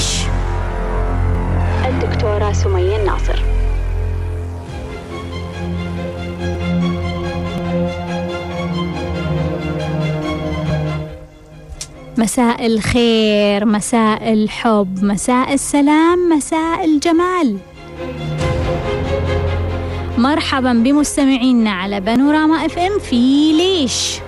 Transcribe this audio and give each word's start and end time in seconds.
ليش 0.00 0.22
الدكتورة 1.86 2.52
سمية 2.52 2.96
الناصر. 2.96 3.42
مساء 12.18 12.66
الخير 12.66 13.64
مساء 13.64 14.32
الحب 14.32 15.04
مساء 15.04 15.54
السلام 15.54 16.18
مساء 16.36 16.84
الجمال. 16.84 17.56
مرحبا 20.18 20.72
بمستمعينا 20.72 21.70
على 21.70 22.00
بانوراما 22.00 22.66
إف 22.66 22.78
إم 22.78 22.98
في 22.98 23.52
ليش. 23.52 24.20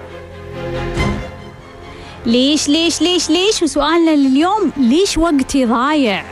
ليش 2.26 2.68
ليش 2.68 3.02
ليش 3.02 3.30
ليش؟ 3.30 3.62
وسؤالنا 3.62 4.10
لليوم 4.10 4.72
ليش 4.76 5.18
وقتي 5.18 5.64
ضايع؟ 5.64 6.24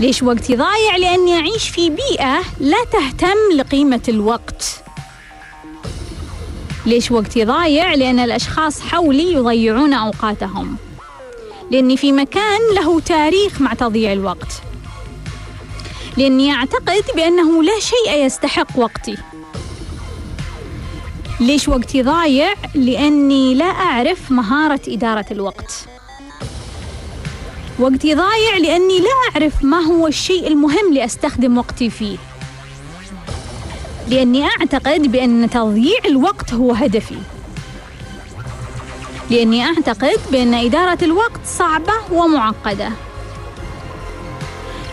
ليش 0.00 0.22
وقتي 0.22 0.56
ضايع؟ 0.56 0.96
لأني 0.96 1.36
أعيش 1.36 1.68
في 1.68 1.90
بيئة 1.90 2.40
لا 2.60 2.84
تهتم 2.92 3.56
لقيمة 3.56 4.00
الوقت. 4.08 4.82
ليش 6.86 7.10
وقتي 7.10 7.44
ضايع؟ 7.44 7.94
لأن 7.94 8.18
الأشخاص 8.18 8.80
حولي 8.80 9.32
يضيعون 9.32 9.92
أوقاتهم. 9.92 10.76
لأني 11.70 11.96
في 11.96 12.12
مكان 12.12 12.60
له 12.74 13.00
تاريخ 13.00 13.60
مع 13.60 13.74
تضييع 13.74 14.12
الوقت. 14.12 14.62
لأني 16.16 16.52
أعتقد 16.52 17.04
بأنه 17.14 17.62
لا 17.62 17.80
شيء 17.80 18.26
يستحق 18.26 18.78
وقتي. 18.78 19.16
ليش 21.40 21.68
وقتي 21.68 22.02
ضايع؟ 22.02 22.54
لأني 22.74 23.54
لا 23.54 23.64
أعرف 23.64 24.30
مهارة 24.30 24.80
إدارة 24.88 25.24
الوقت. 25.30 25.86
وقتي 27.78 28.14
ضايع 28.14 28.56
لأني 28.56 28.98
لا 28.98 29.10
أعرف 29.30 29.64
ما 29.64 29.78
هو 29.78 30.06
الشيء 30.06 30.46
المهم 30.46 30.94
لأستخدم 30.94 31.58
وقتي 31.58 31.90
فيه. 31.90 32.16
لأني 34.08 34.44
أعتقد 34.44 35.12
بأن 35.12 35.50
تضييع 35.50 35.98
الوقت 36.04 36.54
هو 36.54 36.72
هدفي. 36.72 37.18
لأني 39.30 39.64
أعتقد 39.64 40.20
بأن 40.32 40.54
إدارة 40.54 41.04
الوقت 41.04 41.40
صعبة 41.46 41.94
ومعقدة. 42.12 42.90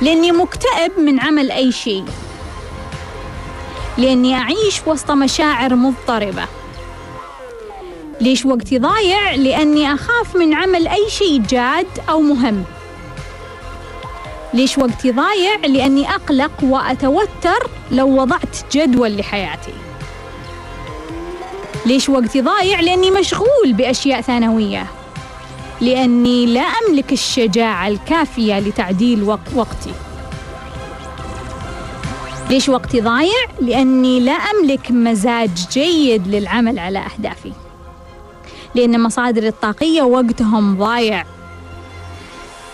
لأني 0.02 0.32
مكتئب 0.32 1.00
من 1.00 1.20
عمل 1.20 1.52
أي 1.52 1.72
شيء. 1.72 2.06
لأني 3.98 4.36
أعيش 4.36 4.81
وسط 4.88 5.12
مشاعر 5.12 5.76
مضطربة. 5.76 6.44
ليش 8.22 8.45
وقتي 8.45 8.78
ضايع؟ 8.78 9.36
لأني 9.36 9.94
أخاف 9.94 10.36
من 10.36 10.54
عمل 10.54 10.88
أي 10.88 11.09
شيء 11.09 11.42
جاد 11.42 11.88
أو 12.09 12.22
مهم. 12.22 12.64
ليش 14.54 14.78
وقتي 14.78 15.12
ضايع؟ 15.12 15.56
لأني 15.66 16.09
أقلق 16.09 16.52
وأتوتر 16.64 17.70
لو 17.92 18.22
وضعت 18.22 18.58
جدول 18.72 19.17
لحياتي. 19.17 19.73
ليش 21.86 22.09
وقتي 22.09 22.42
ضايع؟ 22.42 22.80
لأني 22.80 23.11
مشغول 23.11 23.73
بأشياء 23.73 24.22
ثانوية. 24.22 24.86
لأني 25.82 26.45
لا 26.45 26.61
أملك 26.61 27.14
الشجاعة 27.14 27.88
الكافية 27.88 28.59
لتعديل 28.59 29.23
وقتي. 29.56 29.94
ليش 32.50 32.70
وقتي 32.70 33.02
ضايع؟ 33.02 33.45
لأني 33.62 34.20
لا 34.20 34.31
أملك 34.31 34.92
مزاج 34.92 35.67
جيد 35.72 36.28
للعمل 36.28 36.80
على 36.80 37.00
أهدافي. 37.00 37.52
لأن 38.76 39.04
مصادري 39.04 39.48
الطاقية 39.48 40.02
وقتهم 40.02 40.78
ضايع. 40.78 41.26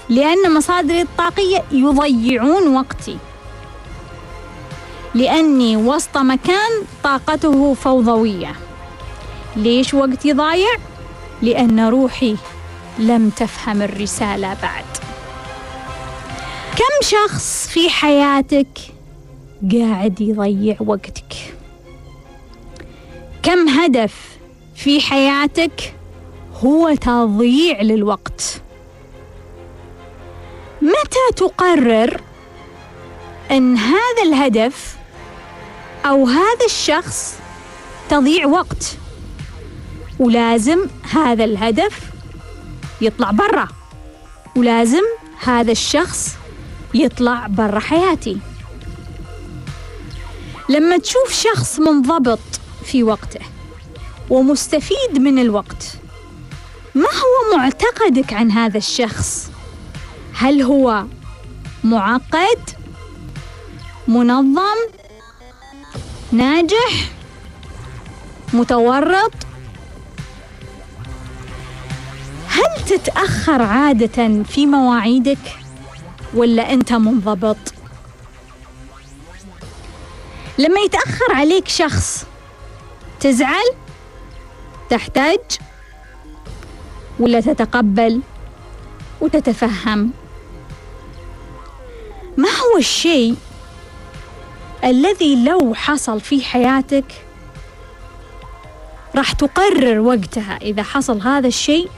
لأن 0.10 0.54
مصادري 0.54 1.02
الطاقية 1.02 1.64
يضيعون 1.72 2.76
وقتي. 2.76 3.18
لأني 5.16 5.78
وسط 5.78 6.18
مكان 6.18 6.72
طاقته 7.04 7.74
فوضوية. 7.74 8.56
ليش 9.56 9.94
وقتي 9.94 10.34
ضايع؟ 10.34 10.76
لأن 11.42 11.80
روحي 11.80 12.36
لم 13.00 13.30
تفهم 13.30 13.82
الرسالة 13.82 14.58
بعد. 14.62 14.86
كم 16.76 17.08
شخص 17.08 17.68
في 17.68 17.90
حياتك 17.90 18.93
قاعد 19.72 20.22
يضيع 20.22 20.76
وقتك. 20.80 21.34
كم 23.44 23.70
هدف 23.70 24.38
في 24.76 25.02
حياتك 25.02 25.96
هو 26.64 26.96
تضييع 26.96 27.82
للوقت؟ 27.82 28.62
متى 30.82 31.36
تقرر 31.36 32.22
أن 33.52 33.78
هذا 33.78 34.24
الهدف 34.26 34.98
أو 36.06 36.28
هذا 36.28 36.66
الشخص 36.66 37.40
تضيع 38.10 38.46
وقت؟ 38.46 38.98
ولازم 40.20 40.80
هذا 41.12 41.44
الهدف 41.44 42.12
يطلع 43.02 43.32
برا. 43.32 43.68
ولازم 44.56 45.04
هذا 45.44 45.72
الشخص 45.72 46.36
يطلع 46.94 47.48
برا 47.48 47.80
حياتي. 47.80 48.38
لما 50.70 50.98
تشوف 50.98 51.32
شخص 51.32 51.80
منضبط 51.80 52.40
في 52.86 53.04
وقته 53.04 53.40
ومستفيد 54.30 55.18
من 55.18 55.40
الوقت 55.40 55.98
ما 56.96 57.08
هو 57.08 57.58
معتقدك 57.58 58.34
عن 58.34 58.52
هذا 58.52 58.78
الشخص؟ 58.78 59.52
هل 60.34 60.62
هو 60.62 61.06
معقد 61.84 62.70
منظم 64.08 64.78
ناجح 66.32 67.12
متورط؟ 68.54 69.32
هل 72.48 72.86
تتأخر 72.88 73.62
عادة 73.62 74.44
في 74.44 74.66
مواعيدك 74.66 75.58
ولا 76.34 76.74
أنت 76.74 76.94
منضبط؟ 76.94 77.73
لما 80.58 80.80
يتأخر 80.80 81.34
عليك 81.34 81.68
شخص 81.68 82.26
تزعل 83.20 83.66
تحتاج 84.90 85.40
ولا 87.20 87.42
تتقبل 87.42 88.22
وتتفهم. 89.22 90.12
ما 92.38 92.50
هو 92.50 92.78
الشيء 92.78 93.36
الذي 94.84 95.44
لو 95.46 95.74
حصل 95.74 96.22
في 96.22 96.44
حياتك 96.44 97.26
راح 99.16 99.32
تقرر 99.32 100.00
وقتها؟ 100.00 100.58
إذا 100.62 100.84
حصل 100.84 101.22
هذا 101.22 101.48
الشيء 101.48 101.90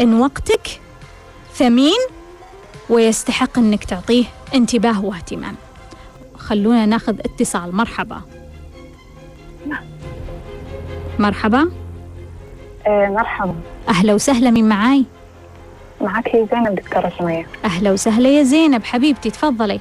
إن 0.00 0.20
وقتك 0.20 0.80
ثمين 1.54 1.98
ويستحق 2.90 3.58
إنك 3.58 3.84
تعطيه 3.84 4.24
انتباه 4.54 5.04
واهتمام. 5.04 5.56
خلونا 6.42 6.86
ناخذ 6.86 7.18
اتصال. 7.18 7.76
مرحبا. 7.76 8.20
مرحبا. 11.18 11.70
آه 12.86 13.06
مرحبا. 13.06 13.54
أهلا 13.88 14.14
وسهلا 14.14 14.50
من 14.50 14.68
معاي؟ 14.68 15.04
معك 16.00 16.28
هي 16.28 16.46
زينب 16.52 16.74
دكتورة 16.74 17.12
سمية. 17.18 17.46
أهلا 17.64 17.92
وسهلا 17.92 18.28
يا 18.28 18.42
زينب. 18.42 18.84
حبيبتي 18.84 19.30
تفضلي. 19.30 19.80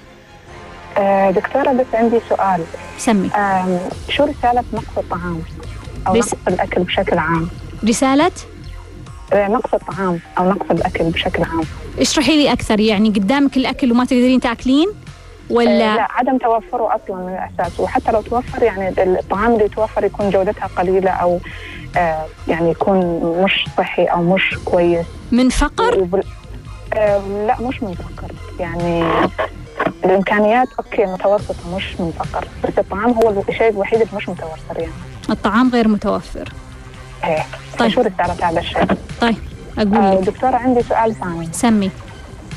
آه 0.97 1.31
دكتورة 1.31 1.71
بس 1.71 1.85
عندي 1.93 2.19
سؤال. 2.29 2.63
سمي. 2.97 3.29
آه 3.35 3.79
شو 4.09 4.23
رسالة 4.23 4.63
نقص 4.73 4.97
الطعام؟ 4.97 5.41
أو 6.07 6.13
رس... 6.13 6.33
نقص 6.33 6.39
الأكل 6.47 6.83
بشكل 6.83 7.17
عام. 7.17 7.49
رسالة؟ 7.85 8.31
نقص 9.33 9.73
الطعام 9.73 10.19
أو 10.37 10.49
نقص 10.49 10.71
الأكل 10.71 11.03
بشكل 11.03 11.43
عام. 11.43 11.63
اشرحي 11.99 12.35
لي 12.35 12.51
أكثر 12.51 12.79
يعني 12.79 13.09
قدامك 13.09 13.57
الأكل 13.57 13.91
وما 13.91 14.05
تقدرين 14.05 14.39
تأكلين؟ 14.39 14.87
ولا 15.51 15.93
آه 15.93 15.95
لا 15.95 16.07
عدم 16.11 16.37
توفره 16.37 16.95
أصلا 16.95 17.15
من 17.15 17.33
الأساس. 17.33 17.79
وحتى 17.79 18.11
لو 18.11 18.21
توفر 18.21 18.63
يعني 18.63 19.03
الطعام 19.03 19.53
اللي 19.53 19.65
يتوفر 19.65 20.03
يكون 20.03 20.29
جودتها 20.29 20.67
قليلة 20.77 21.11
أو 21.11 21.39
آه 21.97 22.25
يعني 22.47 22.71
يكون 22.71 23.19
مش 23.43 23.65
صحي 23.77 24.05
أو 24.05 24.23
مش 24.23 24.55
كويس. 24.65 25.05
من 25.31 25.49
فقر؟ 25.49 26.07
آه 26.93 27.21
لا 27.47 27.61
مش 27.61 27.83
من 27.83 27.93
فقر. 27.93 28.31
يعني 28.59 29.03
الإمكانيات 30.05 30.67
أوكي 30.79 31.05
متوسطة 31.05 31.75
مش 31.75 31.99
من 31.99 32.13
فقر. 32.19 32.47
بس 32.63 32.79
الطعام 32.79 33.11
هو 33.11 33.43
الشيء 33.49 33.69
الوحيد 33.69 34.01
اللي 34.01 34.17
مش 34.17 34.29
متوفر 34.29 34.79
يعني. 34.79 34.91
الطعام 35.29 35.69
غير 35.69 35.87
متوفر. 35.87 36.49
إيه. 37.23 37.43
طيب. 37.79 37.89
شو 37.89 38.01
رساله 38.01 38.49
هذا 38.49 38.59
الشيء؟ 38.59 38.85
طيب 39.21 39.37
أقول 39.77 39.97
آه 39.97 40.21
دكتورة 40.21 40.55
عندي 40.55 40.83
سؤال 40.83 41.15
ثاني. 41.15 41.49
سمي. 41.51 41.91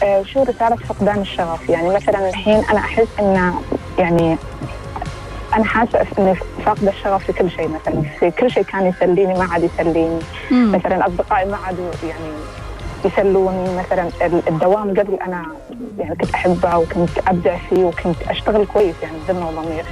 آه 0.04 0.22
شو 0.22 0.42
رسالة 0.42 0.76
فقدان 0.76 1.20
الشغف؟ 1.20 1.68
يعني 1.68 1.88
مثلا 1.88 2.28
الحين 2.28 2.64
أنا 2.70 2.78
أحس 2.78 3.06
إن 3.20 3.54
يعني 3.98 4.36
أنا 5.54 5.64
حاسة 5.64 6.06
اني 6.18 6.34
فاقده 6.64 6.90
الشغف 6.90 7.24
في 7.24 7.32
كل 7.32 7.50
شيء 7.50 7.68
مثلا 7.68 8.02
في 8.20 8.30
كل 8.30 8.50
شيء 8.50 8.62
كان 8.62 8.86
يسليني 8.86 9.34
ما 9.34 9.44
عاد 9.44 9.62
يسليني 9.62 10.18
مم. 10.50 10.72
مثلا 10.72 11.06
أصدقائي 11.06 11.50
ما 11.50 11.56
عادوا 11.56 11.90
يعني 12.02 12.34
يسلوني 13.04 13.76
مثلا 13.78 14.08
الدوام 14.48 14.90
قبل 14.90 15.18
أنا 15.26 15.44
يعني 15.98 16.16
كنت 16.16 16.34
أحبه 16.34 16.76
وكنت 16.78 17.10
أبدع 17.28 17.56
فيه 17.70 17.84
وكنت 17.84 18.16
أشتغل 18.30 18.66
كويس 18.66 18.94
يعني 19.02 19.16
ذمه 19.28 19.48
وضمير 19.48 19.84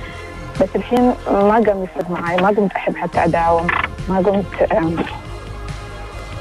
بس 0.61 0.69
الحين 0.75 1.15
ما 1.27 1.63
قام 1.67 1.85
يفرق 1.85 2.11
معي 2.11 2.37
ما 2.37 2.49
قمت 2.49 2.73
أحب 2.73 2.97
حتى 2.97 3.25
أداوم 3.25 3.67
ما 4.09 4.17
قمت 4.19 4.71
يعني 4.71 4.97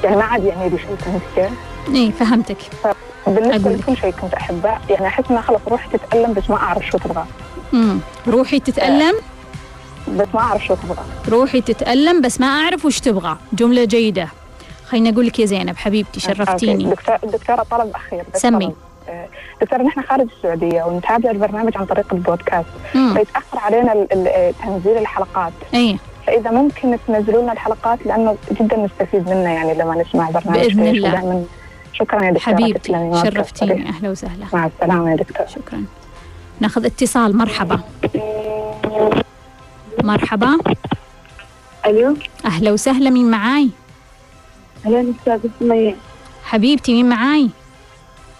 ما 0.04 0.24
عاد 0.24 0.44
يعني 0.44 0.68
لي 0.68 0.78
شيء 0.78 0.96
فهمت 0.96 1.52
اي 1.94 2.12
فهمتك 2.12 2.58
بالنسبة 3.26 3.70
لكل 3.70 3.96
شيء 3.96 4.10
كنت 4.10 4.34
أحبه 4.34 4.78
يعني 4.90 5.06
أحس 5.06 5.24
إنه 5.30 5.40
خلاص 5.40 5.60
روحي 5.68 5.88
تتألم 5.98 6.32
بس 6.32 6.50
ما 6.50 6.56
أعرف 6.56 6.86
شو 6.86 6.98
تبغى. 6.98 7.24
امم 7.74 8.00
روحي 8.28 8.60
تتألم؟ 8.60 9.14
بس 10.08 10.28
ما 10.34 10.40
أعرف 10.40 10.64
شو 10.64 10.74
تبغى. 10.74 11.04
روحي 11.28 11.60
تتألم 11.60 12.20
بس 12.20 12.40
ما 12.40 12.46
أعرف 12.46 12.84
وش 12.84 13.00
تبغى. 13.00 13.36
جملة 13.52 13.84
جيدة. 13.84 14.28
خليني 14.86 15.10
أقول 15.10 15.26
لك 15.26 15.38
يا 15.38 15.46
زينب 15.46 15.76
حبيبتي 15.76 16.20
شرفتيني. 16.20 16.84
دكتور 16.84 17.16
دكتورة 17.22 17.66
طلب 17.70 17.90
أخير 17.94 18.24
سمي. 18.34 18.72
دكتور 19.62 19.82
نحن 19.82 20.02
خارج 20.02 20.26
السعودية 20.36 20.82
ونتابع 20.82 21.30
البرنامج 21.30 21.76
عن 21.76 21.84
طريق 21.84 22.14
البودكاست. 22.14 22.66
فيتأخر 22.92 23.58
علينا 23.58 24.06
تنزيل 24.64 24.98
الحلقات. 24.98 25.52
اي 25.74 25.98
فإذا 26.26 26.50
ممكن 26.50 26.96
تنزلوا 27.06 27.42
لنا 27.42 27.52
الحلقات 27.52 27.98
لأنه 28.06 28.36
جدا 28.52 28.76
نستفيد 28.76 29.28
منها 29.28 29.52
يعني 29.52 29.74
لما 29.74 30.02
نسمع 30.02 30.30
برنامج 30.30 30.58
بإذن 30.58 30.86
الله. 30.86 31.44
شكرا 31.92 32.24
يا 32.24 32.30
دكتور 32.30 32.54
حبيبتي 32.54 32.92
شرفتيني. 33.24 33.88
أهلا 33.88 34.10
وسهلا. 34.10 34.46
مع 34.52 34.66
السلامة 34.66 35.10
يا 35.10 35.16
دكتور 35.16 35.46
شكرا. 35.46 35.84
نأخذ 36.60 36.84
اتصال. 36.84 37.36
مرحبا. 37.36 37.80
مرحبا. 40.02 40.58
ألو؟ 41.86 42.16
أهلا 42.46 42.72
وسهلا. 42.72 43.10
مين 43.10 43.30
معاي؟ 43.30 43.70
أهلا 44.86 45.14
استاذة 45.20 45.50
سمية 45.60 45.96
حبيبتي 46.44 46.92
مين 46.92 47.08
معاي؟ 47.08 47.50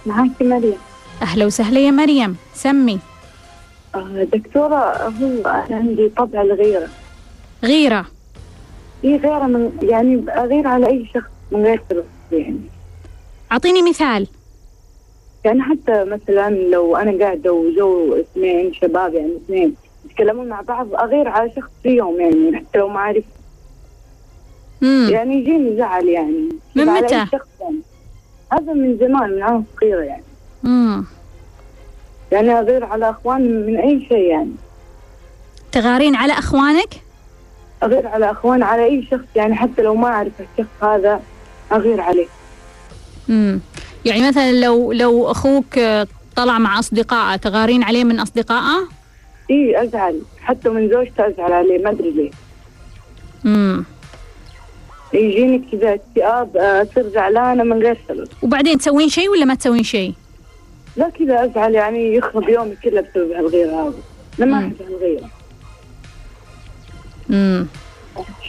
معاك 0.06 0.42
مريم. 0.42 0.76
أهلا 1.22 1.46
وسهلا 1.46 1.80
يا 1.80 1.90
مريم. 1.90 2.36
سمي. 2.54 2.98
آه 3.94 4.26
دكتورة 4.32 5.08
هو 5.08 5.64
عندي 5.70 6.08
طبع 6.08 6.42
الغيرة. 6.42 6.88
غيرة. 7.64 8.06
هي 9.04 9.16
غيرة 9.16 9.46
من 9.46 9.70
يعني 9.82 10.24
أغير 10.30 10.66
على 10.68 10.86
أي 10.86 11.06
شخص 11.14 11.30
من 11.52 11.64
غير 11.64 11.82
سبب 11.90 12.04
يعني. 12.32 12.60
أعطيني 13.52 13.82
مثال 13.82 14.26
يعني 15.44 15.62
حتى 15.62 16.04
مثلا 16.04 16.50
لو 16.50 16.96
أنا 16.96 17.24
قاعدة 17.24 17.52
وجو 17.52 18.16
اثنين 18.16 18.74
شباب 18.74 19.14
يعني 19.14 19.36
اثنين 19.36 19.74
يتكلمون 20.04 20.48
مع 20.48 20.60
بعض 20.60 20.94
أغير 20.94 21.28
على 21.28 21.50
شخص 21.56 21.70
فيهم 21.82 22.20
يعني 22.20 22.56
حتى 22.56 22.78
لو 22.78 22.88
ما 22.88 23.22
مم. 24.80 25.08
يعني 25.10 25.34
يجيني 25.34 25.76
زعل 25.76 26.08
يعني 26.08 26.48
من 26.74 26.86
متى؟ 26.86 27.14
يعني. 27.14 27.80
هذا 28.52 28.72
من 28.72 28.98
زمان 28.98 29.30
من 29.30 29.42
أنا 29.42 29.62
صغيرة 29.76 30.02
يعني 30.02 30.24
مم. 30.62 31.04
يعني 32.32 32.58
أغير 32.58 32.84
على 32.84 33.10
أخوان 33.10 33.66
من 33.66 33.76
أي 33.76 34.06
شيء 34.08 34.30
يعني 34.30 34.52
تغارين 35.72 36.14
على 36.16 36.32
أخوانك؟ 36.32 36.94
أغير 37.82 38.08
على 38.08 38.30
أخوان 38.30 38.62
على 38.62 38.84
أي 38.84 39.06
شخص 39.10 39.26
يعني 39.36 39.54
حتى 39.54 39.82
لو 39.82 39.94
ما 39.94 40.08
أعرف 40.08 40.32
الشخص 40.40 40.84
هذا 40.84 41.20
أغير 41.72 42.00
عليه 42.00 42.26
امم 43.30 43.60
يعني 44.04 44.28
مثلا 44.28 44.52
لو 44.52 44.92
لو 44.92 45.30
أخوك 45.30 45.80
طلع 46.36 46.58
مع 46.58 46.78
أصدقائه 46.78 47.36
تغارين 47.36 47.82
عليه 47.82 48.04
من 48.04 48.20
أصدقائه؟ 48.20 48.88
إي 49.50 49.82
أزعل. 49.82 50.20
حتى 50.42 50.68
من 50.68 50.88
زوجته 50.88 51.28
أزعل 51.28 51.52
عليه 51.52 51.78
ما 51.78 51.90
أدري 51.90 52.10
ليه. 52.10 52.30
امم 53.46 53.84
يجيني 55.14 55.62
كذا 55.72 55.94
اكتئاب 55.94 56.56
أصير 56.56 57.08
زعلانة 57.08 57.62
من 57.64 57.82
غير 57.82 57.98
سبب. 58.08 58.28
وبعدين 58.42 58.78
تسوين 58.78 59.08
شيء 59.08 59.30
ولا 59.30 59.44
ما 59.44 59.54
تسوين 59.54 59.82
شيء؟ 59.82 60.14
لا 60.96 61.08
كذا 61.08 61.44
أزعل. 61.44 61.74
يعني 61.74 62.14
يخرب 62.14 62.48
يومي 62.48 62.76
كله 62.76 63.00
بسبب 63.00 63.30
هالغيرة 63.32 63.70
هذه. 63.70 63.94
أنا 64.38 64.46
ما 64.46 64.58
أحب 64.58 64.76
هالغيرة. 64.82 65.30
امم 67.30 67.66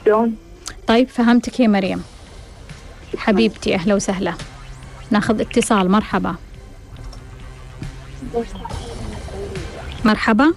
شلون؟ 0.06 0.36
طيب 0.88 1.08
فهمتك 1.08 1.60
يا 1.60 1.68
مريم. 1.68 2.04
حبيبتي 3.18 3.76
أهلا 3.76 3.96
وسهلا. 3.96 4.34
ناخذ 5.12 5.42
اتصال 5.42 5.92
مرحبا. 5.92 6.36
مرحبا. 10.06 10.54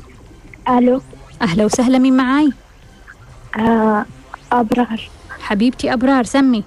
ألو. 0.69 1.01
أهلا 1.43 1.65
وسهلا 1.65 1.99
مين 1.99 2.17
معاي؟ 2.17 2.53
آه 3.59 4.05
أبرار. 4.53 5.09
حبيبتي 5.41 5.93
أبرار 5.93 6.25
سمي. 6.25 6.65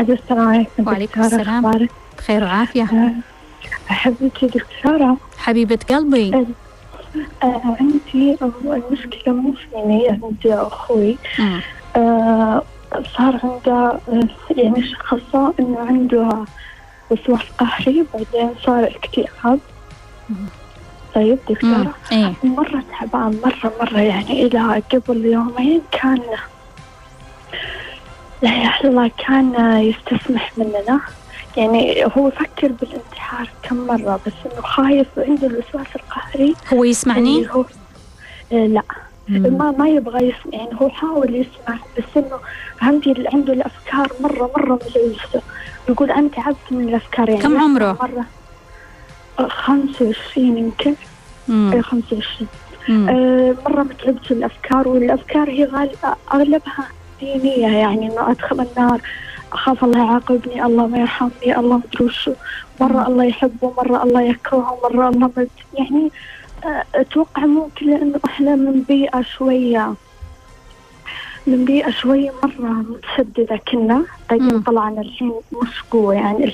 ألو 0.00 0.14
السلام 0.14 0.48
عليكم. 0.48 0.86
وعليكم 0.86 1.22
السلام. 1.22 1.88
بخير 2.18 2.44
وعافية. 2.44 2.82
آه 2.82 3.12
حبيبتي 3.88 4.46
دكتورة. 4.46 5.16
حبيبة 5.38 5.78
قلبي. 5.90 6.34
آه 6.34 6.46
آه 7.42 7.76
عندي 7.80 8.38
المشكلة 8.64 9.34
مو 9.34 9.54
فيني 9.72 10.08
عندي 10.08 10.54
أخوي. 10.54 11.18
آه 11.96 12.62
صار 13.16 13.40
عنده 13.44 13.98
يعني 14.56 14.84
شخصة 14.86 15.54
إنه 15.60 15.78
عنده 15.80 16.44
وسواس 17.10 17.40
قهري 17.58 18.06
بعدين 18.14 18.50
صار 18.64 18.84
اكتئاب 18.84 19.58
طيب 21.14 21.38
دكتورة 21.48 21.94
إيه؟ 22.12 22.32
مرة 22.44 22.82
تعبان 22.90 23.40
مرة 23.44 23.72
مرة 23.80 24.00
يعني 24.00 24.46
إلى 24.46 24.82
قبل 24.92 25.24
يومين 25.24 25.80
كان 25.92 26.20
لا 28.42 28.50
يا 28.50 28.72
الله 28.84 29.10
كان 29.18 29.80
يستسمح 29.80 30.52
مننا 30.58 31.00
يعني 31.56 32.04
هو 32.04 32.30
فكر 32.30 32.68
بالانتحار 32.72 33.48
كم 33.62 33.76
مرة 33.76 34.20
بس 34.26 34.32
إنه 34.52 34.62
خايف 34.62 35.06
عنده 35.18 35.46
الوسواس 35.46 35.86
القهري 35.96 36.54
هو 36.72 36.84
يسمعني؟ 36.84 37.50
هو 37.50 37.64
آه 38.52 38.66
لا. 38.66 38.82
ما 39.28 39.70
ما 39.70 39.88
يبغى 39.88 40.28
يسمع 40.28 40.52
يعني 40.52 40.70
هو 40.82 40.88
حاول 40.88 41.34
يسمع 41.34 41.78
بس 41.98 42.04
إنه 42.16 42.38
عندي 42.82 43.14
عنده 43.32 43.52
الأفكار 43.52 44.08
مره 44.20 44.50
مرة 44.56 44.74
مزعجته 44.86 45.40
يقول 45.88 46.10
أنا 46.10 46.28
تعبت 46.28 46.56
من 46.70 46.88
الأفكار 46.88 47.28
يعني 47.28 47.42
كم 47.42 47.58
عمره؟ 47.60 47.98
مرة. 48.02 48.24
25 49.48 50.56
يمكن. 50.58 50.94
أي 51.50 51.82
25 51.82 52.48
آه 53.08 53.54
مرة 53.68 53.82
متعبت 53.82 54.30
الأفكار 54.30 54.88
والأفكار 54.88 55.50
هي 55.50 55.68
أغلبها 56.34 56.88
دينية 57.20 57.66
يعني 57.68 58.06
إنه 58.12 58.30
أدخل 58.30 58.60
النار 58.60 59.00
أخاف 59.52 59.84
الله 59.84 59.98
يعاقبني 59.98 60.64
الله 60.64 60.86
ما 60.86 60.98
يرحمني 60.98 61.58
الله 61.58 61.76
مدري 61.76 62.04
وشو. 62.04 62.32
مرة 62.80 63.06
الله 63.08 63.24
يحبه 63.24 63.72
مرة 63.76 64.02
الله 64.02 64.22
يكرهه 64.22 64.78
مرة 64.84 65.08
الله 65.08 65.30
مد 65.36 65.48
يعني 65.78 66.10
آه 66.66 66.84
أتوقع 66.94 67.46
ممكن 67.46 67.86
لأنه 67.86 68.20
إحنا 68.24 68.56
من 68.56 68.82
بيئة 68.82 69.22
شوية 69.22 69.94
من 71.46 71.64
بيئة 71.64 71.90
شوي 71.90 72.30
مرة 72.42 72.70
متشددة 72.70 73.56
كنا. 73.56 74.04
بعدين 74.30 74.62
طلعنا 74.62 75.00
الحين 75.00 75.32
مش 75.62 75.82
قوة 75.90 76.14
يعني. 76.14 76.52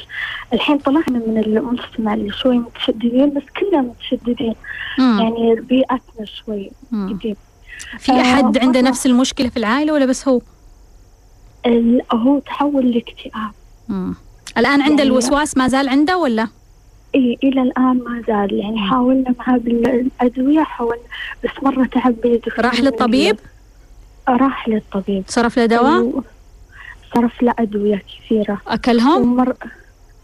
الحين 0.53 0.79
طلعنا 0.79 1.19
من 1.27 1.39
المجتمع 1.47 2.15
اللي 2.15 2.33
شوي 2.33 2.59
متشددين 2.59 3.31
بس 3.35 3.43
كلنا 3.61 3.81
متشددين. 3.83 4.55
مم. 4.99 5.19
يعني 5.21 5.55
بيئتنا 5.61 6.25
شوي 6.25 6.71
قديم. 6.93 7.37
في 7.99 8.13
أحد 8.13 8.59
عنده 8.59 8.81
نفس 8.81 9.07
المشكلة 9.07 9.49
في 9.49 9.57
العائلة 9.57 9.93
ولا 9.93 10.07
بس 10.07 10.29
هو؟ 10.29 10.41
هو 12.13 12.39
تحول 12.39 12.91
لإكتئاب. 12.91 13.51
الآن 14.59 14.83
عنده 14.83 14.89
يعني 14.89 15.03
الوسواس 15.03 15.57
ما 15.57 15.69
زال 15.69 15.89
عنده 15.89 16.19
ولا؟ 16.19 16.49
إيه 17.15 17.37
إلى 17.45 17.63
الآن 17.63 17.99
ما 18.05 18.23
زال 18.27 18.53
يعني 18.59 18.79
حاولنا 18.91 19.35
معاه 19.39 19.59
بالأدوية 19.59 20.63
حاولنا 20.63 21.03
بس 21.45 21.51
مرة 21.63 21.85
تعب 21.85 22.15
راح 22.59 22.81
للطبيب؟ 22.81 23.37
راح 24.29 24.69
للطبيب 24.69 25.25
صرف 25.29 25.57
له 25.59 25.67
دواء؟ 25.67 26.23
صرف 27.15 27.43
له 27.43 27.55
أدوية 27.59 28.03
كثيرة 28.25 28.61
أكلهم؟ 28.69 29.23
ومر... 29.23 29.55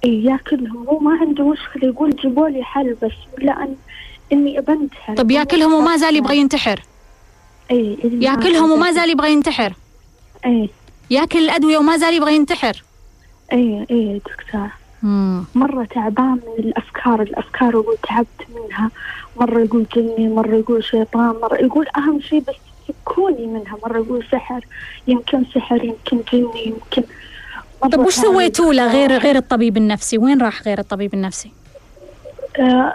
إيه 0.04 0.24
ياكلهم 0.24 0.86
هو 0.88 0.98
ما 0.98 1.18
عنده 1.20 1.48
مشكلة 1.48 1.84
يقول 1.88 2.10
جيبوا 2.10 2.48
لي 2.48 2.64
حل 2.64 2.96
بس 3.02 3.12
لأن 3.38 3.76
إني 4.32 4.60
بنتحر 4.60 5.14
طب 5.16 5.30
ياكلهم 5.30 5.72
وما 5.74 5.96
زال 5.96 6.16
يبغى 6.16 6.36
ينتحر؟ 6.38 6.82
إيه 7.70 7.96
ياكلهم 8.04 8.70
وما 8.70 8.92
زال 8.92 9.10
يبغى 9.10 9.32
ينتحر؟ 9.32 9.72
إيه 10.44 10.68
ياكل 11.10 11.38
الأدوية 11.38 11.78
وما 11.78 11.96
زال 11.96 12.14
يبغى 12.14 12.34
ينتحر؟ 12.36 12.82
إيه 13.52 13.86
إيه 13.90 14.18
دكتور 14.18 14.68
مم. 15.02 15.44
مرة 15.54 15.84
تعبان 15.84 16.32
من 16.58 16.64
الأفكار 16.64 17.22
الأفكار 17.22 17.70
يقول 17.70 17.96
تعبت 18.08 18.46
منها 18.54 18.90
مرة 19.40 19.60
يقول 19.60 19.86
جني 19.96 20.28
مرة 20.28 20.54
يقول 20.54 20.84
شيطان 20.84 21.34
مرة 21.42 21.54
يقول 21.56 21.86
أهم 21.96 22.20
شيء 22.20 22.40
بس 22.40 22.54
يكوني 22.88 23.46
منها 23.46 23.76
مرة 23.84 23.98
يقول 23.98 24.24
سحر 24.32 24.64
يمكن 25.06 25.44
سحر 25.54 25.84
يمكن 25.84 26.20
جني 26.32 26.66
يمكن 26.66 27.02
طب 27.92 27.98
وش 28.06 28.14
سويتوا 28.14 28.72
له 28.72 28.92
غير 28.92 29.12
غير 29.18 29.36
الطبيب 29.36 29.76
النفسي؟ 29.76 30.18
وين 30.18 30.42
راح 30.42 30.62
غير 30.62 30.78
الطبيب 30.78 31.14
النفسي؟ 31.14 31.50
آه 32.58 32.92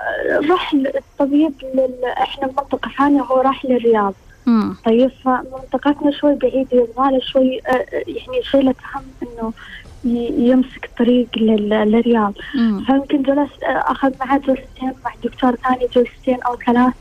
راح 0.50 0.74
الطبيب 0.74 1.54
لل... 1.74 2.06
إحنا 2.06 2.48
بمنطقة 2.48 2.92
ثانية 2.98 3.22
هو 3.22 3.42
راح 3.42 3.66
للرياض. 3.66 4.14
طيب 4.86 5.12
فمنطقتنا 5.26 6.12
شوي 6.12 6.36
بعيدة 6.36 6.68
يبغى 6.78 7.22
شوي 7.22 7.62
آه 7.68 7.86
يعني 7.92 8.44
شيء 8.44 8.62
له 8.62 8.76
هم 8.96 9.04
إنه 9.24 9.54
يمسك 10.06 10.90
طريق 11.00 11.28
للرياض. 11.38 12.34
فيمكن 12.86 13.22
جلست 13.22 13.64
أخذ 13.64 14.12
معه 14.20 14.38
جلستين 14.38 14.94
مع 15.06 15.12
دكتور 15.24 15.56
ثاني 15.56 15.88
جلستين 15.96 16.42
أو 16.42 16.56
ثلاث. 16.66 16.94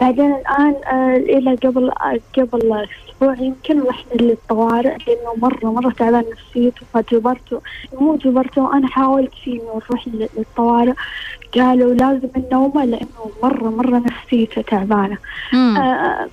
بعدين 0.00 0.34
الآن 0.34 0.74
آه، 0.92 1.16
إلى 1.16 1.54
قبل 1.54 1.90
قبل 2.38 2.86
أسبوع 3.10 3.36
يمكن 3.40 3.82
رحنا 3.82 4.12
للطوارئ 4.14 4.96
لأنه 5.06 5.34
مرة 5.36 5.66
مرة 5.66 5.90
تعبان 5.90 6.24
نفسيته 6.32 6.86
فجبرته 6.94 7.60
مو 8.00 8.16
جبرته 8.16 8.76
أنا 8.76 8.88
حاولت 8.88 9.34
فيه 9.44 9.60
إنه 9.60 9.80
نروح 9.90 10.08
للطوارئ. 10.36 10.92
قالوا 11.54 11.94
لازم 11.94 12.28
النومة 12.36 12.84
لأنه 12.84 13.30
مرة 13.42 13.70
مرة 13.70 13.98
نفسيته 13.98 14.62
تعبانة. 14.62 15.18
آه 15.54 16.28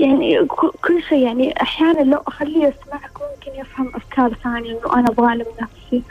يعني 0.00 0.44
كل 0.82 1.02
شيء 1.08 1.18
يعني 1.18 1.62
أحيانا 1.62 2.00
لو 2.00 2.22
أخليه 2.26 2.56
يسمعك 2.56 3.10
ممكن 3.14 3.60
يفهم 3.60 3.92
أفكار 3.94 4.34
ثانية 4.44 4.70
إنه 4.70 4.94
أنا 4.94 5.10
ظالم 5.10 5.46
نفسي 5.62 6.02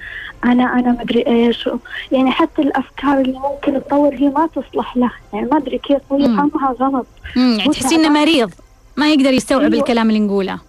أنا 0.45 0.63
أنا 0.63 0.91
ما 0.91 1.01
أدري 1.01 1.27
إيش 1.27 1.69
يعني 2.11 2.31
حتى 2.31 2.61
الأفكار 2.61 3.21
اللي 3.21 3.39
ممكن 3.39 3.83
تطور 3.83 4.13
هي 4.13 4.29
ما 4.29 4.47
تصلح 4.47 4.97
له 4.97 5.11
يعني 5.33 5.45
ما 5.45 5.57
أدري 5.57 5.77
كيف 5.77 6.01
هو 6.11 6.17
يفهمها 6.17 6.75
غلط 6.79 7.05
يعني 7.35 7.73
تحسين 7.73 8.05
إنه 8.05 8.21
مريض 8.21 8.51
ما 8.97 9.09
يقدر 9.13 9.33
يستوعب 9.33 9.73
أيوه. 9.73 9.83
الكلام 9.83 10.09
اللي 10.09 10.19
نقوله 10.19 10.59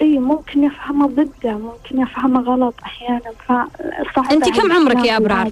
اي 0.00 0.18
ممكن 0.18 0.64
يفهمه 0.64 1.06
ضده 1.06 1.52
ممكن 1.52 2.00
يفهمه 2.02 2.40
غلط 2.40 2.74
أحيانا 2.84 3.32
فصعب 3.46 4.32
أنت 4.32 4.48
كم 4.48 4.72
عمرك 4.72 5.04
يا 5.04 5.16
ابرار؟ 5.16 5.50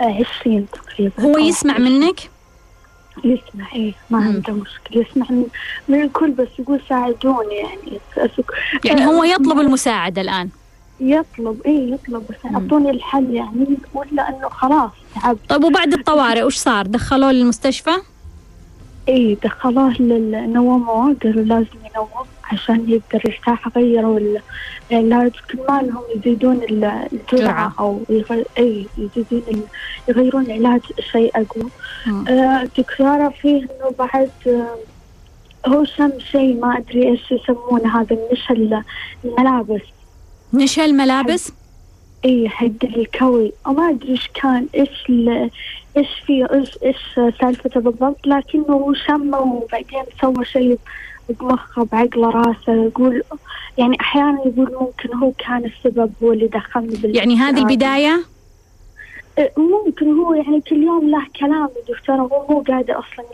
عشرين 0.00 0.66
تقريبا 0.72 1.22
هو 1.22 1.38
يسمع 1.38 1.78
منك؟ 1.78 2.30
يسمع 3.24 3.72
إيه 3.74 3.92
ما 4.10 4.18
عنده 4.18 4.52
مشكلة. 4.52 5.06
يسمع 5.10 5.26
من, 5.88 6.02
الكل 6.02 6.30
بس 6.30 6.48
يقول 6.58 6.80
ساعدوني 6.88 7.54
يعني 7.54 8.00
يعني 8.84 9.06
هو 9.06 9.24
يطلب 9.24 9.60
المساعدة 9.60 10.22
الآن. 10.22 10.48
يطلب 11.00 11.60
إيه 11.66 11.92
يطلب 11.94 12.22
بس 12.30 12.52
أعطوني 12.54 12.90
الحل 12.90 13.34
يعني 13.34 13.66
ولا 13.94 14.28
إنه 14.28 14.48
خلاص 14.48 14.90
تعب. 15.14 15.38
طيب 15.48 15.64
وبعد 15.64 15.92
الطوارئ 15.92 16.42
وش 16.42 16.56
صار؟ 16.56 16.86
دخلوه 16.86 17.32
للمستشفى؟ 17.32 17.90
إيه 19.08 19.36
دخلوه 19.44 20.02
للنومه 20.02 21.14
قالوا 21.22 21.42
لازم 21.42 21.78
ينوم 21.94 22.08
عشان 22.52 22.90
يقدر 22.90 23.30
يرتاح 23.30 23.68
غيروا 23.76 24.20
العلاج 24.90 25.32
كل 25.50 25.58
ما 25.68 25.82
لهم 25.82 26.02
يزيدون 26.16 26.60
الجرعة 27.12 27.74
أو 27.78 28.00
يغير 28.10 28.46
أي 28.58 28.86
يزيدون 28.98 29.62
يغيرون 30.08 30.44
العلاج 30.44 30.80
شيء 31.12 31.30
أقوى. 31.34 31.70
آه 32.28 32.68
دكتورة 32.78 33.28
فيه 33.28 33.56
إنه 33.56 33.94
بعد 33.98 34.30
آه 34.46 34.76
هو 35.66 35.84
شم 35.84 36.10
شيء 36.32 36.60
ما 36.60 36.78
أدري 36.78 37.08
إيش 37.08 37.32
يسمونه 37.32 38.00
هذا 38.00 38.16
النشا 38.16 38.80
الملابس. 39.24 39.82
نشا 40.54 40.84
الملابس؟ 40.84 41.52
إي 42.24 42.48
حق 42.48 42.84
الكوي. 42.84 43.52
وما 43.66 43.90
أدري 43.90 44.08
إيش 44.08 44.30
كان 44.34 44.66
إيش 44.74 45.06
إيش 45.96 46.08
فيه 46.26 46.46
إيش 46.52 46.78
إيش 46.82 46.96
سالفته 47.40 47.80
بالضبط 47.80 48.26
لكنه 48.26 48.92
شمه 49.06 49.40
وبعدين 49.40 50.02
سوى 50.20 50.44
شيء 50.44 50.78
بمخه 51.32 51.84
بعقله 51.84 52.30
راسه 52.30 52.72
يقول 52.72 53.22
يعني 53.78 53.96
أحيانا 54.00 54.38
يقول 54.46 54.72
ممكن 54.80 55.14
هو 55.16 55.32
كان 55.32 55.64
السبب 55.64 56.12
هو 56.22 56.32
اللي 56.32 56.46
دخلني 56.46 56.96
بال 56.96 57.16
يعني 57.16 57.36
هذه 57.36 57.58
البداية؟ 57.58 58.24
إيه، 59.38 59.52
ممكن 59.56 60.18
هو 60.18 60.34
يعني 60.34 60.60
كل 60.60 60.82
يوم 60.82 61.10
له 61.10 61.26
كلام 61.40 61.68
دكتورة 61.88 62.16
هو 62.16 62.46
مو 62.50 62.60
قادر 62.60 62.98
أصلا 62.98 63.24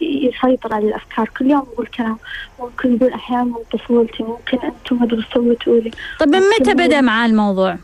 يسيطر 0.00 0.74
على 0.74 0.88
الأفكار 0.88 1.30
كل 1.38 1.50
يوم 1.50 1.66
يقول 1.72 1.86
كلام. 1.86 2.16
ممكن 2.60 2.96
يقول 2.96 3.12
أحيانا 3.12 3.44
من 3.44 3.54
طفولتي 3.72 4.22
ممكن 4.22 4.58
أنتم 4.58 4.96
ما 4.96 5.04
أدري 5.04 5.24
سويتوا 5.34 5.80
لي 5.80 5.90
طيب 6.20 6.28
من 6.28 6.40
متى 6.60 6.74
بدأ 6.74 7.00
معاه 7.00 7.26
الموضوع؟ 7.26 7.78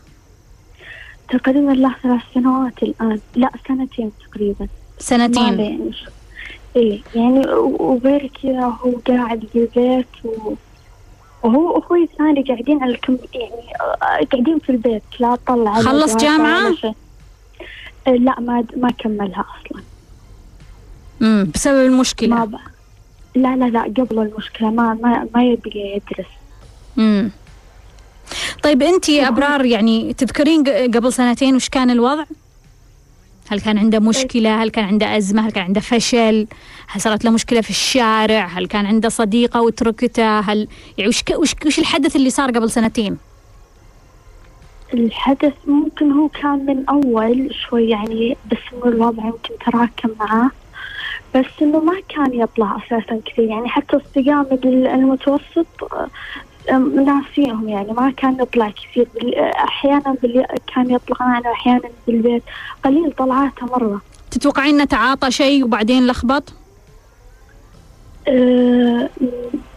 تقريبا 1.29 1.71
له 1.71 1.95
ثلاث 2.03 2.21
سنوات 2.33 2.83
الآن. 2.83 3.19
لا 3.35 3.51
سنتين 3.67 4.11
تقريبا. 4.31 4.67
سنتين. 4.99 5.59
يعني 5.59 5.91
إيه 6.75 7.01
يعني 7.15 7.47
وغير 7.79 8.31
كذا 8.43 8.65
هو 8.65 8.91
قاعد 9.07 9.47
في 9.53 9.59
البيت 9.59 10.07
و... 10.23 10.53
وهو 11.43 11.75
واخوي 11.75 12.03
الثاني 12.03 12.43
قاعدين 12.43 12.83
على 12.83 12.91
الكم 12.91 13.17
يعني 13.33 13.75
آه، 13.81 14.25
قاعدين 14.31 14.59
في 14.59 14.69
البيت 14.69 15.03
لا 15.19 15.37
طلع 15.47 15.73
خلص 15.73 16.15
جامعة؟ 16.15 16.73
إيه، 18.07 18.13
لا 18.13 18.39
ما 18.39 18.63
ما 18.77 18.91
كملها 18.91 19.45
أصلا. 19.55 19.83
امم 21.21 21.51
بسبب 21.53 21.85
المشكلة؟ 21.85 22.35
ما 22.35 22.45
ب... 22.45 22.55
لا 23.35 23.55
لا 23.55 23.65
لا 23.65 23.81
قبل 23.81 24.19
المشكلة 24.19 24.69
ما 24.69 24.93
ما 24.93 25.27
ما 25.35 25.43
يبي 25.43 25.71
يدرس. 25.75 26.29
امم 26.97 27.31
طيب 28.63 28.83
انت 28.83 29.09
يا 29.09 29.27
أبرار 29.27 29.65
يعني 29.65 30.13
تذكرين 30.13 30.63
قبل 30.67 31.13
سنتين 31.13 31.55
وش 31.55 31.69
كان 31.69 31.89
الوضع؟ 31.89 32.23
هل 33.51 33.61
كان 33.61 33.77
عنده 33.77 33.99
مشكلة؟ 33.99 34.63
هل 34.63 34.69
كان 34.69 34.85
عنده 34.85 35.17
أزمة؟ 35.17 35.45
هل 35.45 35.51
كان 35.51 35.63
عنده 35.63 35.81
فشل؟ 35.81 36.47
هل 36.87 37.01
صارت 37.01 37.25
له 37.25 37.31
مشكلة 37.31 37.61
في 37.61 37.69
الشارع؟ 37.69 38.45
هل 38.45 38.67
كان 38.67 38.85
عنده 38.85 39.09
صديقة 39.09 39.61
وتركته؟ 39.61 40.39
هل 40.39 40.67
يعني 40.97 41.09
وش, 41.09 41.23
وش, 41.35 41.55
وش 41.65 41.79
الحدث 41.79 42.15
اللي 42.15 42.29
صار 42.29 42.51
قبل 42.51 42.71
سنتين؟ 42.71 43.17
الحدث 44.93 45.53
ممكن 45.67 46.11
هو 46.11 46.27
كان 46.27 46.65
من 46.65 46.85
أول 46.89 47.55
شوي 47.69 47.89
يعني 47.89 48.37
بس 48.51 48.57
إنه 48.73 48.85
الوضع 48.85 49.25
يمكن 49.25 49.53
تراكم 49.65 50.09
معاه. 50.19 50.49
بس 51.35 51.45
إنه 51.61 51.79
ما 51.79 52.01
كان 52.09 52.33
يطلع 52.33 52.77
أساسا 52.77 53.21
كثير. 53.25 53.45
يعني 53.45 53.69
حتى 53.69 53.97
استقامة 53.97 54.59
المتوسط 54.65 55.67
ناسيهم 56.95 57.69
يعني 57.69 57.91
ما 57.93 58.11
كان 58.17 58.37
يطلع 58.41 58.69
كثير. 58.69 59.07
أحيانا 59.55 60.15
كان 60.75 60.91
يطلع 60.91 61.17
معنا 61.27 61.51
أحيانا 61.51 61.89
بالبيت. 62.07 62.43
قليل 62.83 63.11
طلعاته 63.11 63.65
مرة. 63.65 64.01
تتوقعين 64.31 64.87
تعاطى 64.87 65.31
شيء 65.31 65.63
وبعدين 65.63 66.07
لخبط؟ 66.07 66.53
أه 68.27 69.09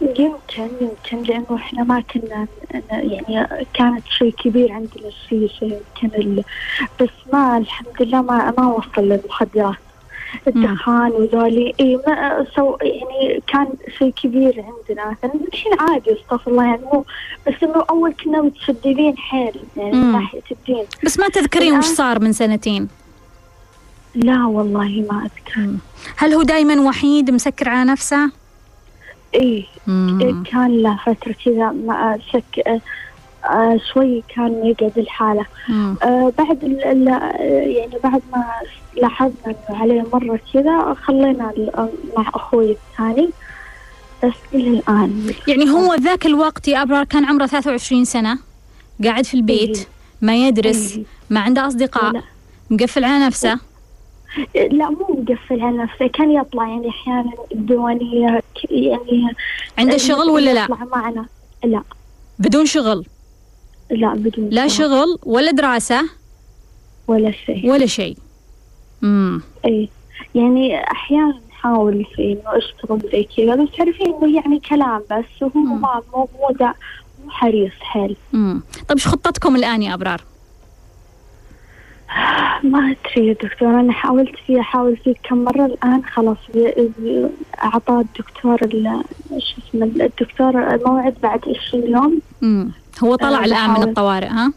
يمكن 0.01 0.69
يمكن 0.81 1.23
لأنه 1.27 1.55
إحنا 1.55 1.83
ما 1.83 2.01
كنا 2.01 2.47
يعني 2.89 3.47
كانت 3.73 4.07
شيء 4.07 4.33
كبير 4.43 4.71
عندنا 4.71 5.07
الشيء 5.07 5.47
شيء 5.59 5.79
يمكن 6.03 6.43
بس 7.01 7.09
ما 7.33 7.57
الحمد 7.57 8.01
لله 8.01 8.21
ما 8.21 8.53
ما 8.57 8.67
وصل 8.67 9.01
للمخدرات. 9.01 9.75
الدخان 10.47 11.11
وذولي. 11.11 11.73
إي 11.79 11.99
ما 12.07 12.45
سو 12.55 12.77
يعني 12.81 13.41
كان 13.47 13.67
شيء 13.97 14.09
كبير 14.09 14.65
عندنا. 14.65 15.11
مثلا 15.11 15.31
الحين 15.47 15.71
عادي 15.79 16.13
أستغفر 16.13 16.51
الله. 16.51 16.63
يعني 16.65 16.81
مو 16.93 17.05
بس 17.47 17.53
إنه 17.63 17.85
أول 17.89 18.13
كنا 18.23 18.41
متشددين 18.41 19.17
حيل 19.17 19.55
يعني 19.77 19.91
من 19.91 20.11
ناحية 20.11 20.43
الدين. 20.51 20.85
بس 21.05 21.19
ما 21.19 21.27
تذكرين 21.27 21.77
وش 21.77 21.85
صار 21.85 22.19
من 22.19 22.33
سنتين؟ 22.33 22.87
لا 24.15 24.45
والله 24.45 25.05
ما 25.09 25.21
أذكر. 25.21 25.69
هل 26.17 26.33
هو 26.33 26.41
دائما 26.41 26.81
وحيد 26.81 27.31
مسكر 27.31 27.69
على 27.69 27.91
نفسه؟ 27.91 28.31
إيه 29.33 29.65
كان 30.51 30.81
له 30.81 30.99
فترة 31.05 31.35
كذا 31.45 31.71
ما 31.71 32.19
شك 32.33 32.81
آه 33.49 33.79
شوي 33.93 34.23
كان 34.35 34.65
يقعد 34.65 34.97
الحالة 34.97 35.45
آه 36.03 36.33
بعد 36.37 36.63
ال 36.63 37.07
يعني 37.77 37.97
بعد 38.03 38.21
ما 38.33 38.45
لاحظنا 39.01 39.33
إنه 39.47 39.81
عليه 39.81 40.05
مرة 40.13 40.39
كذا 40.53 40.93
خلينا 40.93 41.53
مع 42.17 42.29
أخوي 42.35 42.71
الثاني 42.71 43.29
بس 44.23 44.33
إلى 44.53 44.69
الآن 44.69 45.33
يعني 45.47 45.69
هو 45.69 45.93
ذاك 45.93 46.25
الوقت 46.25 46.67
يا 46.67 46.81
أبرار 46.81 47.03
كان 47.03 47.25
عمره 47.25 47.45
23 47.45 48.05
سنة 48.05 48.39
قاعد 49.03 49.25
في 49.25 49.33
البيت 49.33 49.77
إيه. 49.77 49.85
ما 50.21 50.47
يدرس 50.47 50.95
إيه. 50.95 51.03
ما 51.29 51.39
عنده 51.39 51.67
أصدقاء 51.67 52.11
لا. 52.11 52.21
مقفل 52.69 53.03
على 53.03 53.25
نفسه 53.25 53.59
لا 54.55 54.89
مو 54.89 55.07
مقفل 55.09 55.61
على 55.61 55.77
نفسه 55.77 56.07
كان 56.07 56.31
يطلع 56.31 56.67
يعني 56.67 56.89
أحيانا 56.89 57.31
الديوانية 57.51 58.43
يعني 58.69 59.35
عنده 59.77 59.97
شغل 59.97 60.29
ولا 60.29 60.53
لا؟ 60.53 60.63
يطلع 60.63 60.85
معنا 60.91 61.25
لا 61.63 61.83
بدون 62.39 62.65
شغل 62.65 63.05
لا 63.89 64.13
بدون 64.13 64.49
لا 64.49 64.67
شغل 64.67 65.17
ولا 65.25 65.51
دراسة؟ 65.51 66.01
ولا 67.07 67.31
شيء. 67.31 67.69
ولا 67.71 67.85
شيء. 67.85 68.17
امم 69.03 69.41
اي 69.65 69.89
يعني 70.35 70.91
أحيانا 70.91 71.39
نحاول 71.49 72.05
في 72.15 72.31
إنه 72.31 72.57
اشتغل 72.57 72.99
زي 73.11 73.27
كذا 73.37 73.55
بس 73.55 73.69
تعرفين 73.77 74.13
إنه 74.13 74.35
يعني 74.35 74.59
كلام 74.59 75.01
بس 75.11 75.41
وهو 75.41 75.59
ما 75.59 76.01
مو 76.13 76.29
مو 76.39 76.55
مو 76.59 77.29
حريص 77.29 77.71
حيل. 77.79 78.15
امم 78.33 78.61
طيب 78.87 78.97
إيش 78.97 79.07
خطتكم 79.07 79.55
الآن 79.55 79.81
يا 79.81 79.93
أبرار؟ 79.93 80.21
ما 82.63 82.79
أدري 82.79 83.27
يا 83.27 83.33
دكتور 83.33 83.79
أنا 83.79 83.93
حاولت 83.93 84.35
فيه 84.47 84.59
احاول 84.59 84.97
فيه 84.97 85.13
كم 85.23 85.37
مرة 85.37 85.65
الآن 85.65 86.03
خلاص 86.05 86.37
اعطاه 87.63 88.01
الدكتور 88.01 88.57
شو 89.37 89.61
اسمه 89.69 89.85
الدكتور 89.85 90.73
الموعد 90.73 91.15
بعد 91.23 91.41
20 91.69 91.87
يوم. 91.87 92.21
امم 92.43 92.71
هو 93.03 93.15
طلع 93.15 93.41
أه 93.41 93.45
الآن 93.45 93.69
من 93.69 93.83
الطوارئ 93.83 94.27
ها؟ 94.27 94.53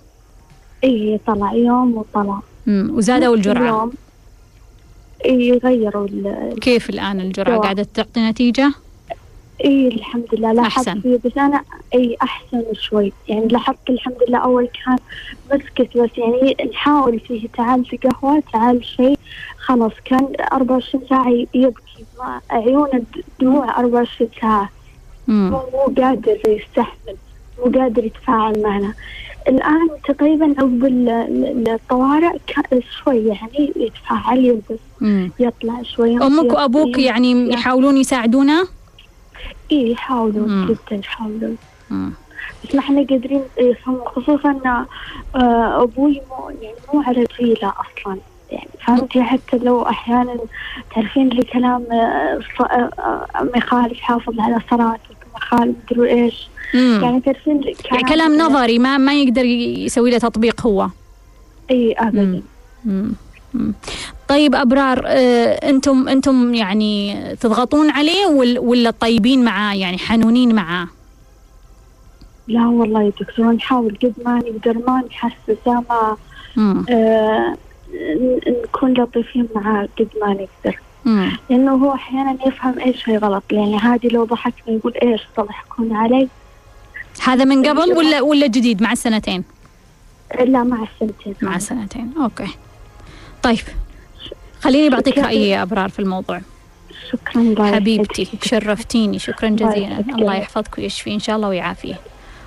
اي 0.85 1.21
طلع 1.27 1.53
يوم 1.53 1.97
وطلع. 1.97 2.39
امم 2.69 2.91
وزادوا 2.97 3.35
الجرعة. 3.35 3.69
يوم 3.69 3.93
اي 5.25 5.53
غيروا 5.65 6.09
كيف 6.61 6.91
الآن 6.91 7.21
الجرعة؟ 7.21 7.59
قاعدة 7.59 7.87
تعطي 7.95 8.21
نتيجة؟ 8.31 8.73
اي 9.65 9.89
الحمد 9.89 10.27
لله. 10.33 10.53
لاحظت 10.53 10.89
أحسن. 10.89 11.01
فيه 11.01 11.19
بس 11.25 11.39
أنا 11.39 11.63
اي 11.95 12.17
أحسن 12.23 12.63
شوي. 12.73 13.13
يعني 13.29 13.49
لاحظت 13.49 13.91
الحمد 13.91 14.17
لله 14.29 14.39
أول 14.39 14.69
كان 14.85 14.99
مسكت 15.53 15.99
بس 15.99 16.11
يعني 16.19 16.57
نحاول 16.73 17.21
فيه 17.21 17.49
تعال 17.49 17.85
في 17.85 17.97
قهوة 17.97 18.43
تعال 18.53 18.85
شيء. 18.85 19.19
خلاص 19.59 19.93
كان 20.05 20.29
24 20.53 21.05
ساعة 21.11 21.29
يبكي. 21.55 22.05
ما 22.19 22.41
عيونه 22.51 23.03
دموع 23.41 23.79
24 23.79 24.31
ساعة. 24.41 24.71
مم. 25.29 25.51
مو 25.51 25.95
قادر 26.03 26.39
يستحمل. 26.49 27.17
مو 27.59 27.73
قادر 27.81 28.05
يتفاعل 28.05 28.63
معنا. 28.63 28.95
الآن 29.49 29.89
تقريبا 30.09 30.45
عقب 30.59 30.85
ال- 30.85 31.09
ال- 31.09 31.69
الطوارئ 31.69 32.39
شوي 33.05 33.27
يعني 33.27 33.73
يتفاعل 33.77 34.39
يلبس 34.45 34.81
مم. 35.01 35.31
يطلع 35.39 35.83
شوي 35.83 36.17
أمك 36.23 36.53
وأبوك 36.53 36.99
يعني 36.99 37.53
يحاولون 37.53 37.97
يساعدونه 37.97 38.69
اي 39.73 39.91
يحاولون. 39.93 40.67
جدا 40.67 40.97
يحاولون. 41.05 41.57
مم. 41.91 42.13
بس 42.65 42.75
ما 42.75 42.81
إحنا 42.81 43.07
قادرين 43.11 43.43
نفهم 43.61 44.01
خصوصا 44.05 44.51
ان 44.51 44.85
آه، 45.41 45.83
أبوي 45.83 46.21
مو 46.31 46.51
يعني 46.63 46.75
مو 46.95 47.03
على 47.03 47.27
جيله 47.41 47.69
أصلا. 47.81 48.19
يعني 48.53 48.69
فهمتي 48.87 49.23
حتى 49.23 49.59
لو 49.59 49.83
أحيانا 49.83 50.37
تعرفين 50.95 51.29
اللي 51.29 51.43
كلام 51.43 51.85
ص- 52.59 52.61
آه، 52.61 52.91
آه، 52.99 53.49
يخالف 53.57 54.01
حافظ 54.01 54.41
على 54.41 54.59
صلاتك 54.71 55.17
ما 55.35 55.39
يخالف 55.43 55.77
مدري 55.93 56.11
إيش. 56.25 56.49
مم. 56.75 57.01
يعني 57.03 57.21
تعرفين 57.21 57.61
يعني 57.91 58.03
كلام 58.03 58.39
نظري 58.39 58.79
ما 58.79 58.99
ما 58.99 59.15
يقدر 59.15 59.45
يسوي 59.45 60.11
له 60.11 60.19
تطبيق 60.19 60.61
هو 60.67 60.89
إي 61.71 61.93
ابدا. 61.93 62.43
طيب 64.29 64.55
أبرار 64.55 65.03
آه، 65.07 65.71
أنتم 65.71 66.09
أنتم 66.09 66.55
يعني 66.55 67.17
تضغطون 67.41 67.91
عليه 67.91 68.27
ولا 68.27 68.61
ولا 68.61 68.91
طيبين 68.91 69.45
معاه 69.45 69.75
يعني 69.75 69.99
حنونين 69.99 70.55
معاه 70.55 70.89
لا 72.49 72.67
والله 72.67 73.03
يا 73.03 73.13
دكتور 73.21 73.53
نحاول 73.53 73.99
قد 74.03 74.13
ما 74.25 74.39
نقدر 74.39 74.79
ما 74.87 75.03
نحسسه 75.11 75.85
ما. 75.91 76.17
آه 76.91 77.57
نكون 78.65 78.93
لطيفين 78.93 79.49
معاه 79.55 79.89
قد 79.99 80.09
ما 80.23 80.29
نقدر 80.29 80.79
مم. 81.05 81.33
لأنه 81.51 81.75
هو 81.75 81.95
أحيانا 81.95 82.39
يفهم 82.47 82.79
أي 82.79 82.95
شيء 82.95 83.19
غلط 83.19 83.43
يعني 83.53 83.77
عادي 83.79 84.09
لو 84.09 84.25
ضحكنا 84.25 84.75
يقول 84.75 84.95
إيش 85.03 85.21
تضحكون 85.37 85.97
علي 85.97 86.29
هذا 87.25 87.45
من 87.45 87.67
قبل 87.67 87.93
ولا 87.93 88.21
ولا 88.21 88.47
جديد؟ 88.47 88.83
مع 88.83 88.93
السنتين؟ 88.93 89.45
لا 90.45 90.63
مع 90.63 90.83
السنتين. 90.83 91.35
مع 91.43 91.57
السنتين. 91.57 92.13
أوكي. 92.21 92.49
طيب. 93.43 93.59
خليني 94.61 94.91
بعطيك 94.91 95.19
رأيي 95.19 95.51
يا 95.51 95.63
أبرار 95.63 95.89
في 95.89 95.99
الموضوع. 95.99 96.41
شكرا 97.13 97.43
الله 97.43 97.75
حبيبتي. 97.75 98.29
شرفتيني 98.43 99.19
شكرا 99.19 99.49
جزيلا. 99.49 99.99
الله 100.01 100.35
يحفظك 100.35 100.79
ويشفي 100.79 101.15
إن 101.15 101.19
شاء 101.19 101.37
الله 101.37 101.49
ويعافيه 101.49 101.95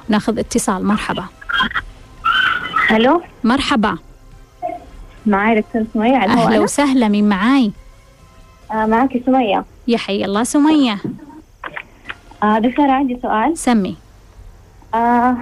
ناخذ 0.10 0.40
اتصال. 0.40 0.86
مرحبا. 0.86 1.25
ألو؟ 2.92 3.22
مرحبا. 3.44 3.98
معاي 5.25 5.62
دكتور 5.62 5.86
سمية. 5.94 6.18
على 6.18 6.32
أهلا؟ 6.32 6.60
وسهلا. 6.60 7.08
مين 7.08 7.30
معاي؟ 7.30 7.72
آه 8.72 8.86
معاكي 8.86 9.24
سمية. 9.25 9.66
يا 9.88 9.98
حي 9.98 10.25
الله. 10.25 10.44
سمية. 10.44 10.98
آه 12.44 12.60
دكتورة 12.60 12.92
عندي 12.92 13.20
سؤال. 13.22 13.58
سمي. 13.58 13.96
آه 14.93 15.38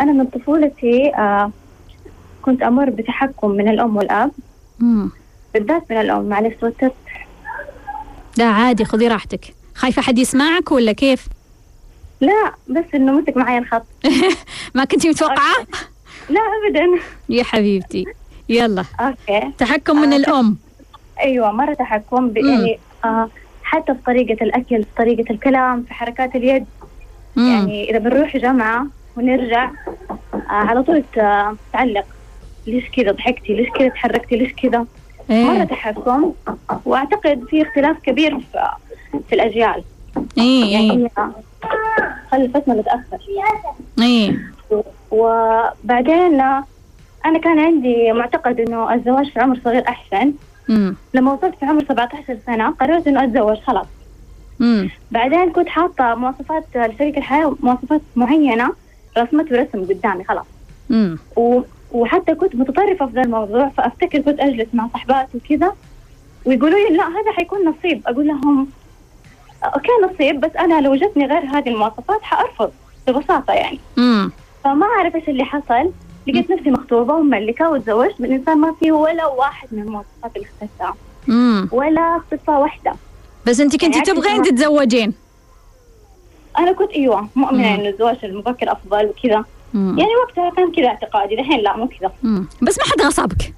أنا 0.00 0.12
من 0.12 0.26
طفولتي 0.26 1.14
آه 1.14 1.50
كنت 2.42 2.62
أمر 2.62 2.90
بتحكم 2.90 3.50
من 3.50 3.68
الأم 3.68 3.96
والأب. 3.96 4.30
مم. 4.78 5.10
بالذات 5.54 5.82
من 5.90 6.00
الأم 6.00 6.24
معلش 6.28 6.54
توترت. 6.60 6.94
لا 8.36 8.44
عادي 8.44 8.84
خذي 8.84 9.08
راحتك. 9.08 9.54
خايفة 9.74 10.02
حد 10.02 10.18
يسمعك 10.18 10.72
ولا 10.72 10.92
كيف؟ 10.92 11.26
لا 12.20 12.52
بس 12.68 12.84
إنه 12.94 13.12
مسك 13.12 13.36
معي 13.36 13.58
الخط. 13.58 13.86
ما 14.74 14.84
كنتي 14.84 15.08
متوقعة؟ 15.08 15.54
لا 16.30 16.40
أبدا. 16.40 17.00
يا 17.36 17.44
حبيبتي. 17.44 18.04
يلا. 18.48 18.84
أوكي. 19.00 19.52
تحكم 19.58 20.00
من 20.00 20.12
آه، 20.12 20.16
الأم. 20.16 20.56
أيوة 21.20 21.52
مرة 21.52 21.74
تحكم. 21.74 22.32
يعني 22.36 22.78
آه 23.04 23.28
حتى 23.62 23.94
في 23.94 24.00
طريقة 24.06 24.44
الأكل 24.44 24.82
في 24.84 24.88
طريقة 24.98 25.30
الكلام 25.32 25.82
في 25.82 25.94
حركات 25.94 26.36
اليد. 26.36 26.66
مم. 27.40 27.52
يعني 27.52 27.90
إذا 27.90 27.98
بنروح 27.98 28.36
جامعة 28.36 28.86
ونرجع 29.16 29.70
آه 30.34 30.40
على 30.50 30.82
طول 30.82 31.02
تعلق. 31.72 32.04
ليش 32.66 32.90
كذا؟ 32.90 33.12
ضحكتي؟ 33.12 33.54
ليش 33.54 33.68
كذا؟ 33.70 33.88
تحركتي؟ 33.88 34.36
ليش 34.36 34.52
كذا؟ 34.52 34.78
مرة 35.30 35.52
إيه 35.52 35.64
تحكم 35.64 36.32
وأعتقد 36.84 37.44
في 37.50 37.62
اختلاف 37.62 37.96
كبير 38.02 38.38
في, 38.40 38.68
في 39.28 39.34
الأجيال. 39.34 39.82
إيه 40.38 40.72
يعني 40.72 40.90
إيه 40.90 40.98
هي 41.06 41.10
خلفتنا 42.32 42.74
متأخر 42.74 43.18
إيه. 44.02 44.38
وبعدين 45.10 46.40
أنا 47.26 47.38
كان 47.44 47.58
عندي 47.58 48.12
معتقد 48.12 48.60
إنه 48.60 48.94
الزواج 48.94 49.30
في 49.30 49.40
عمر 49.40 49.58
صغير 49.64 49.88
أحسن. 49.88 50.32
مم. 50.68 50.96
لما 51.14 51.32
وصلت 51.32 51.54
في 51.60 51.66
عمر 51.66 51.84
17 51.84 52.36
سنة 52.46 52.70
قررت 52.70 53.06
إنه 53.06 53.24
أتزوج 53.24 53.56
خلاص. 53.58 53.86
مم. 54.60 54.90
بعدين 55.10 55.52
كنت 55.52 55.68
حاطة 55.68 56.14
مواصفات 56.14 56.64
لشريك 56.74 57.18
الحياة 57.18 57.56
مواصفات 57.60 58.00
معينة 58.16 58.72
رسمت 59.18 59.52
ورسم 59.52 59.84
قدامي 59.84 60.24
خلاص 60.24 60.46
مم. 60.90 61.18
و... 61.36 61.60
وحتى 61.92 62.34
كنت 62.34 62.54
متطرفة 62.54 63.06
في 63.06 63.12
ذا 63.12 63.22
الموضوع 63.22 63.68
فأفتكر 63.68 64.20
كنت 64.20 64.40
أجلس 64.40 64.68
مع 64.72 64.88
صحبات 64.94 65.28
وكذا 65.34 65.72
ويقولوا 66.44 66.78
لي 66.78 66.96
لا 66.96 67.08
هذا 67.08 67.32
حيكون 67.36 67.58
نصيب 67.68 68.02
أقول 68.06 68.26
لهم 68.26 68.68
أوكي 69.64 69.88
نصيب 70.04 70.40
بس 70.40 70.50
أنا 70.56 70.80
لو 70.80 70.94
جتني 70.94 71.26
غير 71.26 71.44
هذه 71.44 71.68
المواصفات 71.68 72.22
حأرفض 72.22 72.72
ببساطة 73.06 73.52
يعني 73.52 73.78
مم. 73.96 74.32
فما 74.64 74.86
أعرف 74.86 75.14
إيش 75.16 75.28
اللي 75.28 75.44
حصل 75.44 75.90
لقيت 76.28 76.50
نفسي 76.50 76.70
مخطوبة 76.70 77.14
ومملكة 77.14 77.70
وتزوجت 77.70 78.20
من 78.20 78.32
إنسان 78.32 78.58
ما 78.58 78.74
فيه 78.80 78.92
ولا 78.92 79.26
واحد 79.26 79.68
من 79.72 79.82
المواصفات 79.82 80.36
اللي 80.36 80.46
اخترتها. 80.46 80.94
ولا 81.72 82.20
صفة 82.30 82.58
واحدة 82.58 82.92
بس 83.46 83.60
انت 83.60 83.76
كنتي 83.80 84.00
تبغين 84.00 84.42
تتزوجين 84.42 85.12
أنا 86.58 86.72
كنت 86.72 86.90
أيوة 86.90 87.28
مؤمنة 87.34 87.68
مم. 87.68 87.80
إنه 87.80 87.88
الزواج 87.88 88.16
المبكر 88.24 88.72
أفضل 88.72 89.06
وكذا. 89.06 89.44
يعني 89.74 90.16
وقتها 90.26 90.50
كان 90.56 90.72
كذا 90.72 90.86
اعتقادي 90.86 91.34
الحين 91.40 91.60
لا 91.60 91.76
مو 91.76 91.88
كذا. 91.88 92.12
بس 92.62 92.78
ما 92.78 92.84
حد 92.84 93.00
غصبك 93.06 93.54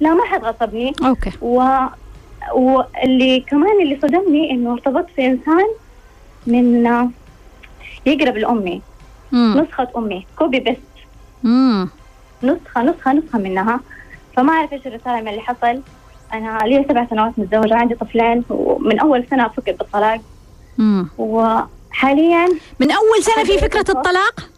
لا 0.00 0.14
ما 0.14 0.24
حد 0.24 0.44
غصبني 0.44 0.92
okay 1.04 1.30
و... 1.42 1.62
واللي 2.54 3.40
كمان 3.40 3.82
اللي 3.82 3.98
صدمني 4.02 4.50
إنه 4.50 4.72
ارتبطت 4.72 5.10
في 5.16 5.26
إنسان 5.26 5.66
من 6.46 6.84
يقرب 8.06 8.36
لأمي 8.36 8.82
مم. 9.32 9.60
نسخة 9.60 9.88
أمي 9.96 10.26
copy 10.38 10.60
paste. 10.60 10.80
نسخة 12.42 12.82
نسخة 12.82 13.12
نسخة 13.12 13.38
منها 13.38 13.80
فما 14.36 14.52
أعرف 14.52 14.72
إيش 14.72 14.86
الرسالة 14.86 15.20
من 15.20 15.28
اللي 15.28 15.40
حصل 15.40 15.80
أنا 16.34 16.58
لي 16.64 16.84
سبع 16.88 17.06
سنوات 17.10 17.32
متزوجة 17.38 17.74
عندي 17.74 17.94
طفلين 17.94 18.44
ومن 18.50 18.98
أول 19.00 19.26
سنة 19.30 19.48
فكر 19.48 19.72
بالطلاق 19.72 20.20
مم. 20.78 21.08
وحاليا 21.18 22.48
من 22.80 22.90
أول 22.90 23.22
سنة 23.22 23.44
في 23.44 23.58
فكرة 23.58 23.84
الطلاق 23.88 24.50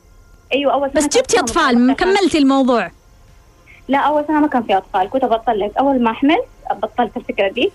أيوه 0.52 0.72
أول 0.72 0.90
سنة 0.90 1.00
بس 1.00 1.16
جبتي 1.16 1.36
مطلقة. 1.38 1.92
كملتي 1.94 2.38
الموضوع 2.38 2.90
لا 3.88 3.98
أول 3.98 4.24
سنة 4.28 4.40
ما 4.40 4.46
كان 4.46 4.62
في 4.62 4.76
أطفال 4.76 5.10
كنت 5.10 5.24
بطلق 5.24 5.72
أول 5.78 6.02
ما 6.02 6.12
حملت 6.12 6.44
بطلت 6.82 7.16
الفكرة 7.16 7.48
دي. 7.48 7.72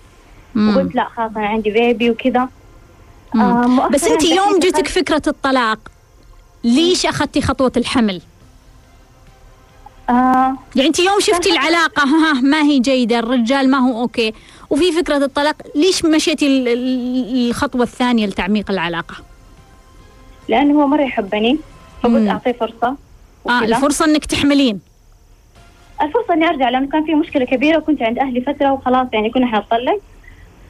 وقلت 0.56 0.94
لا 0.94 1.04
خلاص 1.04 1.30
أنا 1.36 1.46
عندي 1.46 1.70
بيبي 1.70 2.10
وكذا. 2.10 2.48
آه، 3.34 3.88
بس 3.88 4.04
انت 4.04 4.24
يوم 4.24 4.58
جتك 4.58 4.88
فكرة 4.88 5.22
الطلاق 5.26 5.78
ليش 6.64 7.06
أخذتي 7.06 7.42
خطوة 7.42 7.72
الحمل 7.76 8.22
آه. 10.10 10.56
يعني 10.76 10.88
انت 10.88 10.98
يوم 10.98 11.20
شفتي 11.20 11.50
العلاقة 11.52 12.02
ها 12.04 12.32
ما 12.32 12.62
هي 12.62 12.78
جيدة 12.78 13.18
الرجال 13.18 13.70
ما 13.70 13.78
هو 13.78 14.00
أوكي. 14.02 14.32
وفي 14.70 14.92
فكرة 14.92 15.16
الطلاق 15.16 15.56
ليش 15.74 16.04
مشيتي 16.04 16.46
ال- 16.46 16.68
ال- 16.68 17.48
الخطوة 17.48 17.82
الثانية 17.82 18.26
لتعميق 18.26 18.70
العلاقة؟ 18.70 19.14
لأنه 20.48 20.82
هو 20.82 20.86
مرة 20.86 21.02
يحبني 21.02 21.52
مم. 21.52 21.58
فقلت 22.02 22.28
أعطيه 22.28 22.52
فرصة 22.52 22.86
آه 22.86 22.96
وكذا. 23.44 23.76
الفرصة 23.76 24.04
إنك 24.04 24.24
تحملين. 24.24 24.80
الفرصة 26.02 26.34
إني 26.34 26.48
أرجع 26.48 26.68
لأنه 26.68 26.88
كان 26.88 27.04
في 27.04 27.14
مشكلة 27.14 27.44
كبيرة 27.44 27.78
وكنت 27.78 28.02
عند 28.02 28.18
أهلي 28.18 28.40
فترة 28.40 28.72
وخلاص 28.72 29.06
يعني 29.12 29.30
كنا 29.30 29.46
حنطلق 29.46 30.00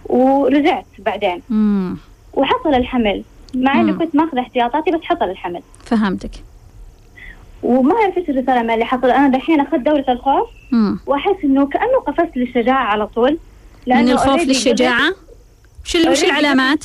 ورجعت 0.07 0.87
بعدين. 0.99 1.43
امم 1.51 1.97
وحصل 2.35 2.75
الحمل 2.75 3.25
مع 3.55 3.81
إني 3.81 3.93
مم. 3.93 3.99
كنت 3.99 4.15
ماخذه 4.17 4.41
احتياطاتي 4.41 4.91
بس 4.91 5.01
حصل 5.03 5.25
الحمل. 5.25 5.63
فهمتك. 5.85 6.31
وما 7.63 7.95
اعرف 7.95 8.17
إيش 8.17 8.31
الرساله 8.31 8.63
من 8.63 8.71
اللي 8.71 8.85
حصل. 8.85 9.11
أنا 9.11 9.29
دحين 9.39 9.61
أخذت 9.61 9.81
دورة 9.81 10.05
الخوف 10.09 10.49
امم 10.73 10.99
وأحس 11.07 11.45
إنه 11.45 11.67
كأنه 11.67 11.99
قفزت 12.07 12.37
للشجاعة 12.37 12.85
على 12.85 13.07
طول. 13.07 13.39
من 13.87 14.11
الخوف 14.11 14.43
للشجاعة؟ 14.43 15.15
وش 15.85 15.95
وش 15.97 16.25
العلامات؟ 16.25 16.85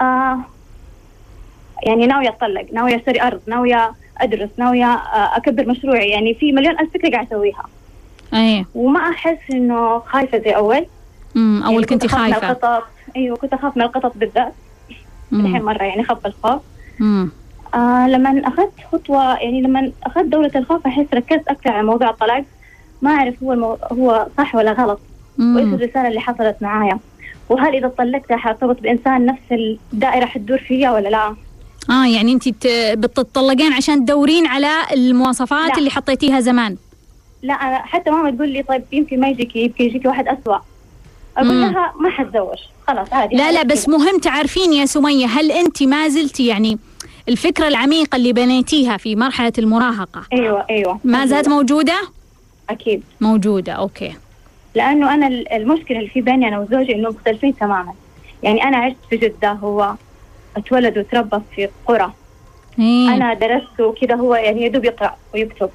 آه 0.00 0.38
يعني 1.86 2.06
ناوية 2.06 2.28
أتطلق 2.28 2.66
ناوية 2.72 2.96
أشتري 2.96 3.22
أرض 3.22 3.40
ناوية 3.46 3.92
أدرس 4.18 4.48
ناوية 4.56 4.84
آه 4.94 5.36
أكبر 5.36 5.68
مشروعي. 5.68 6.10
يعني 6.10 6.34
في 6.34 6.52
مليون 6.52 6.78
ألف 6.80 6.92
فكرة 6.94 7.10
قاعدة 7.10 7.28
أسويها. 7.28 7.64
إيه 8.34 8.66
وما 8.74 9.00
أحس 9.10 9.50
إنه 9.52 9.98
خايفة 9.98 10.38
زي 10.38 10.50
أول. 10.50 10.86
امم 11.36 11.62
أول 11.62 11.72
يعني 11.74 11.86
كنتي 11.86 12.06
أخاف 12.06 12.20
من 12.20 12.34
القطط. 12.34 12.82
أيوه 13.16 13.36
كنت 13.36 13.52
أخاف 13.52 13.76
من 13.76 13.82
القطط 13.82 14.12
بالذات. 14.16 14.52
الحين 15.32 15.62
مرة 15.62 15.82
يعني 15.82 16.04
خف 16.04 16.26
الخوف. 16.26 16.62
آه 17.74 18.08
لما 18.08 18.42
أخذت 18.48 18.72
خطوة 18.92 19.34
يعني 19.38 19.62
لما 19.62 19.92
أخذت 20.06 20.24
دولة 20.26 20.50
الخوف 20.56 20.86
أحس 20.86 21.06
ركزت 21.14 21.48
أكثر 21.48 21.70
على 21.70 21.86
موضوع 21.86 22.10
الطلاق. 22.10 22.44
ما 23.02 23.10
أعرف 23.10 23.34
هو 23.42 23.52
المو... 23.52 23.78
هو 23.92 24.26
صح 24.38 24.54
ولا 24.54 24.72
غلط 24.72 25.00
وإيش 25.38 25.74
الرسالة 25.74 26.08
اللي 26.08 26.20
حصلت 26.20 26.56
معايا؟ 26.60 26.98
وهل 27.48 27.74
إذا 27.76 27.88
طلقت 27.88 28.32
حارتبط 28.32 28.80
بإنسان 28.80 29.26
نفس 29.26 29.76
الدائرة 29.92 30.26
حتدور 30.26 30.58
فيها 30.58 30.92
ولا 30.92 31.08
لا؟ 31.08 31.36
آه 31.90 32.06
يعني 32.06 32.32
انت 32.32 32.48
بتطلقين 32.94 33.72
عشان 33.72 34.04
تدورين 34.04 34.46
على 34.46 34.70
المواصفات 34.92 35.70
لا. 35.70 35.78
اللي 35.78 35.90
حطيتيها 35.90 36.40
زمان. 36.40 36.76
لا 37.42 37.54
أنا 37.54 37.78
حتى 37.78 38.10
ماما 38.10 38.30
تقول 38.30 38.48
لي 38.48 38.62
طيب 38.62 38.82
يمكن 38.92 39.20
ما 39.20 39.28
يجيك 39.28 39.56
يمكن 39.56 39.84
يجيك 39.84 40.04
واحد 40.04 40.28
أسوأ. 40.28 40.58
أقول 41.36 41.60
لها 41.60 41.92
ما 42.00 42.10
حتزوج. 42.10 42.58
خلاص 42.88 43.12
عادي 43.12 43.36
لا 43.36 43.52
لا 43.52 43.62
بس 43.62 43.88
مهم 43.88 44.18
تعرفين 44.18 44.72
يا 44.72 44.86
سمية 44.86 45.26
هل 45.26 45.52
انت 45.52 45.82
ما 45.82 46.08
زلتي 46.08 46.46
يعني 46.46 46.78
الفكرة 47.28 47.68
العميقة 47.68 48.16
اللي 48.16 48.32
بنيتيها 48.32 48.96
في 48.96 49.16
مرحلة 49.16 49.52
المراهقة. 49.58 50.22
أيوه 50.32 50.66
أيوه. 50.70 51.00
ما 51.04 51.26
زالت 51.26 51.48
موجودة؟ 51.48 52.00
أكيد. 52.70 53.02
موجودة 53.20 53.72
أوكي. 53.72 54.14
لأنه 54.74 55.14
أنا 55.14 55.26
المشكلة 55.26 55.98
اللي 55.98 56.10
في 56.10 56.20
بيني 56.20 56.48
أنا 56.48 56.58
وزوجي 56.58 56.94
إنه 56.94 57.08
مختلفين 57.08 57.56
تماما. 57.56 57.92
يعني 58.42 58.64
أنا 58.64 58.76
عشت 58.76 58.96
في 59.10 59.16
جدة 59.16 59.52
هو 59.52 59.94
أتولد 60.56 60.98
وتربى 60.98 61.38
في 61.56 61.68
قرى. 61.86 62.12
إيه؟ 62.78 63.14
أنا 63.14 63.34
درست 63.34 63.80
وكذا 63.80 64.14
هو 64.14 64.34
يعني 64.34 64.62
يدوب 64.62 64.84
يقرأ 64.84 65.16
ويكتب. 65.34 65.70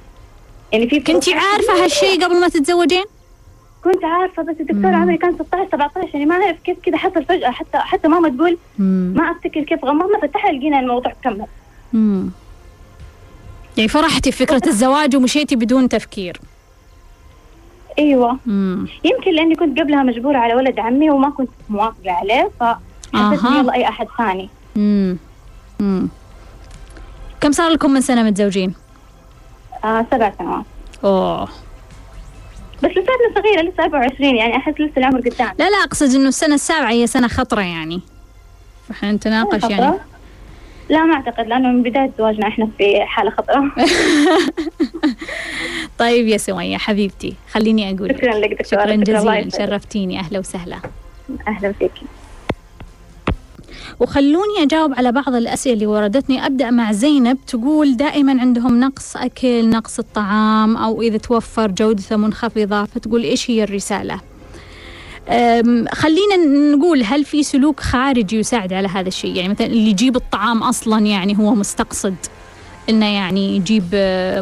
يعني 0.72 0.88
في 0.88 1.00
كنتي 1.00 1.34
عارفة 1.34 1.84
هالشيء 1.84 2.24
قبل 2.24 2.40
ما 2.40 2.48
تتزوجين؟ 2.48 3.04
كنت 3.84 4.04
عارفة 4.04 4.42
بس 4.42 4.56
الدكتور 4.60 4.94
عمري 4.94 5.16
كان 5.16 5.34
16 5.34 5.68
17 5.72 6.08
يعني 6.14 6.26
ما 6.26 6.34
أعرف 6.34 6.56
كيف 6.64 6.78
كذا 6.82 6.96
حصل 6.96 7.24
فجاه 7.24 7.50
حتى 7.50 7.78
حتى 7.78 8.08
ماما 8.08 8.28
تقول 8.28 8.58
مم. 8.78 9.14
ما 9.16 9.30
أفتكر 9.30 9.62
كيف 9.62 9.84
غمضنا 9.84 10.18
فتحنا 10.22 10.50
لقينا 10.50 10.80
الموضوع 10.80 11.12
كمل. 11.24 11.46
امم 11.94 12.30
يعني 13.76 13.88
فرحتي 13.88 14.32
في 14.32 14.46
فكرة 14.46 14.62
الزواج 14.66 15.16
ومشيتي 15.16 15.56
بدون 15.56 15.88
تفكير. 15.88 16.40
أيوه. 17.98 18.38
مم. 18.46 18.86
يمكن 19.04 19.30
لأني 19.34 19.54
كنت 19.54 19.80
قبلها 19.80 20.02
مجبورة 20.02 20.38
على 20.38 20.54
ولد 20.54 20.80
عمي 20.80 21.10
وما 21.10 21.30
كنت 21.30 21.48
موافقه 21.68 22.12
عليه 22.12 22.50
فحسيت 22.60 23.44
آه. 23.44 23.58
يلا 23.60 23.74
أي 23.74 23.88
أحد 23.88 24.06
ثاني. 24.18 24.48
امم 24.76 25.16
امم 25.80 26.08
كم 27.40 27.52
صار 27.52 27.70
لكم 27.70 27.90
من 27.90 28.00
سنة 28.00 28.22
متزوجين؟ 28.22 28.74
آه 29.84 30.06
سبع 30.10 30.32
سنوات. 30.38 30.64
أوه. 31.04 31.48
بس 32.82 32.90
لساتنا 32.90 33.42
صغيرة 33.42 33.62
لسه 33.62 33.82
24 33.84 34.36
يعني 34.36 34.56
أحس 34.56 34.72
لسه 34.80 34.92
العمر 34.96 35.20
قدام. 35.20 35.52
لا 35.58 35.70
لا 35.70 35.76
أقصد 35.84 36.14
إنه 36.14 36.28
السنة 36.28 36.54
السابعة 36.54 36.90
هي 36.90 37.06
سنة 37.06 37.28
خطرة 37.28 37.60
يعني. 37.60 38.00
فإحنا 38.88 39.12
نتناقش 39.12 39.70
يعني. 39.70 39.94
لا 40.90 41.04
ما 41.04 41.14
أعتقد 41.14 41.46
لأنه 41.46 41.68
من 41.68 41.82
بداية 41.82 42.10
زواجنا 42.18 42.48
إحنا 42.48 42.68
في 42.78 43.00
حالة 43.00 43.30
خطرة. 43.30 43.72
طيب 45.98 46.28
يا 46.28 46.36
سمية 46.36 46.76
حبيبتي 46.78 47.34
خليني 47.52 47.96
أقول 47.96 48.16
شكرا 48.16 48.34
لك. 48.38 48.50
دكتورة 48.50 48.82
شكرا 48.82 48.94
جزيلا 48.96 49.48
شرفتيني. 49.48 50.18
أهلا 50.18 50.38
وسهلا. 50.38 50.76
أهلا 51.48 51.72
فيك. 51.72 51.92
وخلوني 54.00 54.62
أجاوب 54.62 54.94
على 54.94 55.12
بعض 55.12 55.34
الأسئلة 55.34 55.74
اللي 55.74 55.86
وردتني. 55.86 56.46
أبدأ 56.46 56.70
مع 56.70 56.92
زينب 56.92 57.38
تقول 57.46 57.96
دائما 57.96 58.40
عندهم 58.40 58.80
نقص 58.80 59.16
أكل 59.16 59.68
نقص 59.68 59.98
الطعام 59.98 60.76
أو 60.76 61.02
إذا 61.02 61.16
توفر 61.16 61.70
جودته 61.70 62.16
منخفضة 62.16 62.84
فتقول 62.84 63.22
إيش 63.22 63.50
هي 63.50 63.64
الرسالة؟ 63.64 64.20
خلينا 65.92 66.36
نقول 66.76 67.02
هل 67.04 67.24
في 67.24 67.42
سلوك 67.42 67.80
خارجي 67.80 68.38
يساعد 68.38 68.72
على 68.72 68.88
هذا 68.88 69.08
الشيء؟ 69.08 69.36
يعني 69.36 69.48
مثلا 69.48 69.66
اللي 69.66 69.90
يجيب 69.90 70.16
الطعام 70.16 70.62
أصلا 70.62 71.06
يعني 71.06 71.38
هو 71.38 71.54
مستقصد 71.54 72.14
إنه 72.88 73.06
يعني 73.06 73.56
يجيب 73.56 73.84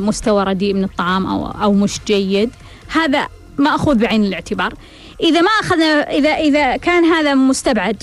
مستوى 0.03 0.45
رديء 0.45 0.75
من 0.75 0.85
الطعام 0.85 1.27
أو 1.27 1.47
أو 1.47 1.73
مش 1.73 2.01
جيد. 2.07 2.51
هذا 2.93 3.29
ماخوذ 3.59 3.95
بعين 3.95 4.25
الاعتبار. 4.25 4.75
إذا 5.21 5.41
ما 5.41 5.51
أخذنا 5.61 6.11
إذا 6.11 6.31
إذا 6.31 6.77
كان 6.77 7.05
هذا 7.05 7.35
مستبعد 7.35 8.03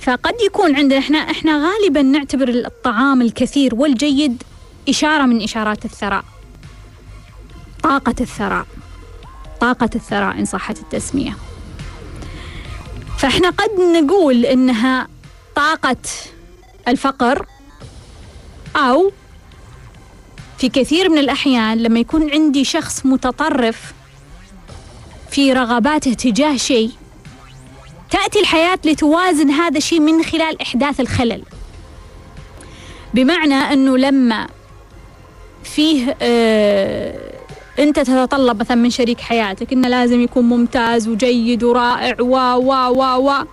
فقد 0.00 0.34
يكون 0.46 0.76
عندنا 0.76 0.98
إحنا 0.98 1.18
إحنا 1.18 1.68
غالبا 1.68 2.02
نعتبر 2.02 2.48
الطعام 2.48 3.22
الكثير 3.22 3.74
والجيد 3.74 4.42
إشارة 4.88 5.22
من 5.22 5.42
إشارات 5.42 5.84
الثراء. 5.84 6.24
طاقة 7.82 8.14
الثراء. 8.20 8.66
طاقة 9.60 9.90
الثراء 9.94 10.38
إن 10.38 10.44
صحت 10.44 10.78
التسمية. 10.78 11.36
فإحنا 13.18 13.50
قد 13.50 13.70
نقول 13.80 14.44
إنها 14.46 15.08
طاقة 15.56 15.96
الفقر 16.88 17.46
أو 18.76 19.12
في 20.58 20.68
كثير 20.68 21.08
من 21.08 21.18
الأحيان 21.18 21.78
لما 21.78 22.00
يكون 22.00 22.30
عندي 22.30 22.64
شخص 22.64 23.06
متطرف 23.06 23.92
في 25.30 25.52
رغباته 25.52 26.12
تجاه 26.12 26.56
شيء 26.56 26.90
تأتي 28.10 28.40
الحياة 28.40 28.78
لتوازن 28.84 29.50
هذا 29.50 29.78
الشيء 29.78 30.00
من 30.00 30.22
خلال 30.22 30.62
إحداث 30.62 31.00
الخلل. 31.00 31.42
بمعنى 33.14 33.54
أنه 33.54 33.96
لما 33.98 34.46
فيه 35.64 36.16
آه 36.22 37.28
أنت 37.78 38.00
تتطلب 38.00 38.60
مثلا 38.60 38.76
من 38.76 38.90
شريك 38.90 39.20
حياتك 39.20 39.72
إنه 39.72 39.88
لازم 39.88 40.20
يكون 40.20 40.44
ممتاز 40.44 41.08
وجيد 41.08 41.64
ورائع 41.64 42.16
و 42.20 42.36
و 42.56 42.72
و 42.72 43.28
و 43.28 43.44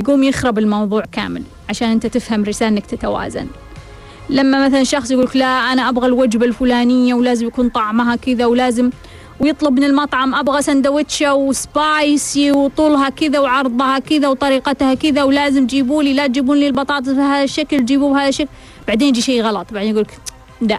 يقوم 0.00 0.22
يخرب 0.24 0.58
الموضوع 0.58 1.02
كامل 1.12 1.42
عشان 1.68 1.88
أنت 1.90 2.06
تفهم 2.06 2.44
رسالة 2.44 2.68
إنك 2.68 2.86
تتوازن. 2.86 3.46
لما 4.28 4.66
مثلا 4.66 4.84
شخص 4.84 5.10
يقول 5.10 5.28
لا 5.34 5.72
أنا 5.72 5.88
أبغى 5.88 6.06
الوجبة 6.06 6.46
الفلانية 6.46 7.14
ولازم 7.14 7.46
يكون 7.46 7.68
طعمها 7.68 8.16
كذا 8.16 8.46
ولازم 8.46 8.90
ويطلب 9.40 9.72
من 9.72 9.84
المطعم 9.84 10.34
أبغى 10.34 10.62
سندوتشة 10.62 11.34
وسبايسي 11.34 12.52
وطولها 12.52 13.08
كذا 13.08 13.38
وعرضها 13.38 13.98
كذا 13.98 14.28
وطريقتها 14.28 14.94
كذا 14.94 15.22
ولازم 15.22 15.66
تجيبوا 15.66 16.02
لي 16.02 16.12
لا 16.12 16.26
تجيبون 16.26 16.56
لي 16.56 16.66
البطاطس 16.66 17.08
بهذا 17.08 17.42
الشكل 17.42 17.84
جيبوه 17.84 18.12
بهذا 18.12 18.28
الشكل. 18.28 18.48
بعدين 18.88 19.08
يجي 19.08 19.20
شيء 19.20 19.42
غلط 19.42 19.66
بعدين 19.72 19.90
يقول 19.90 20.06
لا 20.60 20.78